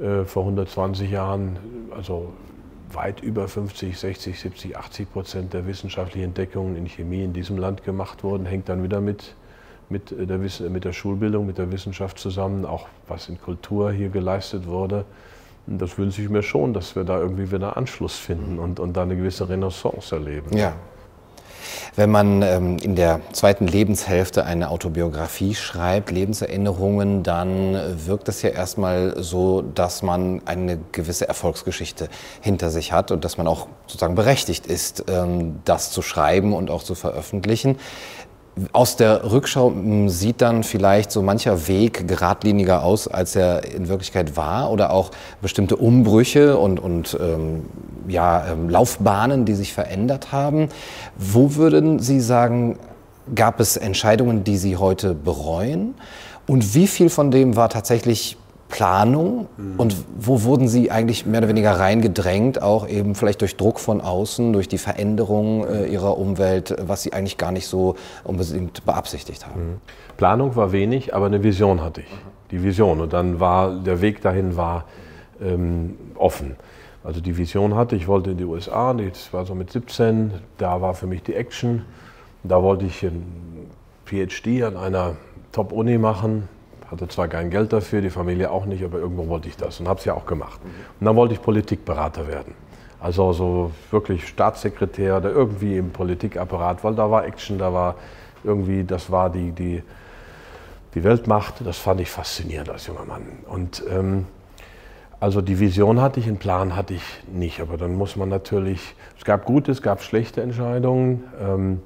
äh, 0.00 0.24
vor 0.24 0.44
120 0.44 1.10
Jahren, 1.10 1.58
also 1.94 2.32
weit 2.92 3.20
über 3.20 3.48
50, 3.48 3.98
60, 3.98 4.38
70, 4.38 4.76
80 4.76 5.12
Prozent 5.12 5.52
der 5.52 5.66
wissenschaftlichen 5.66 6.26
Entdeckungen 6.26 6.76
in 6.76 6.86
Chemie 6.86 7.24
in 7.24 7.32
diesem 7.32 7.58
Land 7.58 7.84
gemacht 7.84 8.24
wurden, 8.24 8.46
hängt 8.46 8.68
dann 8.68 8.82
wieder 8.82 9.00
mit 9.00 9.34
mit 9.90 10.12
äh, 10.12 10.26
der, 10.26 10.38
mit 10.38 10.84
der 10.84 10.92
Schulbildung, 10.92 11.46
mit 11.46 11.58
der 11.58 11.72
Wissenschaft 11.72 12.18
zusammen, 12.18 12.64
auch 12.64 12.88
was 13.06 13.28
in 13.28 13.40
Kultur 13.40 13.92
hier 13.92 14.08
geleistet 14.08 14.66
wurde. 14.66 15.04
Das 15.66 15.98
wünsche 15.98 16.22
ich 16.22 16.30
mir 16.30 16.42
schon, 16.42 16.72
dass 16.72 16.96
wir 16.96 17.04
da 17.04 17.18
irgendwie 17.18 17.52
wieder 17.52 17.76
Anschluss 17.76 18.16
finden 18.16 18.58
und, 18.58 18.80
und 18.80 18.96
da 18.96 19.02
eine 19.02 19.16
gewisse 19.16 19.48
Renaissance 19.48 20.14
erleben. 20.14 20.56
Ja. 20.56 20.74
Wenn 21.98 22.12
man 22.12 22.42
ähm, 22.42 22.76
in 22.80 22.94
der 22.94 23.20
zweiten 23.32 23.66
Lebenshälfte 23.66 24.44
eine 24.44 24.70
Autobiografie 24.70 25.56
schreibt, 25.56 26.12
Lebenserinnerungen, 26.12 27.24
dann 27.24 27.74
wirkt 28.06 28.28
es 28.28 28.40
ja 28.40 28.50
erstmal 28.50 29.20
so, 29.20 29.62
dass 29.62 30.04
man 30.04 30.40
eine 30.44 30.78
gewisse 30.92 31.26
Erfolgsgeschichte 31.26 32.08
hinter 32.40 32.70
sich 32.70 32.92
hat 32.92 33.10
und 33.10 33.24
dass 33.24 33.36
man 33.36 33.48
auch 33.48 33.66
sozusagen 33.88 34.14
berechtigt 34.14 34.68
ist, 34.68 35.06
ähm, 35.08 35.58
das 35.64 35.90
zu 35.90 36.00
schreiben 36.00 36.52
und 36.52 36.70
auch 36.70 36.84
zu 36.84 36.94
veröffentlichen. 36.94 37.78
Aus 38.72 38.96
der 38.96 39.30
Rückschau 39.30 39.70
hm, 39.70 40.08
sieht 40.08 40.40
dann 40.40 40.64
vielleicht 40.64 41.10
so 41.10 41.22
mancher 41.22 41.68
Weg 41.68 42.08
geradliniger 42.08 42.82
aus, 42.82 43.08
als 43.08 43.36
er 43.36 43.64
in 43.64 43.88
Wirklichkeit 43.88 44.36
war 44.36 44.70
oder 44.70 44.90
auch 44.92 45.10
bestimmte 45.40 45.76
Umbrüche 45.76 46.56
und, 46.56 46.80
und 46.80 47.16
ähm, 47.20 47.66
ja, 48.08 48.46
ähm, 48.52 48.68
Laufbahnen, 48.68 49.44
die 49.44 49.54
sich 49.54 49.72
verändert 49.72 50.32
haben. 50.32 50.68
Wo 51.16 51.54
würden 51.56 51.98
Sie 51.98 52.20
sagen, 52.20 52.78
gab 53.34 53.60
es 53.60 53.76
Entscheidungen, 53.76 54.44
die 54.44 54.56
Sie 54.56 54.76
heute 54.76 55.14
bereuen? 55.14 55.94
Und 56.46 56.74
wie 56.74 56.86
viel 56.86 57.10
von 57.10 57.30
dem 57.30 57.56
war 57.56 57.68
tatsächlich 57.68 58.38
Planung 58.68 59.48
mhm. 59.56 59.74
und 59.78 59.96
wo 60.18 60.42
wurden 60.42 60.68
Sie 60.68 60.90
eigentlich 60.90 61.26
mehr 61.26 61.38
oder 61.38 61.48
weniger 61.48 61.78
reingedrängt, 61.78 62.62
auch 62.62 62.86
eben 62.86 63.14
vielleicht 63.14 63.40
durch 63.40 63.56
Druck 63.56 63.80
von 63.80 64.00
außen, 64.00 64.52
durch 64.52 64.68
die 64.68 64.78
Veränderung 64.78 65.66
äh, 65.66 65.86
Ihrer 65.86 66.18
Umwelt, 66.18 66.76
was 66.80 67.02
Sie 67.02 67.12
eigentlich 67.12 67.38
gar 67.38 67.50
nicht 67.50 67.66
so 67.66 67.96
unbedingt 68.24 68.84
beabsichtigt 68.84 69.46
haben? 69.46 69.60
Mhm. 69.60 69.76
Planung 70.16 70.54
war 70.56 70.72
wenig, 70.72 71.14
aber 71.14 71.26
eine 71.26 71.42
Vision 71.42 71.82
hatte 71.82 72.02
ich. 72.02 72.16
Die 72.50 72.62
Vision 72.62 73.00
und 73.00 73.12
dann 73.12 73.40
war 73.40 73.74
der 73.74 74.00
Weg 74.00 74.20
dahin 74.20 74.56
war 74.56 74.84
ähm, 75.40 75.96
offen. 76.14 76.56
Also 77.04 77.20
die 77.20 77.36
Vision 77.36 77.74
hatte, 77.74 77.96
ich 77.96 78.08
wollte 78.08 78.32
in 78.32 78.36
die 78.36 78.44
USA, 78.44 78.92
das 78.92 79.32
war 79.32 79.46
so 79.46 79.54
mit 79.54 79.70
17, 79.70 80.32
da 80.58 80.80
war 80.80 80.94
für 80.94 81.06
mich 81.06 81.22
die 81.22 81.34
Action. 81.34 81.84
Da 82.42 82.62
wollte 82.62 82.84
ich 82.84 83.02
ein 83.02 83.24
PhD 84.04 84.62
an 84.62 84.76
einer 84.76 85.16
Top-Uni 85.52 85.98
machen, 85.98 86.48
hatte 86.90 87.08
zwar 87.08 87.28
kein 87.28 87.50
Geld 87.50 87.72
dafür, 87.72 88.00
die 88.00 88.10
Familie 88.10 88.50
auch 88.50 88.64
nicht, 88.64 88.82
aber 88.82 88.98
irgendwo 88.98 89.28
wollte 89.28 89.48
ich 89.48 89.56
das 89.56 89.80
und 89.80 89.88
habe 89.88 89.98
es 89.98 90.04
ja 90.04 90.14
auch 90.14 90.26
gemacht. 90.26 90.60
Und 90.98 91.04
dann 91.04 91.16
wollte 91.16 91.34
ich 91.34 91.42
Politikberater 91.42 92.26
werden. 92.26 92.54
Also 93.00 93.32
so 93.32 93.70
wirklich 93.90 94.26
Staatssekretär 94.26 95.18
oder 95.18 95.30
irgendwie 95.30 95.76
im 95.76 95.90
Politikapparat, 95.90 96.82
weil 96.82 96.94
da 96.94 97.10
war 97.10 97.24
Action, 97.26 97.58
da 97.58 97.72
war 97.72 97.94
irgendwie, 98.42 98.84
das 98.84 99.10
war 99.10 99.30
die, 99.30 99.52
die, 99.52 99.82
die 100.94 101.04
Weltmacht, 101.04 101.54
das 101.64 101.78
fand 101.78 102.00
ich 102.00 102.10
faszinierend 102.10 102.70
als 102.70 102.86
junger 102.86 103.04
Mann. 103.04 103.22
Und 103.46 103.84
ähm, 103.88 104.26
also 105.20 105.40
die 105.40 105.60
Vision 105.60 106.00
hatte 106.00 106.20
ich, 106.20 106.26
einen 106.26 106.38
Plan 106.38 106.74
hatte 106.74 106.94
ich 106.94 107.02
nicht, 107.32 107.60
aber 107.60 107.76
dann 107.76 107.94
muss 107.94 108.16
man 108.16 108.28
natürlich, 108.28 108.94
es 109.16 109.24
gab 109.24 109.44
gute, 109.44 109.70
es 109.70 109.82
gab 109.82 110.02
schlechte 110.02 110.42
Entscheidungen. 110.42 111.24
Ähm, 111.40 111.82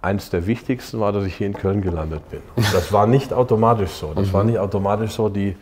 eins 0.00 0.30
der 0.30 0.46
wichtigsten 0.46 1.00
war, 1.00 1.12
dass 1.12 1.24
ich 1.24 1.34
hier 1.34 1.46
in 1.46 1.54
Köln 1.54 1.82
gelandet 1.82 2.28
bin. 2.30 2.40
Und 2.56 2.72
das 2.72 2.92
war 2.92 3.06
nicht 3.06 3.32
automatisch 3.32 3.90
so. 3.90 4.12
Das 4.14 4.32
war 4.32 4.42
mhm. 4.44 4.50
nicht 4.50 4.58
automatisch 4.58 5.12
so 5.12 5.28
die 5.28 5.56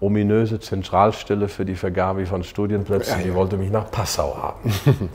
ominöse 0.00 0.60
Zentralstelle 0.60 1.48
für 1.48 1.64
die 1.64 1.74
Vergabe 1.74 2.26
von 2.26 2.44
Studienplätzen, 2.44 3.22
die 3.24 3.34
wollte 3.34 3.56
mich 3.56 3.70
nach 3.70 3.90
Passau 3.90 4.36
haben. 4.36 4.72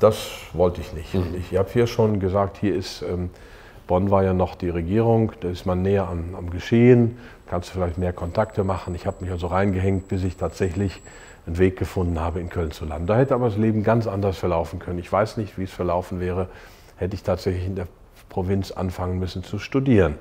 Das 0.00 0.16
wollte 0.54 0.80
ich 0.80 0.94
nicht. 0.94 1.12
Mhm. 1.12 1.34
Ich 1.38 1.56
habe 1.58 1.68
hier 1.70 1.86
schon 1.86 2.20
gesagt, 2.20 2.56
hier 2.56 2.74
ist, 2.74 3.02
ähm, 3.02 3.28
Bonn 3.86 4.10
war 4.10 4.24
ja 4.24 4.32
noch 4.32 4.54
die 4.54 4.70
Regierung, 4.70 5.32
da 5.40 5.50
ist 5.50 5.66
man 5.66 5.82
näher 5.82 6.08
am, 6.08 6.34
am 6.34 6.48
Geschehen, 6.48 7.18
kannst 7.46 7.68
du 7.68 7.74
vielleicht 7.74 7.98
mehr 7.98 8.14
Kontakte 8.14 8.64
machen. 8.64 8.94
Ich 8.94 9.06
habe 9.06 9.18
mich 9.20 9.30
also 9.30 9.48
reingehängt, 9.48 10.08
bis 10.08 10.24
ich 10.24 10.38
tatsächlich 10.38 11.02
einen 11.46 11.58
Weg 11.58 11.78
gefunden 11.78 12.18
habe, 12.18 12.40
in 12.40 12.48
Köln 12.48 12.70
zu 12.70 12.86
landen. 12.86 13.08
Da 13.08 13.16
hätte 13.16 13.34
aber 13.34 13.50
das 13.50 13.58
Leben 13.58 13.82
ganz 13.82 14.06
anders 14.06 14.38
verlaufen 14.38 14.78
können. 14.78 14.98
Ich 14.98 15.12
weiß 15.12 15.36
nicht, 15.36 15.58
wie 15.58 15.64
es 15.64 15.70
verlaufen 15.70 16.18
wäre, 16.18 16.48
hätte 17.00 17.14
ich 17.14 17.22
tatsächlich 17.22 17.66
in 17.66 17.74
der 17.76 17.88
Provinz 18.28 18.70
anfangen 18.70 19.18
müssen 19.18 19.42
zu 19.42 19.58
studieren. 19.58 20.16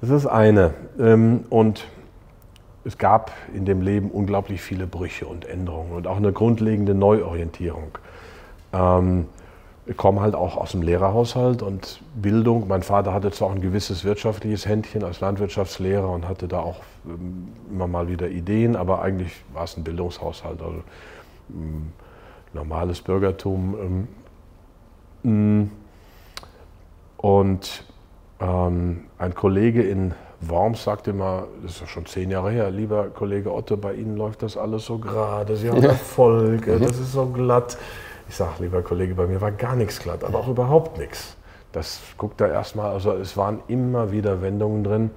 Das 0.00 0.10
ist 0.10 0.24
das 0.24 0.32
eine. 0.32 0.74
Ähm, 0.98 1.44
und 1.48 1.86
es 2.84 2.98
gab 2.98 3.32
in 3.54 3.64
dem 3.64 3.80
Leben 3.80 4.10
unglaublich 4.10 4.60
viele 4.60 4.86
Brüche 4.86 5.26
und 5.26 5.46
Änderungen 5.46 5.92
und 5.92 6.06
auch 6.06 6.18
eine 6.18 6.32
grundlegende 6.32 6.94
Neuorientierung. 6.94 7.98
Ähm, 8.74 9.26
ich 9.86 9.96
komme 9.96 10.20
halt 10.20 10.34
auch 10.34 10.56
aus 10.58 10.72
dem 10.72 10.82
Lehrerhaushalt 10.82 11.62
und 11.62 12.00
Bildung. 12.14 12.68
Mein 12.68 12.82
Vater 12.82 13.12
hatte 13.12 13.30
zwar 13.30 13.48
auch 13.48 13.54
ein 13.54 13.60
gewisses 13.60 14.04
wirtschaftliches 14.04 14.66
Händchen 14.66 15.04
als 15.04 15.20
Landwirtschaftslehrer 15.20 16.10
und 16.10 16.28
hatte 16.28 16.48
da 16.48 16.60
auch 16.60 16.80
ähm, 17.06 17.48
immer 17.70 17.86
mal 17.86 18.08
wieder 18.08 18.28
Ideen, 18.28 18.76
aber 18.76 19.00
eigentlich 19.00 19.32
war 19.54 19.64
es 19.64 19.76
ein 19.76 19.84
Bildungshaushalt, 19.84 20.60
also 20.60 20.82
normales 22.52 23.00
Bürgertum. 23.00 24.06
Und 27.16 27.84
ähm, 28.40 29.04
ein 29.18 29.34
Kollege 29.34 29.82
in 29.82 30.14
Worms 30.40 30.84
sagte 30.84 31.12
mal, 31.12 31.44
das 31.62 31.72
ist 31.72 31.80
ja 31.80 31.86
schon 31.86 32.06
zehn 32.06 32.30
Jahre 32.30 32.50
her, 32.50 32.70
lieber 32.70 33.08
Kollege 33.08 33.52
Otto, 33.52 33.76
bei 33.76 33.94
Ihnen 33.94 34.16
läuft 34.16 34.42
das 34.42 34.56
alles 34.56 34.84
so 34.84 34.98
gerade, 34.98 35.56
Sie 35.56 35.70
haben 35.70 35.82
Erfolg, 35.82 36.66
mhm. 36.66 36.80
das 36.80 36.98
ist 36.98 37.12
so 37.12 37.26
glatt. 37.26 37.78
Ich 38.28 38.36
sage, 38.36 38.52
lieber 38.60 38.82
Kollege, 38.82 39.14
bei 39.14 39.26
mir 39.26 39.40
war 39.40 39.52
gar 39.52 39.76
nichts 39.76 39.98
glatt, 40.00 40.24
aber 40.24 40.40
auch 40.40 40.48
überhaupt 40.48 40.98
nichts. 40.98 41.36
Das 41.72 42.00
guckt 42.16 42.40
er 42.40 42.50
erstmal, 42.50 42.90
also 42.92 43.12
es 43.12 43.36
waren 43.36 43.60
immer 43.68 44.12
wieder 44.12 44.40
Wendungen 44.42 44.84
drin. 44.84 45.10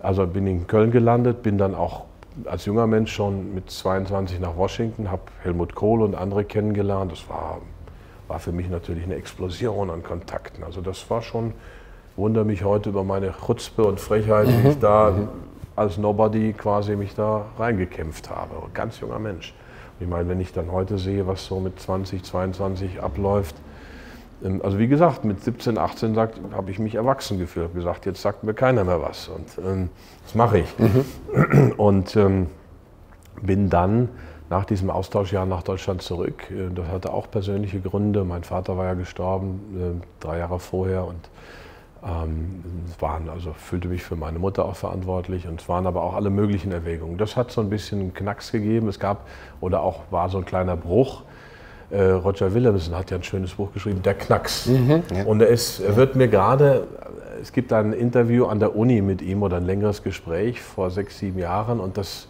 Also 0.00 0.26
bin 0.26 0.46
in 0.46 0.66
Köln 0.66 0.90
gelandet, 0.90 1.42
bin 1.42 1.58
dann 1.58 1.74
auch 1.74 2.04
als 2.44 2.66
junger 2.66 2.86
Mensch 2.86 3.12
schon 3.12 3.54
mit 3.54 3.70
22 3.70 4.38
nach 4.38 4.56
Washington, 4.56 5.10
habe 5.10 5.22
Helmut 5.42 5.74
Kohl 5.74 6.02
und 6.02 6.14
andere 6.14 6.44
kennengelernt. 6.44 7.10
Das 7.10 7.28
war, 7.28 7.60
war 8.28 8.38
für 8.38 8.52
mich 8.52 8.68
natürlich 8.68 9.04
eine 9.04 9.16
Explosion 9.16 9.90
an 9.90 10.02
Kontakten. 10.02 10.62
Also 10.62 10.80
das 10.80 11.08
war 11.10 11.22
schon, 11.22 11.54
wundere 12.16 12.44
mich 12.44 12.62
heute 12.62 12.90
über 12.90 13.04
meine 13.04 13.32
Chutzpe 13.32 13.84
und 13.84 13.98
Frechheit, 13.98 14.46
mhm. 14.46 14.62
wie 14.64 14.68
ich 14.68 14.78
da 14.78 15.10
mhm. 15.10 15.28
als 15.74 15.98
Nobody 15.98 16.52
quasi 16.52 16.94
mich 16.94 17.14
da 17.14 17.46
reingekämpft 17.58 18.30
habe. 18.30 18.54
Ganz 18.74 19.00
junger 19.00 19.18
Mensch. 19.18 19.54
Ich 20.00 20.06
meine, 20.06 20.28
wenn 20.28 20.40
ich 20.40 20.52
dann 20.52 20.70
heute 20.70 20.98
sehe, 20.98 21.26
was 21.26 21.44
so 21.44 21.58
mit 21.58 21.80
20, 21.80 22.22
22 22.22 23.02
abläuft, 23.02 23.56
ähm, 24.44 24.60
also 24.62 24.78
wie 24.78 24.88
gesagt, 24.88 25.24
mit 25.24 25.42
17, 25.42 25.78
18 25.78 26.16
habe 26.16 26.70
ich 26.70 26.78
mich 26.78 26.94
erwachsen 26.94 27.38
gefühlt, 27.38 27.68
habe 27.68 27.74
gesagt, 27.74 28.06
jetzt 28.06 28.22
sagt 28.22 28.44
mir 28.44 28.54
keiner 28.54 28.84
mehr 28.84 29.02
was 29.02 29.28
und 29.28 29.46
ähm, 29.64 29.88
das 30.24 30.34
mache 30.34 30.58
ich. 30.58 30.78
Mhm. 30.78 31.72
Und 31.76 32.16
ähm, 32.16 32.46
bin 33.42 33.70
dann 33.70 34.08
nach 34.50 34.64
diesem 34.64 34.90
Austauschjahr 34.90 35.46
nach 35.46 35.62
Deutschland 35.62 36.02
zurück. 36.02 36.50
Äh, 36.50 36.72
das 36.74 36.88
hatte 36.88 37.12
auch 37.12 37.30
persönliche 37.30 37.80
Gründe. 37.80 38.24
Mein 38.24 38.44
Vater 38.44 38.76
war 38.76 38.86
ja 38.86 38.94
gestorben, 38.94 40.00
äh, 40.00 40.24
drei 40.24 40.38
Jahre 40.38 40.58
vorher 40.58 41.04
und 41.06 41.28
ähm, 42.04 42.62
waren, 43.00 43.28
also 43.28 43.52
fühlte 43.52 43.88
mich 43.88 44.02
für 44.02 44.16
meine 44.16 44.38
Mutter 44.38 44.64
auch 44.64 44.76
verantwortlich 44.76 45.48
und 45.48 45.60
es 45.60 45.68
waren 45.68 45.86
aber 45.86 46.02
auch 46.02 46.14
alle 46.14 46.30
möglichen 46.30 46.70
Erwägungen. 46.70 47.18
Das 47.18 47.36
hat 47.36 47.50
so 47.50 47.60
ein 47.60 47.70
bisschen 47.70 48.14
Knacks 48.14 48.52
gegeben. 48.52 48.88
Es 48.88 49.00
gab 49.00 49.26
oder 49.60 49.82
auch 49.82 50.02
war 50.10 50.28
so 50.28 50.38
ein 50.38 50.44
kleiner 50.44 50.76
Bruch 50.76 51.22
äh, 51.90 52.02
Roger 52.02 52.52
Willemsen 52.52 52.94
hat 52.94 53.10
ja 53.10 53.16
ein 53.16 53.22
schönes 53.22 53.54
Buch 53.54 53.72
geschrieben, 53.72 54.02
Der 54.02 54.14
Knacks. 54.14 54.66
Mhm, 54.66 55.02
ja. 55.14 55.24
Und 55.24 55.40
er, 55.40 55.48
ist, 55.48 55.80
er 55.80 55.96
wird 55.96 56.16
mir 56.16 56.28
gerade, 56.28 56.86
es 57.40 57.52
gibt 57.52 57.72
ein 57.72 57.92
Interview 57.92 58.46
an 58.46 58.60
der 58.60 58.76
Uni 58.76 59.00
mit 59.00 59.22
ihm 59.22 59.42
oder 59.42 59.56
ein 59.56 59.64
längeres 59.64 60.02
Gespräch 60.02 60.60
vor 60.60 60.90
sechs, 60.90 61.18
sieben 61.18 61.38
Jahren 61.38 61.80
und 61.80 61.96
das 61.96 62.28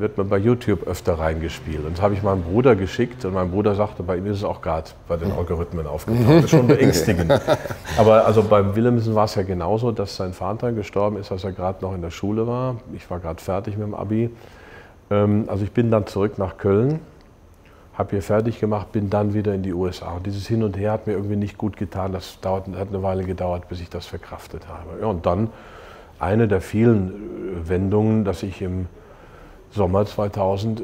wird 0.00 0.18
mir 0.18 0.24
bei 0.24 0.38
YouTube 0.38 0.86
öfter 0.86 1.18
reingespielt. 1.18 1.84
Und 1.84 1.96
das 1.96 2.02
habe 2.02 2.14
ich 2.14 2.22
meinem 2.22 2.42
Bruder 2.42 2.74
geschickt 2.76 3.24
und 3.24 3.34
mein 3.34 3.50
Bruder 3.50 3.74
sagte, 3.74 4.02
bei 4.02 4.16
ihm 4.16 4.26
ist 4.26 4.38
es 4.38 4.44
auch 4.44 4.62
gerade 4.62 4.90
bei 5.08 5.16
den 5.16 5.32
Algorithmen 5.32 5.86
aufgetaucht. 5.86 6.28
Das 6.28 6.44
ist 6.44 6.50
schon 6.50 6.66
beängstigend. 6.66 7.30
Aber 7.98 8.26
also 8.26 8.42
beim 8.42 8.74
Willemsen 8.74 9.14
war 9.14 9.24
es 9.24 9.34
ja 9.34 9.42
genauso, 9.42 9.92
dass 9.92 10.16
sein 10.16 10.32
Vater 10.32 10.72
gestorben 10.72 11.16
ist, 11.16 11.30
als 11.30 11.44
er 11.44 11.52
gerade 11.52 11.84
noch 11.84 11.94
in 11.94 12.02
der 12.02 12.10
Schule 12.10 12.46
war. 12.46 12.76
Ich 12.94 13.10
war 13.10 13.20
gerade 13.20 13.40
fertig 13.40 13.76
mit 13.76 13.86
dem 13.86 13.94
Abi. 13.94 14.30
Ähm, 15.10 15.44
also 15.46 15.64
ich 15.64 15.72
bin 15.72 15.90
dann 15.90 16.06
zurück 16.06 16.38
nach 16.38 16.56
Köln 16.56 17.00
habe 18.00 18.12
hier 18.12 18.22
fertig 18.22 18.58
gemacht, 18.58 18.92
bin 18.92 19.10
dann 19.10 19.34
wieder 19.34 19.54
in 19.54 19.62
die 19.62 19.74
USA. 19.74 20.12
Und 20.12 20.24
dieses 20.24 20.46
Hin 20.46 20.62
und 20.62 20.76
Her 20.78 20.92
hat 20.92 21.06
mir 21.06 21.12
irgendwie 21.12 21.36
nicht 21.36 21.58
gut 21.58 21.76
getan. 21.76 22.12
Das 22.12 22.40
dauert, 22.40 22.66
hat 22.68 22.88
eine 22.88 23.02
Weile 23.02 23.24
gedauert, 23.24 23.68
bis 23.68 23.80
ich 23.80 23.90
das 23.90 24.06
verkraftet 24.06 24.66
habe. 24.68 25.02
Ja, 25.02 25.06
und 25.06 25.26
dann 25.26 25.50
eine 26.18 26.48
der 26.48 26.62
vielen 26.62 27.08
äh, 27.08 27.68
Wendungen, 27.68 28.24
dass 28.24 28.42
ich 28.42 28.62
im 28.62 28.86
Sommer 29.72 30.04
2000 30.04 30.82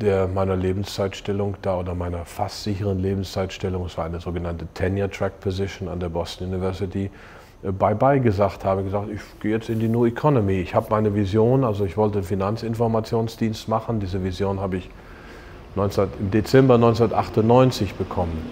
der 0.00 0.26
meiner 0.26 0.56
Lebenszeitstellung 0.56 1.56
da 1.62 1.78
oder 1.78 1.94
meiner 1.94 2.24
fast 2.24 2.64
sicheren 2.64 2.98
Lebenszeitstellung, 2.98 3.86
es 3.86 3.96
war 3.96 4.06
eine 4.06 4.20
sogenannte 4.20 4.66
Tenure 4.74 5.10
Track 5.10 5.38
Position 5.40 5.88
an 5.88 6.00
der 6.00 6.08
Boston 6.08 6.48
University, 6.48 7.10
äh, 7.62 7.70
Bye-bye 7.70 8.20
gesagt 8.20 8.64
habe, 8.64 8.82
gesagt, 8.82 9.08
ich 9.14 9.20
gehe 9.40 9.52
jetzt 9.52 9.68
in 9.68 9.78
die 9.78 9.88
New 9.88 10.06
Economy. 10.06 10.60
Ich 10.60 10.74
habe 10.74 10.86
meine 10.90 11.14
Vision, 11.14 11.62
also 11.62 11.84
ich 11.84 11.96
wollte 11.96 12.18
einen 12.18 12.26
Finanzinformationsdienst 12.26 13.68
machen. 13.68 14.00
Diese 14.00 14.24
Vision 14.24 14.60
habe 14.60 14.78
ich 14.78 14.90
19, 15.76 16.08
im 16.18 16.30
Dezember 16.30 16.74
1998 16.74 17.94
bekommen. 17.94 18.42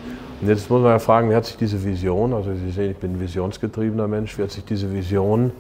Und 0.41 0.49
jetzt 0.49 0.70
muss 0.70 0.83
man 0.83 0.93
ja 0.93 0.99
fragen, 0.99 1.31
wie 1.31 1.35
hat 1.35 1.47
sich 1.47 1.57
diese 1.57 1.85
Vision, 1.85 2.33
also 2.33 2.55
Sie 2.55 2.70
sehen, 2.70 2.93
ich 2.93 2.97
bin 2.97 3.14
ein 3.14 3.20
visionsgetriebener 3.20 4.09
Mensch, 4.09 4.39
wie 4.39 4.43
hat 4.43 4.51
sich 4.51 4.64
diese 4.64 4.93
Vision 4.93 5.53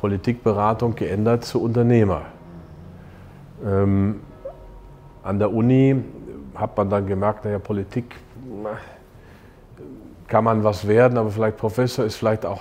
Politikberatung 0.00 0.94
geändert 0.94 1.44
zu 1.44 1.60
Unternehmer? 1.60 2.22
Ähm, 3.64 4.20
an 5.22 5.38
der 5.38 5.52
Uni 5.52 6.02
hat 6.54 6.76
man 6.76 6.90
dann 6.90 7.06
gemerkt, 7.06 7.44
naja, 7.44 7.58
Politik 7.58 8.16
kann 10.26 10.44
man 10.44 10.64
was 10.64 10.86
werden, 10.86 11.18
aber 11.18 11.30
vielleicht 11.30 11.56
Professor 11.56 12.04
ist 12.04 12.16
vielleicht 12.16 12.46
auch 12.46 12.60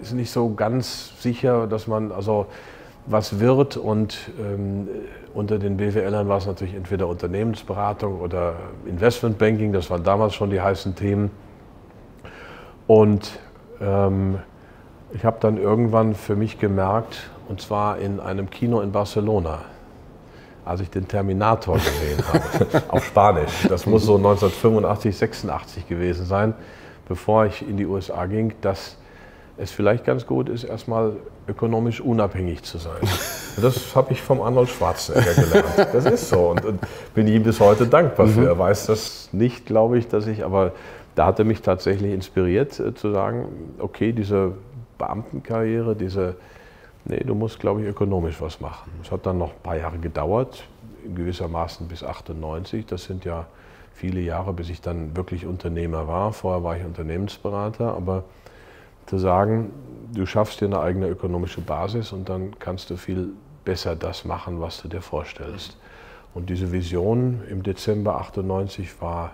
ist 0.00 0.12
nicht 0.14 0.30
so 0.30 0.54
ganz 0.54 1.20
sicher, 1.20 1.66
dass 1.66 1.86
man 1.86 2.10
also 2.12 2.46
was 3.06 3.40
wird 3.40 3.76
und 3.76 4.30
ähm, 4.38 4.88
unter 5.34 5.58
den 5.58 5.76
BWLern 5.76 6.28
war 6.28 6.38
es 6.38 6.46
natürlich 6.46 6.74
entweder 6.74 7.08
Unternehmensberatung 7.08 8.20
oder 8.20 8.54
Investmentbanking, 8.86 9.72
das 9.72 9.90
waren 9.90 10.04
damals 10.04 10.34
schon 10.34 10.50
die 10.50 10.60
heißen 10.60 10.94
Themen. 10.94 11.30
Und 12.86 13.38
ähm, 13.80 14.38
ich 15.12 15.24
habe 15.24 15.38
dann 15.40 15.56
irgendwann 15.56 16.14
für 16.14 16.36
mich 16.36 16.58
gemerkt, 16.58 17.30
und 17.48 17.60
zwar 17.60 17.98
in 17.98 18.20
einem 18.20 18.50
Kino 18.50 18.80
in 18.80 18.92
Barcelona, 18.92 19.60
als 20.70 20.80
ich 20.80 20.90
den 20.90 21.08
Terminator 21.08 21.74
gesehen 21.78 22.22
habe, 22.28 22.82
auf 22.88 23.04
Spanisch. 23.04 23.66
Das 23.68 23.86
muss 23.86 24.04
so 24.04 24.16
1985, 24.16 25.16
86 25.16 25.88
gewesen 25.88 26.24
sein, 26.26 26.54
bevor 27.08 27.46
ich 27.46 27.68
in 27.68 27.76
die 27.76 27.86
USA 27.86 28.24
ging, 28.26 28.52
dass 28.60 28.96
es 29.56 29.72
vielleicht 29.72 30.04
ganz 30.04 30.26
gut 30.26 30.48
ist, 30.48 30.62
erstmal 30.62 31.14
ökonomisch 31.48 32.00
unabhängig 32.00 32.62
zu 32.62 32.78
sein. 32.78 33.00
Das 33.60 33.94
habe 33.96 34.12
ich 34.12 34.22
vom 34.22 34.40
Arnold 34.40 34.70
Schwarzenegger 34.70 35.34
gelernt. 35.34 35.88
Das 35.92 36.06
ist 36.06 36.30
so 36.30 36.50
und, 36.50 36.64
und 36.64 36.80
bin 37.14 37.26
ihm 37.26 37.42
bis 37.42 37.58
heute 37.58 37.84
dankbar 37.84 38.28
für. 38.28 38.42
Mhm. 38.42 38.46
Er 38.46 38.58
weiß 38.58 38.86
das 38.86 39.28
nicht, 39.32 39.66
glaube 39.66 39.98
ich, 39.98 40.06
dass 40.06 40.28
ich, 40.28 40.44
aber 40.44 40.72
da 41.16 41.26
hat 41.26 41.40
er 41.40 41.44
mich 41.44 41.60
tatsächlich 41.60 42.14
inspiriert 42.14 42.78
äh, 42.78 42.94
zu 42.94 43.10
sagen, 43.10 43.74
okay, 43.78 44.12
diese 44.12 44.52
Beamtenkarriere, 44.98 45.96
diese, 45.96 46.36
nee, 47.04 47.22
du 47.24 47.34
musst, 47.34 47.60
glaube 47.60 47.82
ich, 47.82 47.88
ökonomisch 47.88 48.40
was 48.40 48.60
machen. 48.60 48.90
Es 49.02 49.10
hat 49.10 49.26
dann 49.26 49.38
noch 49.38 49.52
ein 49.52 49.62
paar 49.62 49.76
Jahre 49.76 49.98
gedauert, 49.98 50.66
gewissermaßen 51.14 51.88
bis 51.88 52.04
98. 52.04 52.86
Das 52.86 53.04
sind 53.04 53.24
ja 53.24 53.46
viele 53.92 54.20
Jahre, 54.20 54.52
bis 54.52 54.70
ich 54.70 54.80
dann 54.80 55.16
wirklich 55.16 55.46
Unternehmer 55.46 56.08
war. 56.08 56.32
Vorher 56.32 56.64
war 56.64 56.76
ich 56.76 56.84
Unternehmensberater, 56.84 57.94
aber 57.94 58.24
zu 59.06 59.18
sagen, 59.18 59.72
du 60.14 60.24
schaffst 60.26 60.60
dir 60.60 60.66
eine 60.66 60.80
eigene 60.80 61.08
ökonomische 61.08 61.60
Basis 61.60 62.12
und 62.12 62.28
dann 62.28 62.58
kannst 62.58 62.90
du 62.90 62.96
viel 62.96 63.30
besser 63.64 63.96
das 63.96 64.24
machen, 64.24 64.60
was 64.60 64.80
du 64.82 64.88
dir 64.88 65.02
vorstellst. 65.02 65.76
Und 66.32 66.48
diese 66.48 66.70
Vision 66.72 67.42
im 67.48 67.62
Dezember 67.62 68.16
98 68.16 69.00
war 69.02 69.32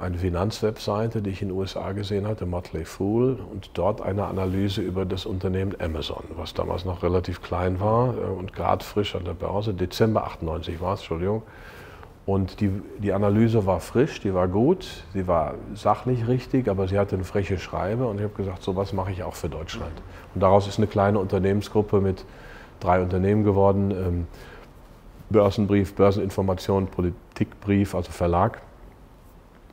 eine 0.00 0.16
Finanzwebseite, 0.16 1.20
die 1.20 1.30
ich 1.30 1.42
in 1.42 1.48
den 1.48 1.56
USA 1.56 1.92
gesehen 1.92 2.26
hatte, 2.26 2.46
Motley 2.46 2.84
Fool, 2.84 3.38
und 3.52 3.70
dort 3.74 4.00
eine 4.00 4.24
Analyse 4.26 4.80
über 4.80 5.04
das 5.04 5.26
Unternehmen 5.26 5.74
Amazon, 5.78 6.24
was 6.36 6.54
damals 6.54 6.84
noch 6.84 7.02
relativ 7.02 7.42
klein 7.42 7.80
war 7.80 8.14
äh, 8.16 8.20
und 8.20 8.52
gerade 8.52 8.84
frisch 8.84 9.14
an 9.14 9.24
der 9.24 9.34
Börse. 9.34 9.74
Dezember 9.74 10.24
98 10.24 10.80
war 10.80 10.94
es, 10.94 11.00
Entschuldigung. 11.00 11.42
Und 12.24 12.60
die, 12.60 12.70
die 12.98 13.12
Analyse 13.12 13.66
war 13.66 13.78
frisch, 13.80 14.20
die 14.20 14.34
war 14.34 14.48
gut, 14.48 15.04
sie 15.12 15.28
war 15.28 15.54
sachlich 15.74 16.26
richtig, 16.26 16.68
aber 16.68 16.88
sie 16.88 16.98
hatte 16.98 17.14
eine 17.14 17.24
freche 17.24 17.56
Schreibe 17.56 18.06
und 18.06 18.16
ich 18.16 18.24
habe 18.24 18.34
gesagt, 18.34 18.62
so 18.62 18.74
was 18.74 18.92
mache 18.92 19.12
ich 19.12 19.22
auch 19.22 19.34
für 19.34 19.48
Deutschland. 19.48 19.92
Und 20.34 20.42
daraus 20.42 20.66
ist 20.66 20.78
eine 20.78 20.88
kleine 20.88 21.20
Unternehmensgruppe 21.20 22.00
mit 22.00 22.24
drei 22.80 23.00
Unternehmen 23.00 23.44
geworden. 23.44 23.90
Ähm, 23.92 24.26
Börsenbrief, 25.30 25.94
Börseninformation, 25.94 26.86
Politikbrief, 26.88 27.94
also 27.94 28.10
Verlag. 28.10 28.60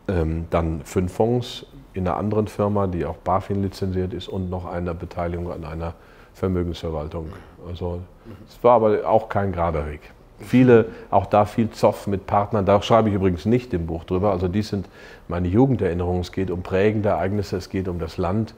Ähm, 0.07 0.47
dann 0.49 0.81
fünf 0.83 1.13
Fonds 1.13 1.65
in 1.93 2.07
einer 2.07 2.17
anderen 2.17 2.47
Firma, 2.47 2.87
die 2.87 3.05
auch 3.05 3.17
BaFin 3.17 3.61
lizenziert 3.61 4.13
ist 4.13 4.27
und 4.27 4.49
noch 4.49 4.65
eine 4.65 4.93
Beteiligung 4.93 5.51
an 5.51 5.63
einer 5.63 5.93
Vermögensverwaltung. 6.33 7.27
Also 7.67 8.01
es 8.47 8.61
war 8.63 8.73
aber 8.73 9.07
auch 9.07 9.29
kein 9.29 9.51
gerader 9.51 9.87
Weg. 9.87 10.01
Viele, 10.39 10.87
auch 11.09 11.25
da 11.27 11.45
viel 11.45 11.69
Zoff 11.69 12.07
mit 12.07 12.25
Partnern, 12.27 12.65
da 12.65 12.81
schreibe 12.81 13.07
ich 13.09 13.15
übrigens 13.15 13.45
nicht 13.45 13.73
im 13.73 13.85
Buch 13.85 14.03
drüber. 14.03 14.31
Also 14.31 14.47
dies 14.47 14.69
sind 14.69 14.89
meine 15.27 15.47
Jugenderinnerungen. 15.47 16.21
Es 16.21 16.31
geht 16.31 16.51
um 16.51 16.63
prägende 16.63 17.09
Ereignisse, 17.09 17.57
es 17.57 17.69
geht 17.69 17.87
um 17.87 17.99
das 17.99 18.17
Land. 18.17 18.53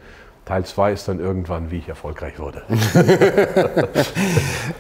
Teil 0.46 0.64
2 0.64 0.94
ist 0.94 1.08
dann 1.08 1.20
irgendwann, 1.20 1.72
wie 1.72 1.78
ich 1.78 1.90
erfolgreich 1.90 2.38
wurde. 2.38 2.62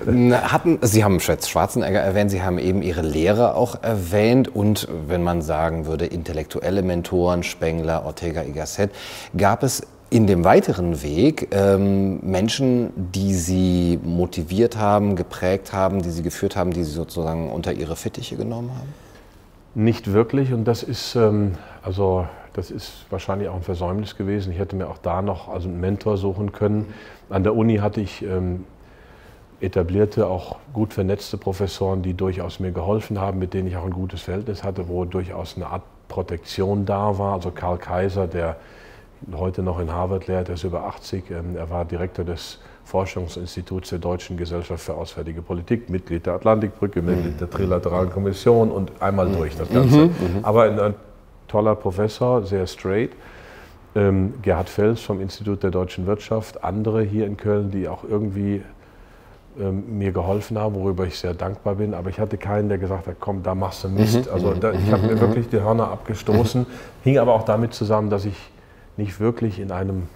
Hatten, 0.51 0.77
Sie 0.83 1.03
haben 1.03 1.19
Schwetz 1.19 1.49
Schwarzenegger 1.49 1.99
erwähnt, 1.99 2.29
Sie 2.29 2.43
haben 2.43 2.59
eben 2.59 2.83
Ihre 2.83 3.01
Lehre 3.01 3.55
auch 3.55 3.81
erwähnt 3.81 4.55
und 4.55 4.87
wenn 5.07 5.23
man 5.23 5.41
sagen 5.41 5.87
würde, 5.87 6.05
intellektuelle 6.05 6.83
Mentoren, 6.83 7.41
Spengler, 7.41 8.05
Ortega 8.05 8.43
y 8.43 8.53
Gasset, 8.53 8.91
gab 9.35 9.63
es 9.63 9.81
in 10.11 10.27
dem 10.27 10.43
weiteren 10.43 11.01
Weg 11.01 11.47
ähm, 11.51 12.19
Menschen, 12.21 12.91
die 12.95 13.33
Sie 13.33 13.99
motiviert 14.03 14.77
haben, 14.77 15.15
geprägt 15.15 15.73
haben, 15.73 16.03
die 16.03 16.11
Sie 16.11 16.21
geführt 16.21 16.55
haben, 16.55 16.71
die 16.71 16.83
Sie 16.83 16.91
sozusagen 16.91 17.49
unter 17.49 17.73
Ihre 17.73 17.95
Fittiche 17.95 18.35
genommen 18.35 18.69
haben? 18.69 18.93
Nicht 19.73 20.13
wirklich 20.13 20.53
und 20.53 20.65
das 20.65 20.83
ist, 20.83 21.15
ähm, 21.15 21.55
also, 21.81 22.27
das 22.55 22.71
ist 22.71 23.05
wahrscheinlich 23.09 23.49
auch 23.49 23.55
ein 23.55 23.63
Versäumnis 23.63 24.15
gewesen. 24.15 24.53
Ich 24.53 24.59
hätte 24.59 24.77
mir 24.77 24.87
auch 24.89 24.97
da 24.97 25.21
noch 25.21 25.49
also 25.49 25.67
einen 25.67 25.81
Mentor 25.81 26.15
suchen 26.17 26.53
können. 26.53 26.93
An 27.29 27.43
der 27.43 27.53
Uni 27.53 27.77
hatte 27.77 27.99
ich 27.99 28.23
ähm, 28.23 28.63
etablierte, 29.59 30.27
auch 30.27 30.55
gut 30.71 30.93
vernetzte 30.93 31.37
Professoren, 31.37 32.01
die 32.01 32.13
durchaus 32.13 32.61
mir 32.61 32.71
geholfen 32.71 33.19
haben, 33.19 33.39
mit 33.39 33.53
denen 33.53 33.67
ich 33.67 33.75
auch 33.75 33.83
ein 33.83 33.91
gutes 33.91 34.21
Verhältnis 34.21 34.63
hatte, 34.63 34.87
wo 34.87 35.03
durchaus 35.03 35.57
eine 35.57 35.67
Art 35.67 35.83
Protektion 36.07 36.85
da 36.85 37.17
war. 37.17 37.33
Also 37.33 37.51
Karl 37.51 37.77
Kaiser, 37.77 38.27
der 38.27 38.55
heute 39.35 39.61
noch 39.61 39.79
in 39.79 39.91
Harvard 39.91 40.27
lehrt, 40.27 40.47
er 40.47 40.55
ist 40.55 40.63
über 40.63 40.85
80. 40.85 41.31
Ähm, 41.31 41.57
er 41.57 41.69
war 41.69 41.83
Direktor 41.83 42.23
des 42.23 42.59
Forschungsinstituts 42.85 43.89
der 43.89 43.99
Deutschen 43.99 44.37
Gesellschaft 44.37 44.85
für 44.85 44.93
Auswärtige 44.93 45.41
Politik, 45.41 45.89
Mitglied 45.89 46.25
der 46.25 46.35
Atlantikbrücke, 46.35 47.01
Mitglied 47.01 47.41
der 47.41 47.49
Trilateralen 47.49 48.11
Kommission 48.11 48.71
und 48.71 48.93
einmal 49.01 49.29
durch 49.29 49.57
das 49.57 49.67
Ganze. 49.69 49.97
Mhm, 49.97 50.03
mhm. 50.03 50.39
Aber 50.43 50.63
ein 50.63 50.93
toller 51.47 51.75
Professor, 51.75 52.43
sehr 52.43 52.67
straight. 52.67 53.11
Ähm, 53.95 54.33
Gerhard 54.41 54.69
Fels 54.69 55.01
vom 55.01 55.21
Institut 55.21 55.63
der 55.63 55.71
deutschen 55.71 56.05
Wirtschaft, 56.05 56.63
andere 56.63 57.01
hier 57.01 57.25
in 57.25 57.37
Köln, 57.37 57.71
die 57.71 57.87
auch 57.87 58.03
irgendwie 58.03 58.61
ähm, 59.57 59.97
mir 59.97 60.11
geholfen 60.11 60.57
haben, 60.59 60.75
worüber 60.75 61.05
ich 61.05 61.17
sehr 61.17 61.33
dankbar 61.33 61.75
bin. 61.75 61.93
Aber 61.93 62.09
ich 62.09 62.19
hatte 62.19 62.37
keinen, 62.37 62.67
der 62.67 62.77
gesagt 62.77 63.07
hat, 63.07 63.15
komm, 63.21 63.41
da 63.41 63.55
machst 63.55 63.85
du 63.85 63.89
Mist. 63.89 64.25
Mhm. 64.25 64.33
Also 64.33 64.53
da, 64.53 64.73
ich 64.73 64.91
habe 64.91 65.03
mir 65.03 65.19
wirklich 65.21 65.47
die 65.47 65.61
Hörner 65.61 65.89
abgestoßen. 65.91 66.65
Hing 67.03 67.17
aber 67.19 67.33
auch 67.33 67.43
damit 67.43 67.73
zusammen, 67.73 68.09
dass 68.09 68.25
ich 68.25 68.35
nicht 68.97 69.19
wirklich 69.21 69.59
in 69.59 69.71
einem 69.71 70.09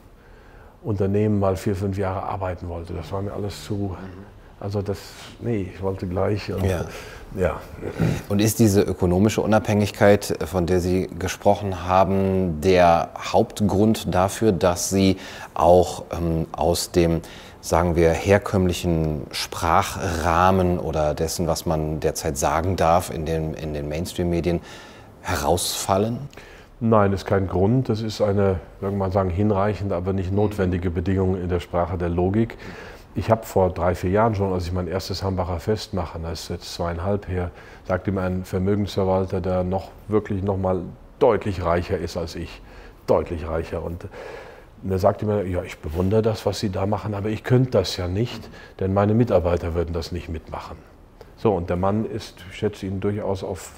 Unternehmen 0.81 1.39
mal 1.39 1.55
vier, 1.55 1.75
fünf 1.75 1.97
Jahre 1.97 2.23
arbeiten 2.23 2.67
wollte. 2.67 2.93
Das 2.93 3.11
war 3.11 3.21
mir 3.21 3.31
alles 3.31 3.63
zu. 3.63 3.95
Also 4.59 4.81
das, 4.81 4.97
nee, 5.39 5.71
ich 5.73 5.81
wollte 5.81 6.05
gleich. 6.05 6.51
Und, 6.51 6.65
ja. 6.65 6.85
ja. 7.37 7.61
Und 8.27 8.39
ist 8.39 8.59
diese 8.59 8.81
ökonomische 8.81 9.41
Unabhängigkeit, 9.41 10.37
von 10.45 10.65
der 10.65 10.81
Sie 10.81 11.07
gesprochen 11.17 11.87
haben, 11.87 12.59
der 12.61 13.09
Hauptgrund 13.17 14.13
dafür, 14.13 14.51
dass 14.51 14.89
Sie 14.89 15.17
auch 15.53 16.03
ähm, 16.11 16.47
aus 16.51 16.91
dem 16.91 17.21
sagen 17.61 17.95
wir, 17.95 18.11
herkömmlichen 18.11 19.27
Sprachrahmen 19.31 20.79
oder 20.79 21.13
dessen, 21.13 21.45
was 21.45 21.65
man 21.65 21.99
derzeit 21.99 22.37
sagen 22.37 22.77
darf 22.77 23.09
in 23.13 23.25
den, 23.25 23.53
in 23.53 23.73
den 23.73 23.89
Mainstream-Medien, 23.89 24.61
herausfallen? 25.21 26.19
Nein, 26.79 27.11
ist 27.11 27.25
kein 27.25 27.47
Grund. 27.47 27.89
Das 27.89 28.01
ist 28.01 28.21
eine, 28.21 28.61
wir 28.79 28.91
mal 28.91 29.11
sagen, 29.11 29.29
hinreichende, 29.29 29.95
aber 29.95 30.13
nicht 30.13 30.31
notwendige 30.31 30.89
Bedingung 30.89 31.35
in 31.35 31.49
der 31.49 31.59
Sprache 31.59 31.97
der 31.97 32.07
Logik. 32.07 32.57
Ich 33.19 33.29
habe 33.29 33.45
vor 33.45 33.69
drei, 33.69 33.95
vier 33.95 34.11
Jahren 34.11 34.33
schon, 34.33 34.53
als 34.53 34.67
ich 34.67 34.71
mein 34.71 34.87
erstes 34.87 35.23
Hambacher 35.23 35.59
Fest 35.59 35.93
mache, 35.93 36.17
das 36.19 36.43
ist 36.43 36.49
jetzt 36.49 36.73
zweieinhalb 36.73 37.27
her, 37.27 37.51
sagte 37.85 38.13
mir 38.13 38.21
ein 38.21 38.45
Vermögensverwalter, 38.45 39.41
der 39.41 39.65
noch 39.65 39.91
wirklich 40.07 40.41
noch 40.41 40.55
mal 40.55 40.83
deutlich 41.19 41.61
reicher 41.65 41.97
ist 41.97 42.15
als 42.15 42.35
ich, 42.35 42.61
deutlich 43.07 43.45
reicher. 43.45 43.83
Und 43.83 44.07
er 44.89 44.99
sagte 44.99 45.25
mir, 45.25 45.45
ja, 45.45 45.63
ich 45.63 45.79
bewundere 45.79 46.21
das, 46.21 46.45
was 46.45 46.61
Sie 46.61 46.69
da 46.69 46.85
machen, 46.85 47.13
aber 47.13 47.27
ich 47.27 47.43
könnte 47.43 47.71
das 47.71 47.97
ja 47.97 48.07
nicht, 48.07 48.49
denn 48.79 48.93
meine 48.93 49.13
Mitarbeiter 49.13 49.75
würden 49.75 49.91
das 49.91 50.13
nicht 50.13 50.29
mitmachen. 50.29 50.77
So, 51.35 51.53
und 51.53 51.69
der 51.69 51.75
Mann 51.75 52.05
ist, 52.05 52.37
ich 52.49 52.55
schätze 52.55 52.85
ihn 52.85 53.01
durchaus 53.01 53.43
auf 53.43 53.73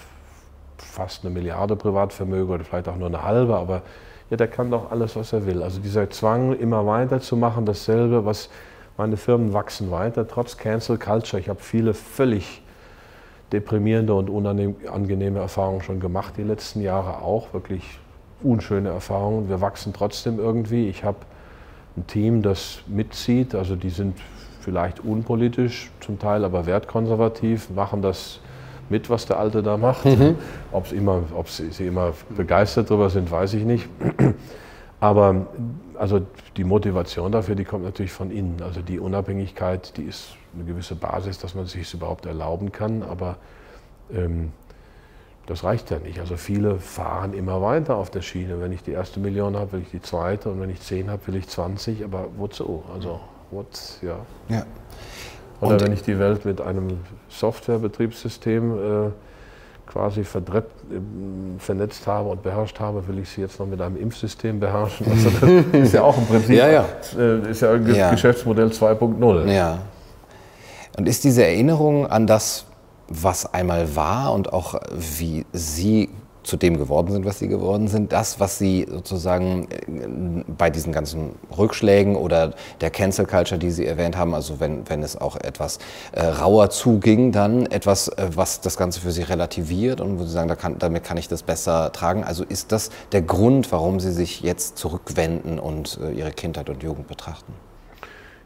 fast 0.78 1.26
eine 1.26 1.34
Milliarde 1.34 1.76
Privatvermögen 1.76 2.54
oder 2.54 2.64
vielleicht 2.64 2.88
auch 2.88 2.96
nur 2.96 3.08
eine 3.08 3.24
halbe, 3.24 3.56
aber 3.56 3.82
ja, 4.30 4.38
der 4.38 4.48
kann 4.48 4.70
doch 4.70 4.92
alles, 4.92 5.16
was 5.16 5.34
er 5.34 5.48
will. 5.48 5.64
Also 5.64 5.82
dieser 5.82 6.12
Zwang, 6.12 6.54
immer 6.54 6.86
weiterzumachen, 6.86 7.66
dasselbe, 7.66 8.24
was 8.24 8.48
meine 9.02 9.18
Firmen 9.18 9.52
wachsen 9.52 9.90
weiter, 9.90 10.28
trotz 10.28 10.58
Cancel 10.58 11.00
Culture. 11.00 11.42
Ich 11.42 11.50
habe 11.50 11.60
viele 11.60 11.96
völlig 11.96 12.62
deprimierende 13.52 14.14
und 14.14 14.30
unangenehme 14.30 15.40
Erfahrungen 15.40 15.82
schon 15.82 16.00
gemacht, 16.00 16.36
die 16.38 16.44
letzten 16.44 16.82
Jahre 16.82 17.24
auch, 17.24 17.52
wirklich 17.52 17.82
unschöne 18.44 18.90
Erfahrungen. 18.90 19.50
Wir 19.50 19.60
wachsen 19.60 19.92
trotzdem 19.92 20.38
irgendwie. 20.38 20.88
Ich 20.88 21.04
habe 21.04 21.18
ein 21.98 22.06
Team, 22.06 22.44
das 22.44 22.84
mitzieht. 22.86 23.56
Also 23.56 23.76
die 23.76 23.90
sind 23.90 24.20
vielleicht 24.60 25.00
unpolitisch 25.00 25.90
zum 26.00 26.20
Teil, 26.20 26.46
aber 26.46 26.68
wertkonservativ, 26.68 27.72
machen 27.72 28.04
das 28.04 28.40
mit, 28.90 29.10
was 29.10 29.26
der 29.26 29.40
Alte 29.40 29.64
da 29.64 29.78
macht. 29.78 30.06
Mhm. 30.06 30.36
Ob, 30.72 30.86
sie 31.50 31.88
immer 31.88 32.14
begeistert 32.30 32.92
darüber 32.92 33.10
sind, 33.10 33.32
weiß 33.32 33.56
ich 33.56 33.64
nicht. 33.64 33.90
Aber 35.02 35.48
also 35.98 36.22
die 36.58 36.64
Motivation 36.64 37.32
dafür, 37.32 37.56
die 37.56 37.66
kommt 37.66 37.84
natürlich 37.84 38.12
von 38.12 38.30
innen. 38.30 38.62
Also 38.62 38.82
die 38.82 39.00
Unabhängigkeit, 39.00 39.98
die 39.98 40.04
ist 40.04 40.36
eine 40.54 40.64
gewisse 40.64 40.96
Basis, 40.96 41.40
dass 41.40 41.56
man 41.56 41.66
sich 41.66 41.82
es 41.82 41.94
überhaupt 41.96 42.28
erlauben 42.28 42.72
kann. 42.72 43.02
Aber 43.02 43.38
ähm, 44.14 44.52
das 45.48 45.64
reicht 45.64 45.90
ja 45.90 45.98
nicht. 45.98 46.20
Also 46.20 46.38
viele 46.38 46.78
fahren 46.78 47.34
immer 47.34 47.64
weiter 47.64 47.98
auf 47.98 48.12
der 48.12 48.22
Schiene. 48.22 48.62
Wenn 48.62 48.72
ich 48.72 48.84
die 48.84 48.92
erste 48.92 49.20
Million 49.20 49.58
habe, 49.58 49.74
will 49.74 49.82
ich 49.82 49.90
die 49.90 50.02
zweite 50.04 50.52
und 50.52 50.62
wenn 50.62 50.70
ich 50.70 50.82
zehn 50.82 51.10
habe, 51.10 51.26
will 51.26 51.36
ich 51.36 51.48
20. 51.48 52.06
Aber 52.06 52.28
wozu? 52.38 52.84
Also, 52.94 53.20
what, 53.50 54.00
ja. 54.04 54.20
ja. 54.50 54.66
Oder 55.62 55.74
und 55.74 55.82
wenn 55.82 55.94
ich 55.94 56.04
die 56.04 56.20
Welt 56.20 56.46
mit 56.46 56.62
einem 56.62 57.00
Softwarebetriebssystem 57.28 59.08
äh, 59.08 59.12
quasi 59.92 60.24
verdreht, 60.24 60.66
äh, 60.90 61.60
vernetzt 61.60 62.08
habe 62.08 62.30
und 62.30 62.44
beherrscht 62.44 62.80
habe, 62.80 63.08
will 63.08 63.20
ich 63.20 63.30
sie 63.30 63.42
jetzt 63.42 63.60
noch 63.60 63.68
mit 63.68 63.82
einem 63.82 63.98
Impfsystem 63.98 64.60
beherrschen. 64.60 65.08
Also 65.10 65.30
das 65.30 65.66
ist 65.84 65.94
ja 65.94 66.04
auch 66.04 66.18
im 66.18 66.26
Prinzip 66.26 66.56
ja, 66.56 66.70
ja. 66.70 66.86
Äh, 67.18 67.50
ist 67.50 67.62
ja 67.62 67.72
ein 67.72 67.94
ja. 67.94 68.12
Geschäftsmodell 68.12 68.68
2.0. 68.68 69.52
Ja. 69.52 69.80
Und 70.98 71.08
ist 71.08 71.24
diese 71.24 71.44
Erinnerung 71.46 72.08
an 72.08 72.28
das, 72.28 72.66
was 73.08 73.54
einmal 73.54 73.96
war 73.96 74.34
und 74.34 74.54
auch 74.54 74.80
wie 74.94 75.46
Sie 75.52 76.10
zu 76.44 76.58
dem 76.58 76.78
geworden 76.78 77.12
sind, 77.12 77.26
was 77.26 77.40
Sie 77.40 77.48
geworden 77.48 77.88
sind, 77.88 78.12
das, 78.12 78.40
was 78.40 78.58
Sie 78.58 78.88
sozusagen 78.90 79.68
äh, 79.70 80.44
bei 80.58 80.70
diesen 80.70 80.92
ganzen 80.92 81.36
Rückschlägen 81.56 82.16
oder 82.16 82.54
der 82.82 82.90
Cancel 82.90 83.26
Culture, 83.26 83.60
die 83.60 83.72
Sie 83.72 83.86
erwähnt 83.86 84.18
haben, 84.18 84.34
also 84.34 84.60
wenn, 84.60 84.90
wenn 84.90 85.04
es 85.04 85.20
auch 85.20 85.36
etwas 85.36 85.80
äh, 86.12 86.26
rauer 86.26 86.70
zuging, 86.70 87.32
dann 87.32 87.66
etwas, 87.68 88.08
äh, 88.08 88.30
was 88.34 88.62
das 88.62 88.78
Ganze 88.78 89.02
für 89.02 89.12
Sie 89.12 89.24
relativiert 89.24 90.02
und 90.02 90.20
wo 90.20 90.24
Sie 90.24 90.32
sagen, 90.32 90.48
da 90.48 90.56
kann, 90.56 90.80
damit 90.80 91.04
kann 91.04 91.18
ich 91.18 91.28
das 91.28 91.44
besser 91.44 91.92
tragen. 91.92 92.24
Also 92.24 92.44
ist 92.44 92.72
das 92.72 92.90
der 93.12 93.22
Grund, 93.22 93.72
warum 93.72 94.00
Sie 94.00 94.12
sich 94.12 94.42
jetzt 94.42 94.78
zurückwenden 94.78 95.60
und 95.60 96.00
äh, 96.04 96.12
Ihre 96.12 96.32
Kindheit 96.32 96.70
und 96.70 96.82
Jugend 96.84 97.08
betrachten? 97.08 97.54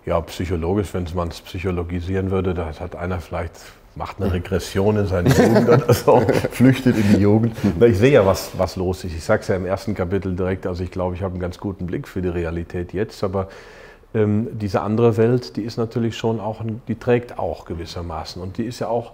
Ja, 0.05 0.21
psychologisch, 0.21 0.93
wenn 0.93 1.07
man 1.15 1.29
es 1.29 1.41
psychologisieren 1.41 2.29
würde, 2.29 2.53
da 2.53 2.71
hat 2.79 2.95
einer 2.95 3.19
vielleicht 3.19 3.53
macht 3.95 4.21
eine 4.21 4.31
Regression 4.31 4.97
in 4.97 5.07
seine 5.07 5.29
Jugend 5.29 5.69
oder 5.69 5.93
so, 5.93 6.21
flüchtet 6.51 6.97
in 6.97 7.13
die 7.13 7.21
Jugend. 7.21 7.55
Ich 7.81 7.97
sehe 7.97 8.11
ja, 8.11 8.25
was, 8.25 8.51
was 8.57 8.75
los 8.75 9.03
ist. 9.03 9.15
Ich 9.15 9.23
sage 9.23 9.41
es 9.41 9.47
ja 9.47 9.55
im 9.55 9.65
ersten 9.65 9.95
Kapitel 9.95 10.35
direkt, 10.35 10.67
also 10.67 10.83
ich 10.83 10.91
glaube, 10.91 11.15
ich 11.15 11.21
habe 11.21 11.33
einen 11.33 11.41
ganz 11.41 11.57
guten 11.57 11.85
Blick 11.85 12.07
für 12.07 12.21
die 12.21 12.29
Realität 12.29 12.93
jetzt, 12.93 13.23
aber 13.23 13.47
ähm, 14.13 14.49
diese 14.51 14.81
andere 14.81 15.17
Welt, 15.17 15.55
die 15.55 15.61
ist 15.61 15.77
natürlich 15.77 16.17
schon 16.17 16.39
auch, 16.39 16.61
die 16.87 16.95
trägt 16.95 17.39
auch 17.39 17.65
gewissermaßen 17.65 18.41
und 18.41 18.57
die 18.57 18.63
ist 18.63 18.79
ja 18.79 18.87
auch 18.87 19.13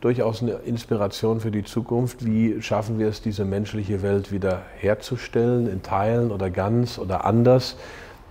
durchaus 0.00 0.42
eine 0.42 0.52
Inspiration 0.66 1.40
für 1.40 1.50
die 1.50 1.64
Zukunft. 1.64 2.24
Wie 2.24 2.60
schaffen 2.60 2.98
wir 2.98 3.08
es, 3.08 3.22
diese 3.22 3.44
menschliche 3.44 4.02
Welt 4.02 4.32
wieder 4.32 4.62
herzustellen, 4.78 5.66
in 5.66 5.82
Teilen 5.82 6.30
oder 6.30 6.50
ganz 6.50 6.98
oder 6.98 7.24
anders? 7.24 7.76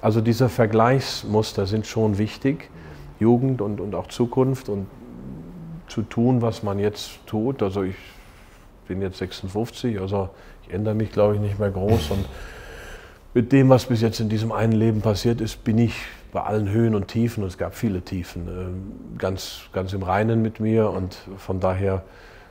Also 0.02 0.22
diese 0.22 0.50
Vergleichsmuster 0.50 1.66
sind 1.66 1.88
schon 1.88 2.18
wichtig, 2.18 2.70
Jugend 3.20 3.62
und, 3.62 3.80
und 3.80 3.96
auch 3.96 4.08
Zukunft 4.08 4.70
und 4.70 4.86
zu 5.94 6.02
tun, 6.02 6.42
was 6.42 6.64
man 6.64 6.80
jetzt 6.80 7.20
tut. 7.28 7.62
Also 7.62 7.84
ich 7.84 7.96
bin 8.88 9.02
jetzt 9.02 9.20
56, 9.20 10.00
also 10.00 10.30
ich 10.66 10.74
ändere 10.74 10.96
mich, 10.96 11.12
glaube 11.12 11.36
ich, 11.36 11.42
nicht 11.42 11.60
mehr 11.60 11.70
groß. 11.70 12.10
Und 12.10 12.26
mit 13.36 13.52
dem, 13.52 13.70
was 13.70 13.86
bis 13.86 14.02
jetzt 14.02 14.20
in 14.20 14.28
diesem 14.28 14.52
einen 14.52 14.74
Leben 14.74 15.02
passiert 15.02 15.40
ist, 15.40 15.64
bin 15.64 15.78
ich 15.78 15.94
bei 16.32 16.42
allen 16.42 16.70
Höhen 16.72 16.96
und 16.96 17.10
Tiefen, 17.10 17.44
und 17.44 17.50
es 17.50 17.60
gab 17.60 17.76
viele 17.76 18.02
Tiefen, 18.02 18.48
äh, 18.48 19.20
ganz, 19.20 19.62
ganz 19.72 19.94
im 19.94 20.02
Reinen 20.02 20.42
mit 20.42 20.60
mir. 20.60 20.90
Und 20.90 21.16
von 21.38 21.60
daher 21.60 22.02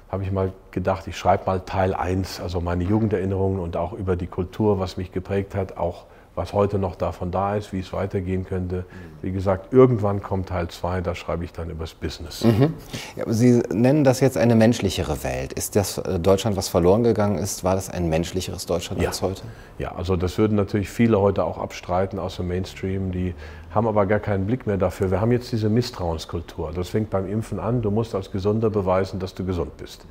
habe 0.09 0.23
ich 0.23 0.31
mal 0.31 0.53
gedacht, 0.71 1.09
ich 1.09 1.17
schreibe 1.17 1.47
mal 1.47 1.61
Teil 1.61 1.95
1, 1.95 2.41
also 2.41 2.61
meine 2.61 2.85
Jugenderinnerungen 2.85 3.59
und 3.59 3.77
auch 3.77 3.93
über 3.93 4.15
die 4.15 4.29
Kultur, 4.29 4.79
was 4.79 4.97
mich 4.97 5.11
geprägt 5.11 5.57
hat, 5.57 5.77
auch 5.77 6.05
was 6.35 6.55
heute 6.55 6.79
noch 6.79 6.97
davon 6.97 7.31
da 7.31 7.57
ist, 7.57 7.73
wie 7.73 7.81
es 7.81 7.93
weitergehen 7.93 8.47
könnte. 8.47 8.87
Wie 9.21 9.33
gesagt, 9.33 9.73
irgendwann 9.73 10.23
kommt 10.23 10.49
Teil 10.49 10.69
2, 10.69 11.03
da 11.03 11.15
schreibe 11.15 11.45
ich 11.45 11.53
dann 11.53 11.69
übers 11.69 11.93
Business. 11.93 12.43
Mhm. 12.45 12.73
Ja, 13.17 13.25
Sie 13.27 13.63
nennen 13.71 14.03
das 14.03 14.21
jetzt 14.21 14.39
eine 14.39 14.55
menschlichere 14.55 15.23
Welt. 15.25 15.53
Ist 15.53 15.77
das 15.77 15.99
äh, 15.99 16.19
Deutschland, 16.19 16.57
was 16.57 16.69
verloren 16.69 17.03
gegangen 17.03 17.37
ist, 17.37 17.65
war 17.65 17.75
das 17.75 17.91
ein 17.91 18.09
menschlicheres 18.09 18.65
Deutschland 18.65 19.03
ja. 19.03 19.09
als 19.09 19.21
heute? 19.21 19.43
Ja, 19.79 19.95
also 19.95 20.17
das 20.17 20.39
würden 20.39 20.57
natürlich 20.57 20.89
viele 20.89 21.21
heute 21.21 21.45
auch 21.45 21.59
abstreiten 21.59 22.19
aus 22.19 22.37
dem 22.37 22.49
Mainstream, 22.49 23.13
die 23.13 23.35
haben 23.75 23.87
aber 23.87 24.07
gar 24.07 24.21
keinen 24.21 24.47
Blick 24.47 24.67
mehr 24.67 24.79
dafür. 24.79 25.11
Wir 25.11 25.21
haben 25.21 25.33
jetzt 25.33 25.53
diese 25.53 25.69
Misstrauenskultur. 25.69 26.73
Das 26.75 26.89
fängt 26.89 27.11
beim 27.11 27.27
Impfen 27.29 27.59
an, 27.59 27.83
du 27.83 27.91
musst 27.91 28.15
als 28.15 28.31
Gesunder 28.31 28.71
beweisen, 28.71 29.19
dass 29.21 29.35
du 29.35 29.45
gesund 29.45 29.77
bist. 29.77 30.07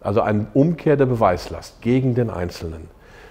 Also 0.00 0.20
eine 0.20 0.46
Umkehr 0.54 0.96
der 0.96 1.06
Beweislast 1.06 1.80
gegen 1.82 2.14
den 2.14 2.30
Einzelnen. 2.30 2.88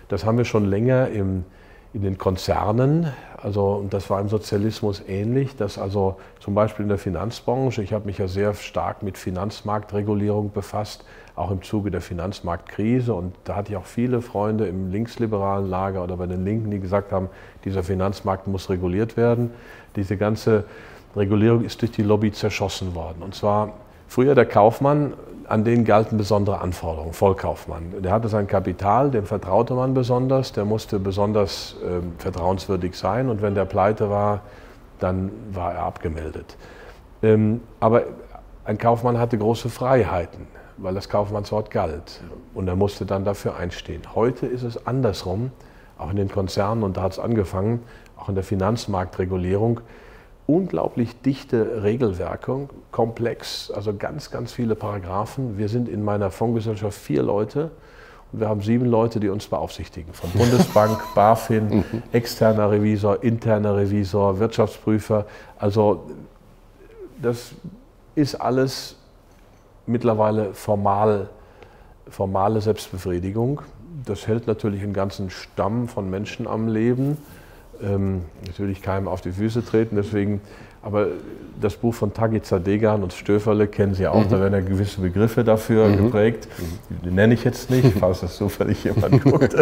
Das 0.09 0.25
haben 0.25 0.37
wir 0.37 0.45
schon 0.45 0.65
länger 0.65 1.09
im 1.09 1.45
in 1.93 2.01
den 2.01 2.17
Konzernen. 2.17 3.11
Also, 3.41 3.85
das 3.89 4.09
war 4.09 4.19
im 4.19 4.29
Sozialismus 4.29 5.01
ähnlich, 5.07 5.55
dass 5.55 5.77
also 5.77 6.17
zum 6.39 6.55
Beispiel 6.55 6.83
in 6.83 6.89
der 6.89 6.97
Finanzbranche, 6.97 7.81
ich 7.81 7.93
habe 7.93 8.05
mich 8.05 8.17
ja 8.17 8.27
sehr 8.27 8.53
stark 8.53 9.03
mit 9.03 9.17
Finanzmarktregulierung 9.17 10.51
befasst, 10.51 11.05
auch 11.35 11.51
im 11.51 11.61
Zuge 11.61 11.91
der 11.91 12.01
Finanzmarktkrise. 12.01 13.13
Und 13.13 13.35
da 13.43 13.55
hatte 13.55 13.71
ich 13.71 13.77
auch 13.77 13.85
viele 13.85 14.21
Freunde 14.21 14.67
im 14.67 14.91
linksliberalen 14.91 15.69
Lager 15.69 16.03
oder 16.03 16.17
bei 16.17 16.25
den 16.25 16.43
Linken, 16.43 16.71
die 16.71 16.79
gesagt 16.79 17.11
haben, 17.11 17.29
dieser 17.63 17.83
Finanzmarkt 17.83 18.47
muss 18.47 18.69
reguliert 18.69 19.17
werden. 19.17 19.51
Diese 19.95 20.17
ganze 20.17 20.65
Regulierung 21.15 21.63
ist 21.63 21.81
durch 21.81 21.91
die 21.91 22.03
Lobby 22.03 22.31
zerschossen 22.31 22.95
worden. 22.95 23.21
Und 23.21 23.35
zwar 23.35 23.73
früher 24.07 24.35
der 24.35 24.45
Kaufmann 24.45 25.13
an 25.47 25.63
den 25.63 25.85
galten 25.85 26.17
besondere 26.17 26.59
Anforderungen, 26.59 27.13
Vollkaufmann. 27.13 28.01
Der 28.01 28.11
hatte 28.11 28.27
sein 28.27 28.47
Kapital, 28.47 29.11
dem 29.11 29.25
vertraute 29.25 29.73
man 29.73 29.93
besonders, 29.93 30.51
der 30.51 30.65
musste 30.65 30.99
besonders 30.99 31.75
äh, 31.83 32.01
vertrauenswürdig 32.21 32.95
sein 32.95 33.29
und 33.29 33.41
wenn 33.41 33.55
der 33.55 33.65
pleite 33.65 34.09
war, 34.09 34.41
dann 34.99 35.31
war 35.51 35.73
er 35.73 35.83
abgemeldet. 35.83 36.57
Ähm, 37.23 37.61
aber 37.79 38.03
ein 38.65 38.77
Kaufmann 38.77 39.17
hatte 39.17 39.37
große 39.37 39.69
Freiheiten, 39.69 40.47
weil 40.75 40.93
das 40.93 41.07
Kaufmannswort 41.07 41.71
galt 41.71 42.19
und 42.53 42.67
er 42.67 42.75
musste 42.75 43.05
dann 43.05 43.23
dafür 43.23 43.55
einstehen. 43.55 44.01
Heute 44.15 44.45
ist 44.47 44.63
es 44.63 44.85
andersrum, 44.85 45.51
auch 45.97 46.09
in 46.09 46.17
den 46.17 46.29
Konzernen, 46.29 46.83
und 46.83 46.97
da 46.97 47.03
hat 47.03 47.13
es 47.13 47.19
angefangen, 47.19 47.83
auch 48.17 48.27
in 48.27 48.35
der 48.35 48.43
Finanzmarktregulierung, 48.43 49.79
unglaublich 50.47 51.21
dichte 51.21 51.83
Regelwerke, 51.83 52.69
komplex, 52.91 53.69
also 53.69 53.93
ganz, 53.93 54.31
ganz 54.31 54.53
viele 54.53 54.75
Paragraphen. 54.75 55.57
Wir 55.57 55.67
sind 55.67 55.89
in 55.89 56.03
meiner 56.03 56.31
Fondsgesellschaft 56.31 56.97
vier 56.97 57.21
Leute 57.21 57.69
und 58.31 58.39
wir 58.39 58.47
haben 58.47 58.61
sieben 58.61 58.85
Leute, 58.85 59.19
die 59.19 59.29
uns 59.29 59.47
beaufsichtigen. 59.47 60.13
Von 60.13 60.31
Bundesbank, 60.33 60.99
BaFin, 61.13 61.77
mhm. 61.79 62.03
externer 62.13 62.71
Revisor, 62.71 63.21
interner 63.23 63.75
Revisor, 63.75 64.39
Wirtschaftsprüfer. 64.39 65.25
Also 65.59 66.05
das 67.21 67.51
ist 68.15 68.35
alles 68.35 68.95
mittlerweile 69.85 70.53
formal, 70.53 71.29
formale 72.09 72.61
Selbstbefriedigung. 72.61 73.61
Das 74.05 74.27
hält 74.27 74.47
natürlich 74.47 74.81
einen 74.81 74.93
ganzen 74.93 75.29
Stamm 75.29 75.89
von 75.89 76.09
Menschen 76.09 76.47
am 76.47 76.69
Leben. 76.69 77.17
Ähm, 77.81 78.21
natürlich 78.45 78.81
keinem 78.81 79.07
auf 79.07 79.21
die 79.21 79.31
Füße 79.31 79.63
treten, 79.63 79.95
deswegen, 79.95 80.41
aber 80.81 81.07
das 81.59 81.75
Buch 81.75 81.93
von 81.93 82.13
Tagica 82.13 82.59
Degan 82.59 83.03
und 83.03 83.13
Stöferle 83.13 83.67
kennen 83.67 83.93
Sie 83.93 84.07
auch, 84.07 84.25
mhm. 84.25 84.29
da 84.29 84.39
werden 84.39 84.53
ja 84.53 84.61
gewisse 84.61 85.01
Begriffe 85.01 85.43
dafür 85.43 85.87
mhm. 85.87 85.97
geprägt. 85.97 86.47
Die 87.03 87.11
nenne 87.11 87.33
ich 87.33 87.43
jetzt 87.43 87.69
nicht, 87.69 87.93
falls 87.99 88.21
das 88.21 88.37
zufällig 88.37 88.83
jemand 88.83 89.23
guckt. 89.23 89.55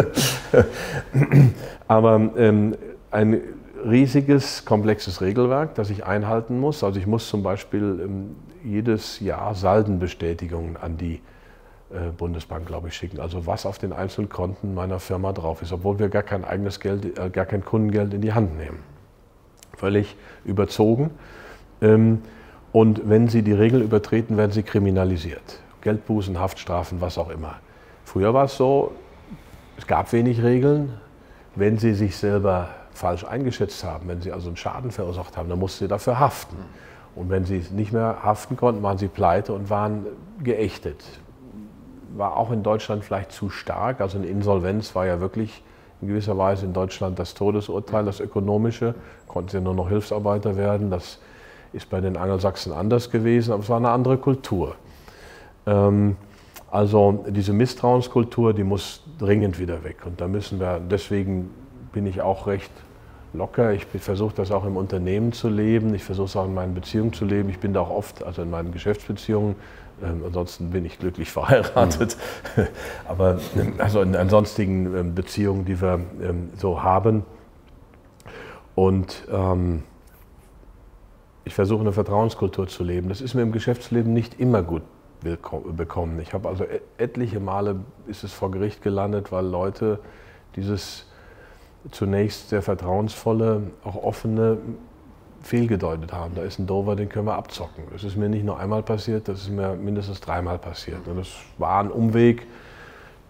aber 1.88 2.30
ähm, 2.36 2.74
ein 3.10 3.40
riesiges, 3.88 4.64
komplexes 4.64 5.20
Regelwerk, 5.20 5.74
das 5.74 5.90
ich 5.90 6.04
einhalten 6.04 6.58
muss. 6.58 6.82
Also 6.82 6.98
ich 6.98 7.06
muss 7.06 7.28
zum 7.28 7.42
Beispiel 7.42 8.00
ähm, 8.02 8.36
jedes 8.64 9.20
Jahr 9.20 9.54
Saldenbestätigungen 9.54 10.76
an 10.76 10.96
die 10.96 11.20
Bundesbank, 12.16 12.66
glaube 12.66 12.88
ich, 12.88 12.94
schicken. 12.94 13.20
Also 13.20 13.46
was 13.46 13.64
auf 13.64 13.78
den 13.78 13.92
einzelnen 13.92 14.28
Konten 14.28 14.74
meiner 14.74 14.98
Firma 14.98 15.32
drauf 15.32 15.62
ist, 15.62 15.72
obwohl 15.72 15.98
wir 15.98 16.08
gar 16.08 16.24
kein 16.24 16.44
eigenes 16.44 16.80
Geld, 16.80 17.18
äh, 17.18 17.30
gar 17.30 17.46
kein 17.46 17.64
Kundengeld 17.64 18.12
in 18.12 18.20
die 18.20 18.32
Hand 18.32 18.56
nehmen. 18.56 18.80
Völlig 19.76 20.16
überzogen. 20.44 21.10
Ähm, 21.80 22.22
und 22.72 23.08
wenn 23.08 23.28
Sie 23.28 23.42
die 23.42 23.52
Regeln 23.52 23.82
übertreten, 23.82 24.36
werden 24.36 24.50
Sie 24.50 24.62
kriminalisiert. 24.62 25.60
Geldbußen, 25.80 26.40
Haftstrafen, 26.40 27.00
was 27.00 27.18
auch 27.18 27.30
immer. 27.30 27.56
Früher 28.04 28.34
war 28.34 28.46
es 28.46 28.56
so, 28.56 28.92
es 29.78 29.86
gab 29.86 30.12
wenig 30.12 30.42
Regeln. 30.42 30.94
Wenn 31.54 31.78
Sie 31.78 31.94
sich 31.94 32.16
selber 32.16 32.68
falsch 32.92 33.24
eingeschätzt 33.24 33.84
haben, 33.84 34.08
wenn 34.08 34.20
Sie 34.20 34.32
also 34.32 34.48
einen 34.48 34.56
Schaden 34.56 34.90
verursacht 34.90 35.36
haben, 35.36 35.48
dann 35.48 35.58
mussten 35.58 35.84
Sie 35.84 35.88
dafür 35.88 36.18
haften. 36.18 36.56
Und 37.14 37.30
wenn 37.30 37.44
Sie 37.44 37.64
nicht 37.70 37.92
mehr 37.92 38.18
haften 38.22 38.56
konnten, 38.56 38.82
waren 38.82 38.98
Sie 38.98 39.08
pleite 39.08 39.52
und 39.52 39.70
waren 39.70 40.06
geächtet 40.42 41.02
war 42.16 42.36
auch 42.36 42.50
in 42.50 42.62
Deutschland 42.62 43.04
vielleicht 43.04 43.32
zu 43.32 43.50
stark. 43.50 44.00
Also 44.00 44.18
eine 44.18 44.26
Insolvenz 44.26 44.94
war 44.94 45.06
ja 45.06 45.20
wirklich 45.20 45.62
in 46.00 46.08
gewisser 46.08 46.36
Weise 46.36 46.66
in 46.66 46.72
Deutschland 46.72 47.18
das 47.18 47.34
Todesurteil, 47.34 48.04
das 48.04 48.20
ökonomische. 48.20 48.94
Konnten 49.28 49.50
sie 49.50 49.60
nur 49.60 49.74
noch 49.74 49.88
Hilfsarbeiter 49.88 50.56
werden. 50.56 50.90
Das 50.90 51.18
ist 51.72 51.90
bei 51.90 52.00
den 52.00 52.16
Angelsachsen 52.16 52.72
anders 52.72 53.10
gewesen, 53.10 53.52
aber 53.52 53.62
es 53.62 53.68
war 53.68 53.78
eine 53.78 53.90
andere 53.90 54.18
Kultur. 54.18 54.76
Ähm, 55.66 56.16
also 56.70 57.24
diese 57.28 57.52
Misstrauenskultur, 57.52 58.52
die 58.52 58.64
muss 58.64 59.02
dringend 59.18 59.58
wieder 59.58 59.84
weg. 59.84 59.98
Und 60.04 60.20
da 60.20 60.28
müssen 60.28 60.58
wir, 60.60 60.80
deswegen 60.80 61.50
bin 61.92 62.06
ich 62.06 62.20
auch 62.22 62.46
recht 62.46 62.70
locker. 63.32 63.72
Ich 63.72 63.86
versuche 63.86 64.34
das 64.34 64.50
auch 64.50 64.64
im 64.64 64.76
Unternehmen 64.76 65.32
zu 65.32 65.48
leben. 65.48 65.94
Ich 65.94 66.04
versuche 66.04 66.26
es 66.26 66.36
auch 66.36 66.46
in 66.46 66.54
meinen 66.54 66.74
Beziehungen 66.74 67.12
zu 67.12 67.24
leben. 67.24 67.48
Ich 67.50 67.58
bin 67.58 67.72
da 67.72 67.80
auch 67.80 67.90
oft, 67.90 68.22
also 68.24 68.42
in 68.42 68.50
meinen 68.50 68.72
Geschäftsbeziehungen, 68.72 69.56
ähm, 70.02 70.22
ansonsten 70.26 70.70
bin 70.70 70.84
ich 70.84 70.98
glücklich 70.98 71.30
verheiratet. 71.32 72.16
Mhm. 72.56 72.66
Aber 73.08 73.38
ähm, 73.56 73.74
also 73.78 74.00
in, 74.00 74.14
in 74.14 74.28
sonstigen 74.28 74.96
ähm, 74.96 75.14
Beziehungen, 75.14 75.64
die 75.64 75.80
wir 75.80 76.00
ähm, 76.22 76.50
so 76.56 76.82
haben. 76.82 77.24
Und 78.74 79.26
ähm, 79.30 79.82
ich 81.44 81.54
versuche 81.54 81.80
eine 81.80 81.92
Vertrauenskultur 81.92 82.66
zu 82.66 82.84
leben. 82.84 83.08
Das 83.08 83.20
ist 83.20 83.34
mir 83.34 83.42
im 83.42 83.52
Geschäftsleben 83.52 84.12
nicht 84.12 84.38
immer 84.40 84.62
gut 84.62 84.82
bekommen. 85.22 86.20
Ich 86.20 86.34
habe 86.34 86.48
also 86.48 86.64
etliche 86.98 87.40
Male 87.40 87.76
ist 88.06 88.22
es 88.22 88.32
vor 88.32 88.50
Gericht 88.50 88.82
gelandet, 88.82 89.32
weil 89.32 89.46
Leute 89.46 89.98
dieses 90.56 91.06
zunächst 91.90 92.48
sehr 92.48 92.62
vertrauensvolle, 92.62 93.62
auch 93.84 93.96
offene 93.96 94.58
fehlgedeutet 95.46 96.12
haben. 96.12 96.34
Da 96.34 96.42
ist 96.42 96.58
ein 96.58 96.66
Dover, 96.66 96.96
den 96.96 97.08
können 97.08 97.26
wir 97.26 97.36
abzocken. 97.36 97.84
Das 97.92 98.04
ist 98.04 98.16
mir 98.16 98.28
nicht 98.28 98.44
nur 98.44 98.58
einmal 98.58 98.82
passiert, 98.82 99.28
das 99.28 99.42
ist 99.42 99.50
mir 99.50 99.74
mindestens 99.74 100.20
dreimal 100.20 100.58
passiert. 100.58 101.06
Und 101.06 101.16
das 101.18 101.28
war 101.58 101.80
ein 101.80 101.90
Umweg, 101.90 102.46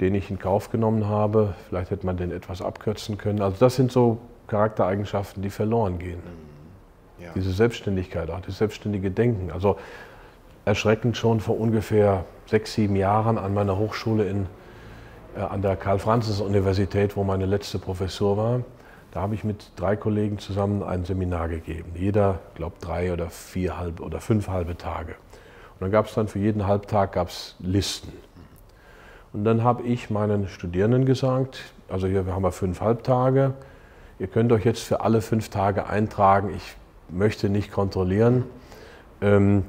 den 0.00 0.14
ich 0.14 0.30
in 0.30 0.38
Kauf 0.38 0.70
genommen 0.70 1.06
habe. 1.06 1.54
Vielleicht 1.68 1.90
hätte 1.90 2.06
man 2.06 2.16
den 2.16 2.32
etwas 2.32 2.62
abkürzen 2.62 3.18
können. 3.18 3.42
Also 3.42 3.56
das 3.60 3.76
sind 3.76 3.92
so 3.92 4.18
Charaktereigenschaften, 4.46 5.42
die 5.42 5.50
verloren 5.50 5.98
gehen. 5.98 6.18
Mhm. 6.18 7.24
Ja. 7.24 7.30
Diese 7.34 7.52
Selbstständigkeit, 7.52 8.30
auch 8.30 8.40
das 8.40 8.58
selbstständige 8.58 9.10
Denken. 9.10 9.50
Also 9.50 9.76
erschreckend 10.64 11.16
schon 11.16 11.40
vor 11.40 11.58
ungefähr 11.58 12.24
sechs, 12.46 12.74
sieben 12.74 12.96
Jahren 12.96 13.38
an 13.38 13.54
meiner 13.54 13.78
Hochschule 13.78 14.28
in, 14.28 14.46
äh, 15.36 15.40
an 15.40 15.62
der 15.62 15.76
Karl-Franzens-Universität, 15.76 17.16
wo 17.16 17.24
meine 17.24 17.46
letzte 17.46 17.78
Professur 17.78 18.36
war 18.36 18.60
da 19.16 19.22
habe 19.22 19.34
ich 19.34 19.44
mit 19.44 19.70
drei 19.76 19.96
Kollegen 19.96 20.38
zusammen 20.38 20.82
ein 20.82 21.06
Seminar 21.06 21.48
gegeben. 21.48 21.92
Jeder, 21.94 22.40
glaube 22.54 22.76
drei 22.82 23.14
oder 23.14 23.30
vier 23.30 23.78
halbe 23.78 24.02
oder 24.02 24.20
fünf 24.20 24.48
halbe 24.48 24.76
Tage. 24.76 25.12
Und 25.12 25.80
dann 25.80 25.90
gab 25.90 26.04
es 26.04 26.12
dann 26.12 26.28
für 26.28 26.38
jeden 26.38 26.66
Halbtag 26.66 27.12
gab's 27.12 27.56
Listen. 27.58 28.12
Und 29.32 29.44
dann 29.44 29.64
habe 29.64 29.84
ich 29.84 30.10
meinen 30.10 30.48
Studierenden 30.48 31.06
gesagt, 31.06 31.60
also 31.88 32.06
hier 32.06 32.26
haben 32.26 32.42
wir 32.42 32.52
fünf 32.52 32.82
Halbtage, 32.82 33.54
ihr 34.18 34.26
könnt 34.26 34.52
euch 34.52 34.66
jetzt 34.66 34.82
für 34.82 35.00
alle 35.00 35.22
fünf 35.22 35.48
Tage 35.48 35.86
eintragen. 35.86 36.52
Ich 36.54 36.76
möchte 37.08 37.48
nicht 37.48 37.72
kontrollieren. 37.72 38.44
Ähm, 39.22 39.64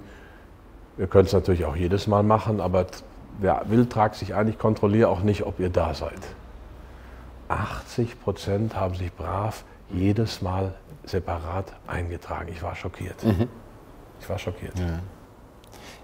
ihr 0.97 1.07
könnt 1.07 1.27
es 1.27 1.33
natürlich 1.33 1.63
auch 1.63 1.77
jedes 1.77 2.05
Mal 2.05 2.23
machen, 2.23 2.59
aber 2.59 2.85
wer 3.39 3.61
will, 3.69 3.85
tragt 3.85 4.15
sich 4.15 4.35
ein. 4.35 4.49
Ich 4.49 4.59
kontrolliere 4.59 5.07
auch 5.07 5.21
nicht, 5.21 5.43
ob 5.45 5.61
ihr 5.61 5.69
da 5.69 5.93
seid. 5.93 6.19
80 7.49 8.21
Prozent 8.21 8.75
haben 8.75 8.95
sich 8.95 9.11
brav 9.13 9.63
jedes 9.89 10.41
Mal 10.41 10.73
separat 11.05 11.73
eingetragen. 11.87 12.49
Ich 12.51 12.61
war 12.61 12.75
schockiert. 12.75 13.23
Mhm. 13.23 13.47
Ich 14.19 14.29
war 14.29 14.37
schockiert. 14.37 14.77
Ja. 14.77 14.99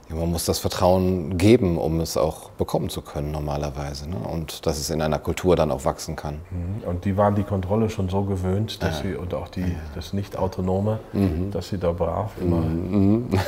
Ja, 0.10 0.16
man 0.16 0.32
muss 0.32 0.46
das 0.46 0.60
Vertrauen 0.60 1.38
geben, 1.38 1.78
um 1.78 2.02
es 2.02 2.18
auch 2.18 2.50
bekommen 2.52 2.90
zu 2.90 3.02
können 3.02 3.32
normalerweise. 3.32 4.10
Ne? 4.10 4.18
Und 4.18 4.66
dass 4.66 4.78
es 4.78 4.90
in 4.90 5.02
einer 5.02 5.20
Kultur 5.20 5.56
dann 5.56 5.72
auch 5.72 5.86
wachsen 5.86 6.16
kann. 6.16 6.42
Mhm. 6.52 6.88
Und 6.88 7.06
die 7.06 7.16
waren 7.16 7.36
die 7.36 7.44
Kontrolle 7.44 7.90
schon 7.90 8.10
so 8.10 8.24
gewöhnt, 8.24 8.84
dass 8.84 8.98
ja. 8.98 9.12
sie, 9.12 9.16
und 9.16 9.34
auch 9.34 9.48
die, 9.48 9.78
das 9.96 10.12
Nicht-Autonome, 10.12 11.00
mhm. 11.14 11.52
dass 11.52 11.70
sie 11.70 11.78
da 11.78 11.94
brav 11.94 12.32
immer. 12.42 12.58
Mhm. 12.58 13.30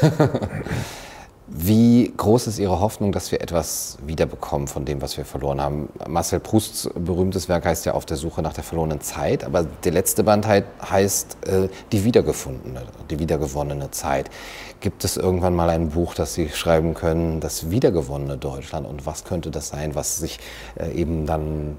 Wie 1.48 2.12
groß 2.18 2.48
ist 2.48 2.58
Ihre 2.58 2.80
Hoffnung, 2.80 3.12
dass 3.12 3.32
wir 3.32 3.39
etwas 3.39 4.00
wiederbekommen 4.04 4.68
von 4.68 4.84
dem, 4.84 5.04
was 5.04 5.16
wir 5.16 5.26
verloren 5.26 5.62
haben? 5.62 5.89
Marcel 6.08 6.39
Prousts 6.39 6.89
berühmtes 6.96 7.48
Werk 7.48 7.66
heißt 7.66 7.86
ja 7.86 7.93
Auf 7.93 8.08
der 8.08 8.18
Suche 8.18 8.41
nach 8.41 8.54
der 8.54 8.64
verlorenen 8.64 9.00
Zeit, 9.00 9.43
aber 9.43 9.64
der 9.64 9.91
letzte 9.91 10.24
Band 10.24 10.48
heißt 10.48 11.38
äh, 11.48 11.70
Die 11.91 12.04
wiedergefundene, 12.04 12.82
die 13.12 13.20
wiedergewonnene 13.20 13.91
Zeit. 13.91 14.32
Gibt 14.80 15.04
es 15.04 15.18
irgendwann 15.18 15.54
mal 15.56 15.70
ein 15.70 15.89
Buch, 15.89 16.16
das 16.16 16.34
Sie 16.34 16.50
schreiben 16.50 16.96
können, 16.96 17.41
das 17.41 17.70
wiedergewonnene 17.70 18.38
Deutschland? 18.38 18.88
Und 18.88 19.06
was 19.06 19.24
könnte 19.24 19.52
das 19.52 19.68
sein, 19.68 19.93
was 19.93 20.18
sich 20.18 20.39
äh, 20.80 20.91
eben 20.93 21.28
dann 21.28 21.78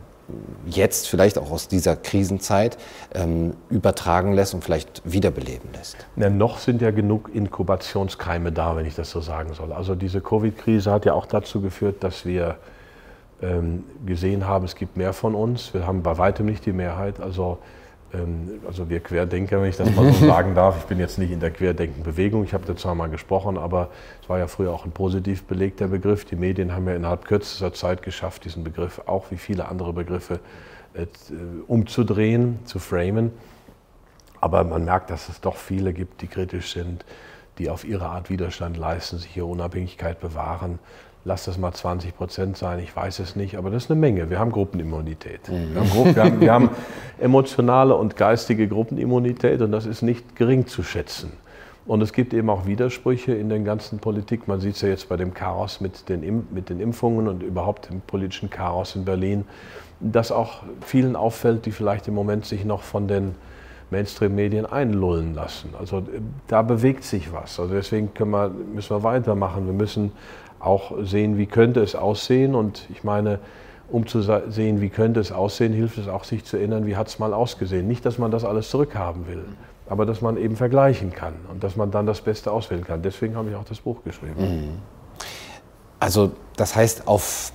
jetzt 0.67 1.09
vielleicht 1.09 1.39
auch 1.39 1.51
aus 1.51 1.69
dieser 1.69 1.97
Krisenzeit 1.97 2.77
ähm, 3.15 3.55
übertragen 3.71 4.33
lässt 4.33 4.55
und 4.55 4.65
vielleicht 4.65 5.03
wiederbeleben 5.05 5.71
lässt? 5.73 5.97
Ja, 6.17 6.31
noch 6.31 6.59
sind 6.59 6.83
ja 6.83 6.91
genug 6.91 7.31
Inkubationskeime 7.33 8.53
da, 8.53 8.77
wenn 8.77 8.87
ich 8.87 8.95
das 8.95 9.11
so 9.11 9.21
sagen 9.21 9.55
soll. 9.55 9.73
Also 9.73 9.95
diese 9.95 10.21
Covid-Krise 10.21 10.91
hat 10.91 11.05
ja 11.05 11.13
auch 11.13 11.27
dazu 11.27 11.61
geführt, 11.61 12.03
dass 12.03 12.25
wir 12.25 12.57
ähm, 13.43 13.85
gesehen 14.05 14.47
haben, 14.47 14.65
es 14.65 14.75
gibt 14.75 14.97
mehr 14.97 15.13
von 15.13 15.35
uns. 15.35 15.75
Wir 15.75 15.87
haben 15.87 16.03
bei 16.03 16.19
weitem 16.19 16.47
nicht 16.47 16.67
die 16.67 16.73
Mehrheit. 16.73 17.21
Also 17.21 17.59
also 18.67 18.89
wir 18.89 19.01
Querdenker, 19.01 19.61
wenn 19.61 19.69
ich 19.69 19.77
das 19.77 19.95
mal 19.95 20.13
so 20.13 20.27
sagen 20.27 20.55
darf, 20.55 20.79
ich 20.79 20.85
bin 20.85 20.99
jetzt 20.99 21.19
nicht 21.19 21.31
in 21.31 21.41
der 21.41 21.51
Querdenkenbewegung, 21.51 22.45
ich 22.45 22.55
habe 22.55 22.65
dazu 22.67 22.89
einmal 22.89 23.11
gesprochen, 23.11 23.59
aber 23.59 23.91
es 24.23 24.29
war 24.29 24.39
ja 24.39 24.47
früher 24.47 24.73
auch 24.73 24.85
ein 24.85 24.93
positiv 24.93 25.45
belegter 25.45 25.89
Begriff. 25.89 26.25
Die 26.25 26.37
Medien 26.37 26.73
haben 26.73 26.87
ja 26.87 26.95
innerhalb 26.95 27.25
kürzester 27.25 27.73
Zeit 27.73 28.03
geschafft, 28.03 28.45
diesen 28.45 28.65
Begriff 28.65 29.03
auch 29.07 29.31
wie 29.31 29.37
viele 29.37 29.69
andere 29.69 29.93
Begriffe 29.93 30.41
äh, 30.95 31.07
umzudrehen, 31.67 32.61
zu 32.65 32.79
framen. 32.79 33.33
Aber 34.41 34.65
man 34.65 34.85
merkt, 34.85 35.11
dass 35.11 35.29
es 35.29 35.41
doch 35.41 35.57
viele 35.57 35.93
gibt, 35.93 36.23
die 36.23 36.29
kritisch 36.29 36.73
sind, 36.73 37.05
die 37.59 37.71
auf 37.71 37.85
ihre 37.85 38.07
Art 38.07 38.31
Widerstand 38.31 38.77
leisten, 38.77 39.19
sich 39.19 39.37
ihre 39.37 39.47
Unabhängigkeit 39.47 40.21
bewahren. 40.21 40.79
Lass 41.27 41.45
das 41.45 41.59
mal 41.59 41.73
20 41.73 42.17
Prozent 42.17 42.57
sein, 42.57 42.79
ich 42.79 42.95
weiß 42.95 43.19
es 43.19 43.35
nicht, 43.35 43.59
aber 43.59 43.71
das 43.71 43.85
ist 43.85 43.91
eine 43.91 43.99
Menge. 43.99 44.31
Wir 44.31 44.39
haben 44.39 44.53
Gruppenimmunität. 44.53 45.41
Mhm. 45.49 45.75
Wir, 45.75 45.81
haben, 45.81 46.15
wir, 46.15 46.23
haben, 46.23 46.41
wir 46.41 46.53
haben 46.53 46.71
emotionale 47.19 47.97
und 47.97 48.17
geistige 48.17 48.69
Gruppenimmunität 48.69 49.61
und 49.61 49.73
das 49.73 49.87
ist 49.87 50.03
nicht 50.03 50.37
gering 50.37 50.69
zu 50.69 50.85
schätzen. 50.85 51.33
Und 51.85 52.01
es 52.01 52.13
gibt 52.13 52.33
eben 52.33 52.49
auch 52.49 52.67
Widersprüche 52.67 53.33
in 53.35 53.49
der 53.49 53.59
ganzen 53.59 53.99
Politik. 53.99 54.47
Man 54.47 54.61
sieht 54.61 54.77
es 54.77 54.83
ja 54.83 54.89
jetzt 54.89 55.09
bei 55.09 55.17
dem 55.17 55.35
Chaos 55.35 55.81
mit 55.81 56.09
den, 56.09 56.47
mit 56.53 56.69
den 56.69 56.79
Impfungen 56.79 57.27
und 57.27 57.43
überhaupt 57.43 57.91
dem 57.91 58.03
politischen 58.03 58.49
Chaos 58.49 58.95
in 58.95 59.05
Berlin, 59.05 59.45
dass 59.99 60.31
auch 60.31 60.63
vielen 60.81 61.17
auffällt, 61.17 61.67
die 61.67 61.73
vielleicht 61.73 62.07
im 62.07 62.15
Moment 62.15 62.45
sich 62.45 62.65
noch 62.65 62.83
von 62.83 63.09
den 63.09 63.35
Mainstream-Medien 63.91 64.67
einlullen 64.67 65.35
lassen. 65.35 65.75
Also 65.79 65.99
äh, 65.99 66.21
da 66.49 66.63
bewegt 66.63 67.05
sich 67.05 67.33
was. 67.33 67.59
Also 67.59 67.75
deswegen 67.75 68.11
wir, 68.17 68.49
müssen 68.49 68.97
wir 68.97 69.03
weitermachen. 69.03 69.67
Wir 69.67 69.73
müssen 69.73 70.13
auch 70.61 70.93
sehen, 71.03 71.39
wie 71.39 71.47
könnte 71.47 71.81
es 71.81 71.95
aussehen. 71.95 72.55
Und 72.55 72.87
ich 72.91 73.05
meine, 73.05 73.39
um 73.91 74.07
zu 74.07 74.21
sehen, 74.23 74.81
wie 74.81 74.89
könnte 74.89 75.21
es 75.21 75.33
aussehen, 75.33 75.73
hilft 75.73 75.99
es 75.99 76.09
auch, 76.09 76.25
sich 76.25 76.45
zu 76.45 76.57
erinnern, 76.57 76.87
wie 76.87 76.97
hat 76.97 77.09
es 77.09 77.19
mal 77.19 77.33
ausgesehen. 77.33 77.87
Nicht, 77.87 78.05
dass 78.05 78.19
man 78.19 78.31
das 78.31 78.45
alles 78.45 78.71
zurückhaben 78.71 79.27
will 79.27 79.45
aber 79.89 80.07
dass 80.07 80.21
man 80.21 80.37
eben 80.37 80.57
vergleichen 80.57 81.13
kann 81.13 81.35
und 81.51 81.63
dass 81.63 81.77
man 81.77 81.91
dann 81.91 82.07
das 82.07 82.21
Beste 82.21 82.51
auswählen 82.51 82.85
kann. 82.85 83.03
Deswegen 83.03 83.37
habe 83.37 83.51
ich 83.51 83.57
auch 83.57 83.65
das 83.65 83.81
Buch 83.81 84.03
geschrieben. 84.05 84.35
Mhm. 84.39 84.79
Also 86.01 86.33
das 86.57 86.77
heißt, 86.77 87.07
auf, 87.09 87.53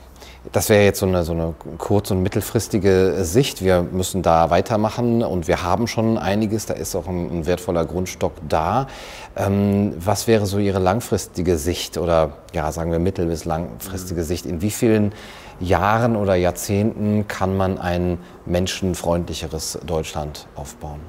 das 0.51 0.69
wäre 0.69 0.83
jetzt 0.83 0.99
so 0.99 1.05
eine, 1.05 1.23
so 1.23 1.33
eine 1.33 1.53
kurz- 1.77 2.09
und 2.09 2.23
mittelfristige 2.23 3.23
Sicht. 3.23 3.63
Wir 3.63 3.83
müssen 3.83 4.23
da 4.23 4.49
weitermachen 4.49 5.21
und 5.23 5.47
wir 5.47 5.61
haben 5.61 5.85
schon 5.87 6.17
einiges, 6.17 6.65
da 6.65 6.73
ist 6.73 6.95
auch 6.95 7.07
ein, 7.07 7.29
ein 7.29 7.45
wertvoller 7.45 7.85
Grundstock 7.85 8.33
da. 8.49 8.87
Ähm, 9.35 9.93
was 9.99 10.27
wäre 10.27 10.47
so 10.47 10.57
Ihre 10.57 10.79
langfristige 10.79 11.57
Sicht 11.57 11.97
oder 11.97 12.37
ja, 12.53 12.71
sagen 12.71 12.91
wir 12.91 12.97
mittel- 12.97 13.27
bis 13.27 13.45
langfristige 13.45 14.21
mhm. 14.21 14.25
Sicht? 14.25 14.45
In 14.47 14.61
wie 14.61 14.71
vielen 14.71 15.13
Jahren 15.59 16.15
oder 16.15 16.33
Jahrzehnten 16.33 17.27
kann 17.27 17.55
man 17.55 17.77
ein 17.77 18.17
menschenfreundlicheres 18.47 19.79
Deutschland 19.85 20.47
aufbauen? 20.55 21.01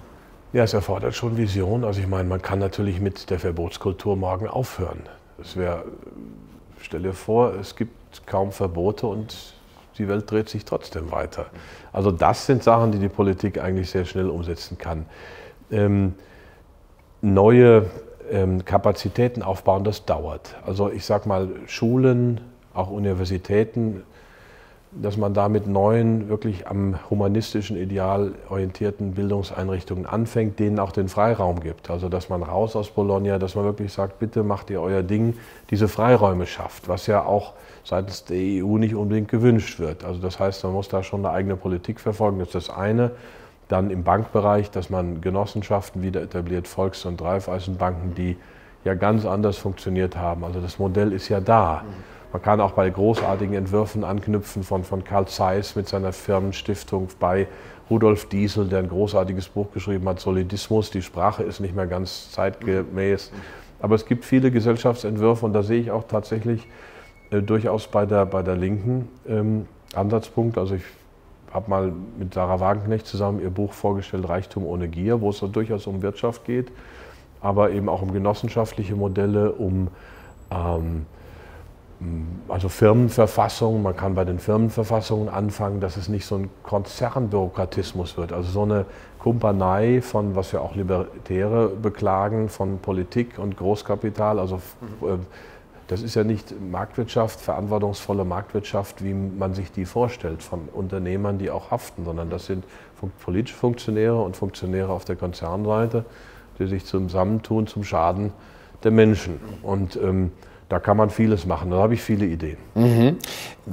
Ja, 0.52 0.64
es 0.64 0.74
erfordert 0.74 1.14
schon 1.14 1.38
Vision. 1.38 1.84
Also 1.84 2.00
ich 2.00 2.06
meine, 2.06 2.28
man 2.28 2.42
kann 2.42 2.58
natürlich 2.58 3.00
mit 3.00 3.30
der 3.30 3.38
Verbotskultur 3.38 4.14
morgen 4.14 4.46
aufhören. 4.46 5.00
Es 5.40 5.56
wäre, 5.56 5.84
stell 6.82 7.02
dir 7.02 7.14
vor, 7.14 7.54
es 7.54 7.74
gibt 7.74 8.01
kaum 8.26 8.52
Verbote 8.52 9.06
und 9.06 9.54
die 9.98 10.08
Welt 10.08 10.30
dreht 10.30 10.48
sich 10.48 10.64
trotzdem 10.64 11.10
weiter. 11.12 11.46
Also 11.92 12.10
das 12.10 12.46
sind 12.46 12.62
Sachen, 12.62 12.92
die 12.92 12.98
die 12.98 13.08
Politik 13.08 13.58
eigentlich 13.60 13.90
sehr 13.90 14.04
schnell 14.04 14.28
umsetzen 14.28 14.78
kann. 14.78 15.06
Ähm, 15.70 16.14
neue 17.20 17.86
ähm, 18.30 18.64
Kapazitäten 18.64 19.42
aufbauen, 19.42 19.84
das 19.84 20.04
dauert. 20.04 20.56
Also 20.66 20.90
ich 20.90 21.04
sage 21.04 21.28
mal, 21.28 21.48
Schulen, 21.66 22.40
auch 22.74 22.90
Universitäten 22.90 24.02
dass 24.94 25.16
man 25.16 25.32
da 25.32 25.48
mit 25.48 25.66
neuen, 25.66 26.28
wirklich 26.28 26.66
am 26.66 26.98
humanistischen 27.08 27.76
Ideal 27.76 28.32
orientierten 28.50 29.12
Bildungseinrichtungen 29.12 30.04
anfängt, 30.04 30.58
denen 30.58 30.78
auch 30.78 30.92
den 30.92 31.08
Freiraum 31.08 31.60
gibt. 31.60 31.88
Also 31.88 32.10
dass 32.10 32.28
man 32.28 32.42
raus 32.42 32.76
aus 32.76 32.90
Bologna, 32.90 33.38
dass 33.38 33.54
man 33.54 33.64
wirklich 33.64 33.92
sagt, 33.92 34.18
bitte 34.18 34.42
macht 34.42 34.68
ihr 34.68 34.82
euer 34.82 35.02
Ding, 35.02 35.34
diese 35.70 35.88
Freiräume 35.88 36.46
schafft, 36.46 36.88
was 36.88 37.06
ja 37.06 37.24
auch 37.24 37.54
seitens 37.84 38.24
der 38.24 38.36
EU 38.36 38.76
nicht 38.76 38.94
unbedingt 38.94 39.28
gewünscht 39.28 39.80
wird. 39.80 40.04
Also 40.04 40.20
das 40.20 40.38
heißt, 40.38 40.62
man 40.64 40.74
muss 40.74 40.88
da 40.88 41.02
schon 41.02 41.24
eine 41.24 41.34
eigene 41.34 41.56
Politik 41.56 41.98
verfolgen, 41.98 42.38
das 42.38 42.48
ist 42.48 42.68
das 42.68 42.76
eine. 42.76 43.12
Dann 43.68 43.90
im 43.90 44.04
Bankbereich, 44.04 44.70
dass 44.70 44.90
man 44.90 45.22
Genossenschaften 45.22 46.02
wieder 46.02 46.20
etabliert, 46.20 46.68
Volks- 46.68 47.06
und 47.06 47.22
Raiffeisenbanken, 47.22 48.14
die 48.14 48.36
ja 48.84 48.92
ganz 48.92 49.24
anders 49.24 49.56
funktioniert 49.56 50.16
haben. 50.16 50.44
Also 50.44 50.60
das 50.60 50.78
Modell 50.78 51.12
ist 51.12 51.30
ja 51.30 51.40
da. 51.40 51.82
Mhm. 51.82 52.21
Man 52.32 52.40
kann 52.40 52.60
auch 52.62 52.72
bei 52.72 52.88
großartigen 52.88 53.54
Entwürfen 53.54 54.04
anknüpfen 54.04 54.62
von, 54.62 54.84
von 54.84 55.04
Karl 55.04 55.28
Zeiss 55.28 55.76
mit 55.76 55.86
seiner 55.86 56.12
Firmenstiftung, 56.14 57.08
bei 57.20 57.46
Rudolf 57.90 58.26
Diesel, 58.30 58.68
der 58.68 58.78
ein 58.78 58.88
großartiges 58.88 59.48
Buch 59.48 59.70
geschrieben 59.74 60.08
hat, 60.08 60.18
Solidismus. 60.18 60.90
Die 60.90 61.02
Sprache 61.02 61.42
ist 61.42 61.60
nicht 61.60 61.76
mehr 61.76 61.86
ganz 61.86 62.32
zeitgemäß. 62.32 63.30
Aber 63.80 63.96
es 63.96 64.06
gibt 64.06 64.24
viele 64.24 64.50
Gesellschaftsentwürfe 64.50 65.44
und 65.44 65.52
da 65.52 65.62
sehe 65.62 65.80
ich 65.80 65.90
auch 65.90 66.04
tatsächlich 66.04 66.66
äh, 67.30 67.42
durchaus 67.42 67.86
bei 67.86 68.06
der, 68.06 68.24
bei 68.24 68.42
der 68.42 68.56
Linken 68.56 69.08
ähm, 69.28 69.66
Ansatzpunkt. 69.94 70.56
Also 70.56 70.76
ich 70.76 70.84
habe 71.52 71.68
mal 71.68 71.92
mit 72.18 72.32
Sarah 72.32 72.60
Wagenknecht 72.60 73.06
zusammen 73.06 73.40
ihr 73.40 73.50
Buch 73.50 73.74
vorgestellt, 73.74 74.26
Reichtum 74.26 74.64
ohne 74.64 74.88
Gier, 74.88 75.20
wo 75.20 75.30
es 75.30 75.38
so 75.38 75.48
durchaus 75.48 75.86
um 75.86 76.00
Wirtschaft 76.00 76.46
geht, 76.46 76.72
aber 77.42 77.72
eben 77.72 77.90
auch 77.90 78.00
um 78.00 78.12
genossenschaftliche 78.12 78.96
Modelle, 78.96 79.52
um 79.52 79.88
ähm, 80.50 81.04
also 82.48 82.68
Firmenverfassung, 82.68 83.82
man 83.82 83.96
kann 83.96 84.14
bei 84.14 84.24
den 84.24 84.38
Firmenverfassungen 84.38 85.28
anfangen, 85.28 85.80
dass 85.80 85.96
es 85.96 86.08
nicht 86.08 86.26
so 86.26 86.36
ein 86.36 86.50
Konzernbürokratismus 86.62 88.16
wird, 88.16 88.32
also 88.32 88.50
so 88.50 88.62
eine 88.62 88.86
Kumpanei 89.18 90.02
von, 90.02 90.34
was 90.34 90.52
ja 90.52 90.60
auch 90.60 90.74
Libertäre 90.74 91.68
beklagen, 91.68 92.48
von 92.48 92.78
Politik 92.78 93.38
und 93.38 93.56
Großkapital, 93.56 94.38
also 94.38 94.56
mhm. 95.00 95.26
das 95.86 96.02
ist 96.02 96.14
ja 96.14 96.24
nicht 96.24 96.54
Marktwirtschaft, 96.60 97.40
verantwortungsvolle 97.40 98.24
Marktwirtschaft, 98.24 99.04
wie 99.04 99.14
man 99.14 99.54
sich 99.54 99.70
die 99.70 99.84
vorstellt, 99.84 100.42
von 100.42 100.68
Unternehmern, 100.72 101.38
die 101.38 101.50
auch 101.50 101.70
haften, 101.70 102.04
sondern 102.04 102.30
das 102.30 102.46
sind 102.46 102.64
politische 103.24 103.56
Funktionäre 103.56 104.20
und 104.20 104.36
Funktionäre 104.36 104.92
auf 104.92 105.04
der 105.04 105.16
Konzernseite, 105.16 106.04
die 106.58 106.66
sich 106.66 106.84
zusammentun 106.84 107.66
zum 107.66 107.84
Schaden 107.84 108.32
der 108.84 108.90
Menschen. 108.90 109.40
Und 109.62 109.96
ähm, 109.96 110.32
da 110.72 110.78
kann 110.78 110.96
man 110.96 111.10
vieles 111.10 111.44
machen. 111.44 111.70
Da 111.70 111.76
habe 111.76 111.92
ich 111.92 112.00
viele 112.00 112.24
Ideen. 112.24 112.56
Mhm. 112.74 113.18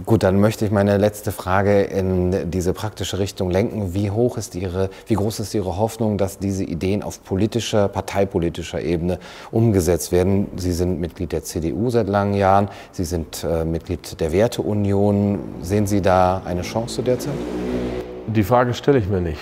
Gut, 0.06 0.22
dann 0.22 0.42
möchte 0.42 0.66
ich 0.66 0.72
meine 0.72 0.98
letzte 0.98 1.32
Frage 1.32 1.84
in 1.84 2.52
diese 2.52 2.74
praktische 2.74 3.20
Richtung 3.20 3.50
lenken. 3.50 3.94
Wie 3.94 4.12
hoch 4.12 4.36
ist 4.36 4.54
Ihre, 4.54 4.90
wie 5.08 5.14
groß 5.14 5.40
ist 5.40 5.56
Ihre 5.56 5.78
Hoffnung, 5.78 6.18
dass 6.18 6.40
diese 6.40 6.66
Ideen 6.66 7.02
auf 7.02 7.24
politischer, 7.24 7.88
parteipolitischer 7.88 8.82
Ebene 8.82 9.18
umgesetzt 9.50 10.12
werden? 10.12 10.48
Sie 10.58 10.74
sind 10.74 11.00
Mitglied 11.00 11.32
der 11.32 11.42
CDU 11.42 11.90
seit 11.90 12.10
langen 12.10 12.34
Jahren. 12.34 12.68
Sie 12.92 13.06
sind 13.06 13.46
äh, 13.46 13.64
Mitglied 13.64 14.20
der 14.20 14.34
Werteunion. 14.34 15.40
Sehen 15.62 15.88
Sie 15.88 16.02
da 16.02 16.42
eine 16.44 16.64
Chance 16.64 17.02
derzeit? 17.02 17.32
Die 18.28 18.44
Frage 18.44 18.74
stelle 18.74 19.00
ich 19.00 19.08
mir 19.08 19.22
nicht. 19.22 19.40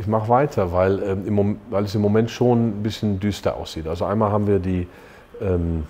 Ich 0.00 0.08
mache 0.08 0.28
weiter, 0.28 0.72
weil, 0.72 1.00
ähm, 1.00 1.28
im, 1.28 1.58
weil 1.70 1.84
es 1.84 1.94
im 1.94 2.00
Moment 2.00 2.28
schon 2.28 2.70
ein 2.70 2.82
bisschen 2.82 3.20
düster 3.20 3.54
aussieht. 3.56 3.86
Also 3.86 4.04
einmal 4.04 4.32
haben 4.32 4.48
wir 4.48 4.58
die 4.58 4.88
ähm, 5.40 5.84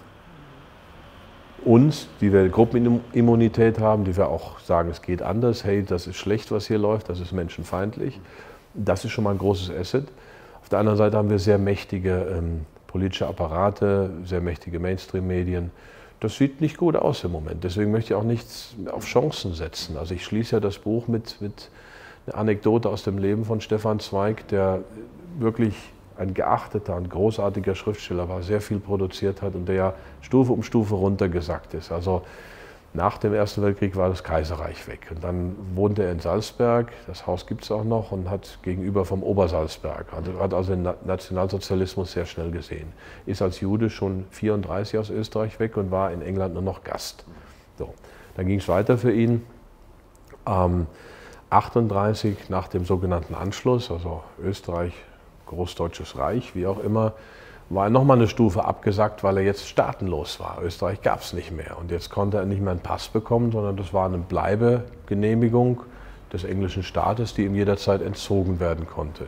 uns, 1.65 2.09
die 2.21 2.33
wir 2.33 2.49
Gruppenimmunität 2.49 3.79
haben, 3.79 4.05
die 4.05 4.17
wir 4.17 4.29
auch 4.29 4.61
sagen, 4.61 4.91
es 4.91 5.03
geht 5.03 5.23
anders, 5.23 5.65
hey, 5.65 5.83
das 5.83 6.07
ist 6.07 6.17
schlecht, 6.17 6.51
was 6.51 6.67
hier 6.67 6.79
läuft, 6.79 7.09
das 7.09 7.21
ist 7.21 7.33
menschenfeindlich. 7.33 8.21
Das 8.75 9.05
ist 9.05 9.11
schon 9.11 9.25
mal 9.25 9.33
ein 9.33 9.39
großes 9.39 9.71
Asset. 9.71 10.07
Auf 10.63 10.69
der 10.69 10.79
anderen 10.79 10.99
Seite 10.99 11.17
haben 11.17 11.31
wir 11.31 11.39
sehr 11.39 11.59
mächtige 11.59 12.37
ähm, 12.39 12.67
politische 12.87 13.27
Apparate, 13.27 14.11
sehr 14.25 14.41
mächtige 14.41 14.79
Mainstream-Medien. 14.79 15.71
Das 16.21 16.37
sieht 16.37 16.61
nicht 16.61 16.77
gut 16.77 16.97
aus 16.97 17.25
im 17.25 17.33
Moment. 17.33 17.65
Deswegen 17.65 17.91
möchte 17.91 18.13
ich 18.13 18.19
auch 18.19 18.25
nichts 18.25 18.75
auf 18.91 19.07
Chancen 19.07 19.55
setzen. 19.55 19.97
Also 19.97 20.15
ich 20.15 20.25
schließe 20.25 20.57
ja 20.57 20.61
das 20.61 20.79
Buch 20.79 21.09
mit, 21.09 21.41
mit 21.41 21.71
einer 22.27 22.37
Anekdote 22.37 22.89
aus 22.89 23.03
dem 23.03 23.19
Leben 23.19 23.45
von 23.45 23.61
Stefan 23.61 24.01
Zweig, 24.01 24.47
der 24.49 24.81
wirklich 25.39 25.75
ein 26.21 26.35
geachteter 26.35 26.97
und 26.97 27.09
großartiger 27.09 27.75
Schriftsteller 27.75 28.29
war, 28.29 28.43
sehr 28.43 28.61
viel 28.61 28.79
produziert 28.79 29.41
hat 29.41 29.55
und 29.55 29.67
der 29.67 29.75
ja 29.75 29.95
Stufe 30.21 30.53
um 30.53 30.63
Stufe 30.63 30.95
runtergesackt 30.95 31.73
ist. 31.75 31.91
Also 31.91 32.23
nach 32.93 33.19
dem 33.19 33.33
Ersten 33.33 33.63
Weltkrieg 33.63 33.97
war 33.97 34.09
das 34.09 34.23
Kaiserreich 34.25 34.87
weg. 34.89 35.07
Und 35.15 35.23
dann 35.23 35.57
wohnte 35.75 36.03
er 36.03 36.13
in 36.13 36.19
Salzberg, 36.21 36.91
das 37.07 37.27
Haus 37.27 37.47
gibt 37.47 37.63
es 37.63 37.71
auch 37.71 37.85
noch, 37.85 38.11
und 38.13 38.29
hat 38.29 38.59
gegenüber 38.63 39.05
vom 39.05 39.23
Obersalzberg, 39.23 40.07
hat 40.13 40.53
also 40.53 40.75
den 40.75 40.89
Nationalsozialismus 41.05 42.13
sehr 42.13 42.27
schnell 42.27 42.51
gesehen. 42.51 42.93
Ist 43.27 43.43
als 43.43 43.61
Jude 43.61 43.91
schon 43.91 44.25
34 44.31 44.99
aus 44.99 45.09
Österreich 45.09 45.59
weg 45.61 45.77
und 45.77 45.91
war 45.91 46.11
in 46.11 46.21
England 46.21 46.55
nur 46.55 46.63
noch 46.63 46.85
Gast. 46.85 47.25
So. 47.79 47.95
Dann 48.37 48.47
ging 48.47 48.59
es 48.59 48.69
weiter 48.69 48.99
für 48.99 49.13
ihn. 49.13 49.47
Ähm, 50.47 50.87
38 51.51 52.49
nach 52.49 52.69
dem 52.69 52.85
sogenannten 52.85 53.35
Anschluss, 53.35 53.91
also 53.91 54.23
Österreich 54.43 54.93
Großdeutsches 55.51 56.17
Reich, 56.17 56.55
wie 56.55 56.67
auch 56.67 56.79
immer, 56.79 57.13
war 57.71 57.85
er 57.85 57.91
nochmal 57.91 58.17
eine 58.17 58.29
Stufe 58.29 58.65
abgesackt, 58.65 59.23
weil 59.23 59.39
er 59.39 59.43
jetzt 59.45 59.69
staatenlos 59.69 60.41
war. 60.41 60.59
Österreich 60.63 61.03
gab 61.03 61.23
es 61.23 61.33
nicht 61.33 61.51
mehr. 61.53 61.77
Und 61.79 61.91
jetzt 61.91 62.11
konnte 62.11 62.39
er 62.39 62.45
nicht 62.45 62.61
mehr 62.61 62.73
einen 62.73 62.81
Pass 62.81 63.09
bekommen, 63.09 63.53
sondern 63.53 63.77
das 63.77 63.93
war 63.93 64.07
eine 64.07 64.19
Bleibegenehmigung 64.19 65.83
des 66.33 66.45
englischen 66.45 66.83
Staates, 66.83 67.35
die 67.35 67.45
ihm 67.45 67.55
jederzeit 67.55 68.03
entzogen 68.03 68.61
werden 68.61 68.87
konnte. 68.87 69.27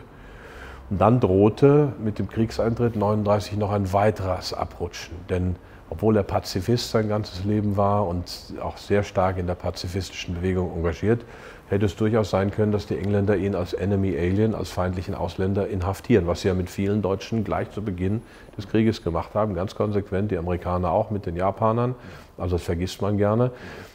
Und 0.90 1.00
dann 1.00 1.20
drohte 1.20 1.92
mit 2.02 2.18
dem 2.18 2.28
Kriegseintritt 2.28 2.94
1939 2.94 3.56
noch 3.56 3.70
ein 3.70 3.92
weiteres 3.92 4.52
Abrutschen. 4.52 5.16
Denn 5.28 5.56
obwohl 5.90 6.16
er 6.16 6.22
Pazifist 6.22 6.90
sein 6.90 7.08
ganzes 7.08 7.44
Leben 7.44 7.76
war 7.76 8.06
und 8.06 8.54
auch 8.62 8.76
sehr 8.76 9.02
stark 9.02 9.38
in 9.38 9.46
der 9.46 9.54
pazifistischen 9.54 10.36
Bewegung 10.36 10.72
engagiert, 10.74 11.24
hätte 11.72 11.86
es 11.86 11.96
durchaus 11.96 12.28
sein 12.28 12.50
können, 12.50 12.70
dass 12.70 12.84
die 12.84 12.98
Engländer 12.98 13.34
ihn 13.34 13.54
als 13.54 13.72
Enemy 13.72 14.14
Alien, 14.18 14.54
als 14.54 14.68
feindlichen 14.68 15.14
Ausländer 15.14 15.68
inhaftieren, 15.68 16.26
was 16.26 16.42
sie 16.42 16.48
ja 16.48 16.54
mit 16.54 16.68
vielen 16.68 17.00
Deutschen 17.00 17.44
gleich 17.44 17.70
zu 17.70 17.80
Beginn 17.80 18.20
des 18.58 18.68
Krieges 18.68 19.02
gemacht 19.02 19.34
haben, 19.34 19.54
ganz 19.54 19.74
konsequent, 19.74 20.30
die 20.30 20.36
Amerikaner 20.36 20.90
auch 20.90 21.10
mit 21.10 21.24
den 21.24 21.34
Japanern, 21.34 21.94
also 22.36 22.56
das 22.56 22.64
vergisst 22.64 23.00
man 23.00 23.16
gerne. 23.16 23.52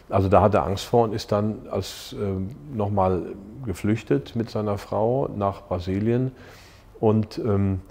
Also 0.09 0.27
da 0.27 0.41
hat 0.41 0.55
er 0.55 0.65
Angst 0.65 0.85
vor 0.85 1.03
und 1.03 1.13
ist 1.13 1.31
dann 1.31 1.67
als 1.69 2.15
äh, 2.19 2.75
nochmal 2.75 3.21
geflüchtet 3.63 4.35
mit 4.35 4.49
seiner 4.49 4.79
Frau 4.79 5.29
nach 5.35 5.61
Brasilien 5.67 6.31
und 6.99 7.37
ähm, 7.37 7.81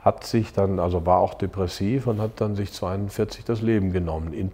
hat 0.00 0.24
sich 0.24 0.52
dann, 0.52 0.78
also 0.78 1.06
war 1.06 1.20
auch 1.20 1.32
depressiv 1.32 2.08
und 2.08 2.20
hat 2.20 2.42
dann 2.42 2.56
sich 2.56 2.74
42 2.74 3.46
das 3.46 3.62
Leben 3.62 3.90
genommen 3.90 4.34
in, 4.34 4.52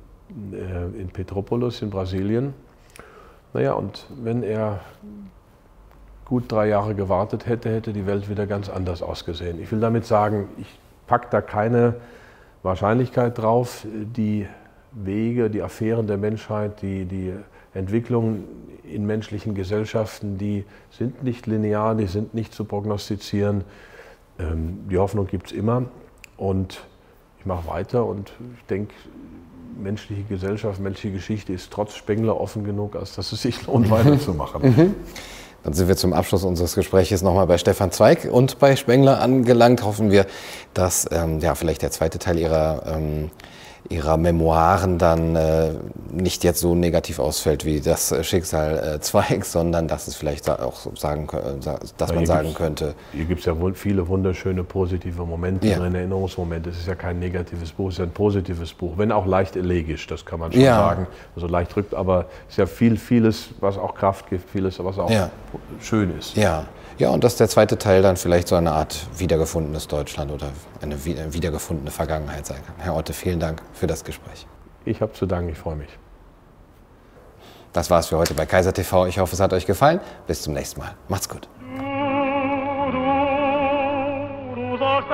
äh, 0.53 1.01
in 1.01 1.09
Petropolis 1.09 1.83
in 1.83 1.91
Brasilien. 1.91 2.55
Naja, 3.55 3.75
und 3.75 4.07
wenn 4.23 4.43
er 4.43 4.81
gut 6.25 6.51
drei 6.51 6.69
Jahre 6.69 6.97
gewartet 6.97 7.47
hätte, 7.47 7.71
hätte 7.71 7.93
die 7.93 8.05
Welt 8.05 8.29
wieder 8.29 8.47
ganz 8.47 8.69
anders 8.69 9.01
ausgesehen. 9.01 9.63
Ich 9.63 9.71
will 9.71 9.79
damit 9.79 10.05
sagen, 10.05 10.49
ich 10.59 10.67
packe 11.07 11.29
da 11.31 11.41
keine 11.41 11.95
Wahrscheinlichkeit 12.65 13.39
drauf. 13.39 13.87
Die 13.93 14.49
Wege, 14.91 15.51
die 15.51 15.63
Affären 15.63 16.09
der 16.09 16.19
Menschheit, 16.19 16.83
die, 16.83 17.05
die 17.05 17.33
Entwicklungen 17.75 18.45
in 18.83 19.07
menschlichen 19.07 19.55
Gesellschaften, 19.55 20.37
die 20.37 20.65
sind 20.91 21.23
nicht 21.23 21.47
linear, 21.47 21.95
die 21.95 22.07
sind 22.07 22.35
nicht 22.35 22.53
zu 22.53 22.65
prognostizieren. 22.65 23.63
Ähm, 24.41 24.89
die 24.91 24.99
Hoffnung 24.99 25.29
gibt 25.29 25.49
es 25.49 25.53
immer 25.53 25.85
und 26.37 26.85
ich 27.39 27.47
mache 27.47 27.69
weiter 27.69 28.05
und 28.05 28.33
ich 28.59 28.65
denke, 28.67 28.95
menschliche 29.83 30.23
Gesellschaft, 30.23 30.81
menschliche 30.81 31.15
Geschichte 31.15 31.53
ist 31.53 31.71
trotz 31.71 31.95
Spengler 31.95 32.41
offen 32.41 32.65
genug, 32.65 32.97
als 32.97 33.15
dass 33.15 33.33
es 33.33 33.43
sich 33.43 33.67
lohnt, 33.67 33.91
weiterzumachen. 33.91 34.63
Mhm. 34.63 34.95
Dann 35.65 35.73
sind 35.73 35.89
wir 35.89 35.97
zum 35.97 36.13
Abschluss 36.13 36.45
unseres 36.45 36.75
Gesprächs 36.75 37.23
nochmal 37.23 37.47
bei 37.47 37.57
Stefan 37.57 37.91
Zweig 37.91 38.29
und 38.31 38.59
bei 38.59 38.77
Spengler 38.77 39.21
angelangt. 39.21 39.83
Hoffen 39.83 40.11
wir, 40.11 40.27
dass 40.75 41.09
ähm, 41.11 41.41
ja, 41.41 41.55
vielleicht 41.55 41.81
der 41.81 41.91
zweite 41.91 42.19
Teil 42.19 42.39
Ihrer 42.39 42.83
ähm, 42.87 43.31
ihrer 43.89 44.17
Memoiren 44.17 44.99
dann 44.99 45.37
äh, 45.37 45.73
nicht 46.11 46.45
jetzt 46.45 46.61
so 46.61 46.75
negativ 46.75 47.19
ausfällt 47.19 47.65
wie 47.65 47.81
das 47.81 48.15
Schicksal 48.27 48.97
äh, 48.97 49.01
Zweigs, 49.01 49.53
sondern 49.53 49.89
dass 49.89 50.09
es 50.09 50.17
vielleicht 50.17 50.49
auch 50.49 50.87
sagen, 50.97 51.29
dass 51.99 52.11
ja, 52.11 52.15
man 52.15 52.27
sagen 52.27 52.55
könnte. 52.55 52.95
Hier 53.13 53.25
gibt 53.25 53.41
es 53.41 53.47
ja 53.47 53.59
wohl 53.59 53.75
viele 53.75 54.07
wunderschöne 54.09 54.65
positive 54.65 55.25
Momente 55.25 55.69
ja. 55.69 55.79
drin, 55.79 55.95
Erinnerungsmomente. 55.95 56.71
Es 56.71 56.79
ist 56.79 56.89
ja 56.89 56.95
kein 56.95 57.19
negatives 57.19 57.73
Buch, 57.73 57.89
es 57.89 57.95
ist 57.95 57.99
ja 57.99 58.05
ein 58.05 58.11
positives 58.11 58.73
Buch, 58.73 58.95
wenn 58.97 59.13
auch 59.13 59.27
leicht 59.27 59.57
elegisch, 59.57 60.07
das 60.07 60.25
kann 60.25 60.41
man 60.41 60.53
schon 60.53 60.63
ja. 60.63 60.77
sagen. 60.77 61.07
Also 61.37 61.47
leicht 61.47 61.75
drückt, 61.75 61.95
aber 61.95 62.27
es 62.47 62.55
ist 62.55 62.59
ja 62.59 62.67
viel, 62.67 62.97
vieles, 62.97 63.51
was 63.61 63.77
auch 63.77 63.95
Kraft 63.95 64.31
gibt, 64.31 64.49
vieles, 64.51 64.83
was 64.83 64.99
auch 64.99 65.11
schön 65.81 66.17
ist. 66.19 66.37
Ja. 66.37 66.65
Ja, 66.97 67.11
und 67.11 67.25
dass 67.25 67.35
der 67.37 67.49
zweite 67.49 67.77
Teil 67.77 68.03
dann 68.03 68.17
vielleicht 68.17 68.47
so 68.47 68.55
eine 68.55 68.71
Art 68.73 69.07
wiedergefundenes 69.19 69.89
Deutschland 69.89 70.31
oder 70.31 70.53
eine 70.81 71.05
wiedergefundene 71.05 71.91
Vergangenheit 71.91 72.47
sein 72.47 72.65
kann. 72.65 72.77
Herr 72.79 72.95
Otte, 72.95 73.13
vielen 73.13 73.41
Dank 73.41 73.63
für 73.73 73.89
das 73.89 74.05
Gespräch. 74.05 74.47
Ich 74.85 75.01
habe 75.01 75.13
zu 75.13 75.27
danken, 75.27 75.51
ich 75.51 75.59
freue 75.59 75.77
mich. 75.77 75.91
Das 77.73 77.91
war's 77.91 78.07
für 78.07 78.19
heute 78.19 78.35
bei 78.35 78.47
Kaiser 78.47 78.73
TV. 78.73 79.07
Ich 79.07 79.19
hoffe, 79.19 79.35
es 79.35 79.41
hat 79.41 79.53
euch 79.53 79.67
gefallen. 79.67 79.99
Bis 80.29 80.43
zum 80.43 80.55
nächsten 80.55 80.79
Mal. 80.79 80.95
Macht's 81.09 81.29
gut. 81.29 81.49
Du, 81.61 81.83
du, 82.93 84.71
du 84.71 84.79
sollst 84.79 85.09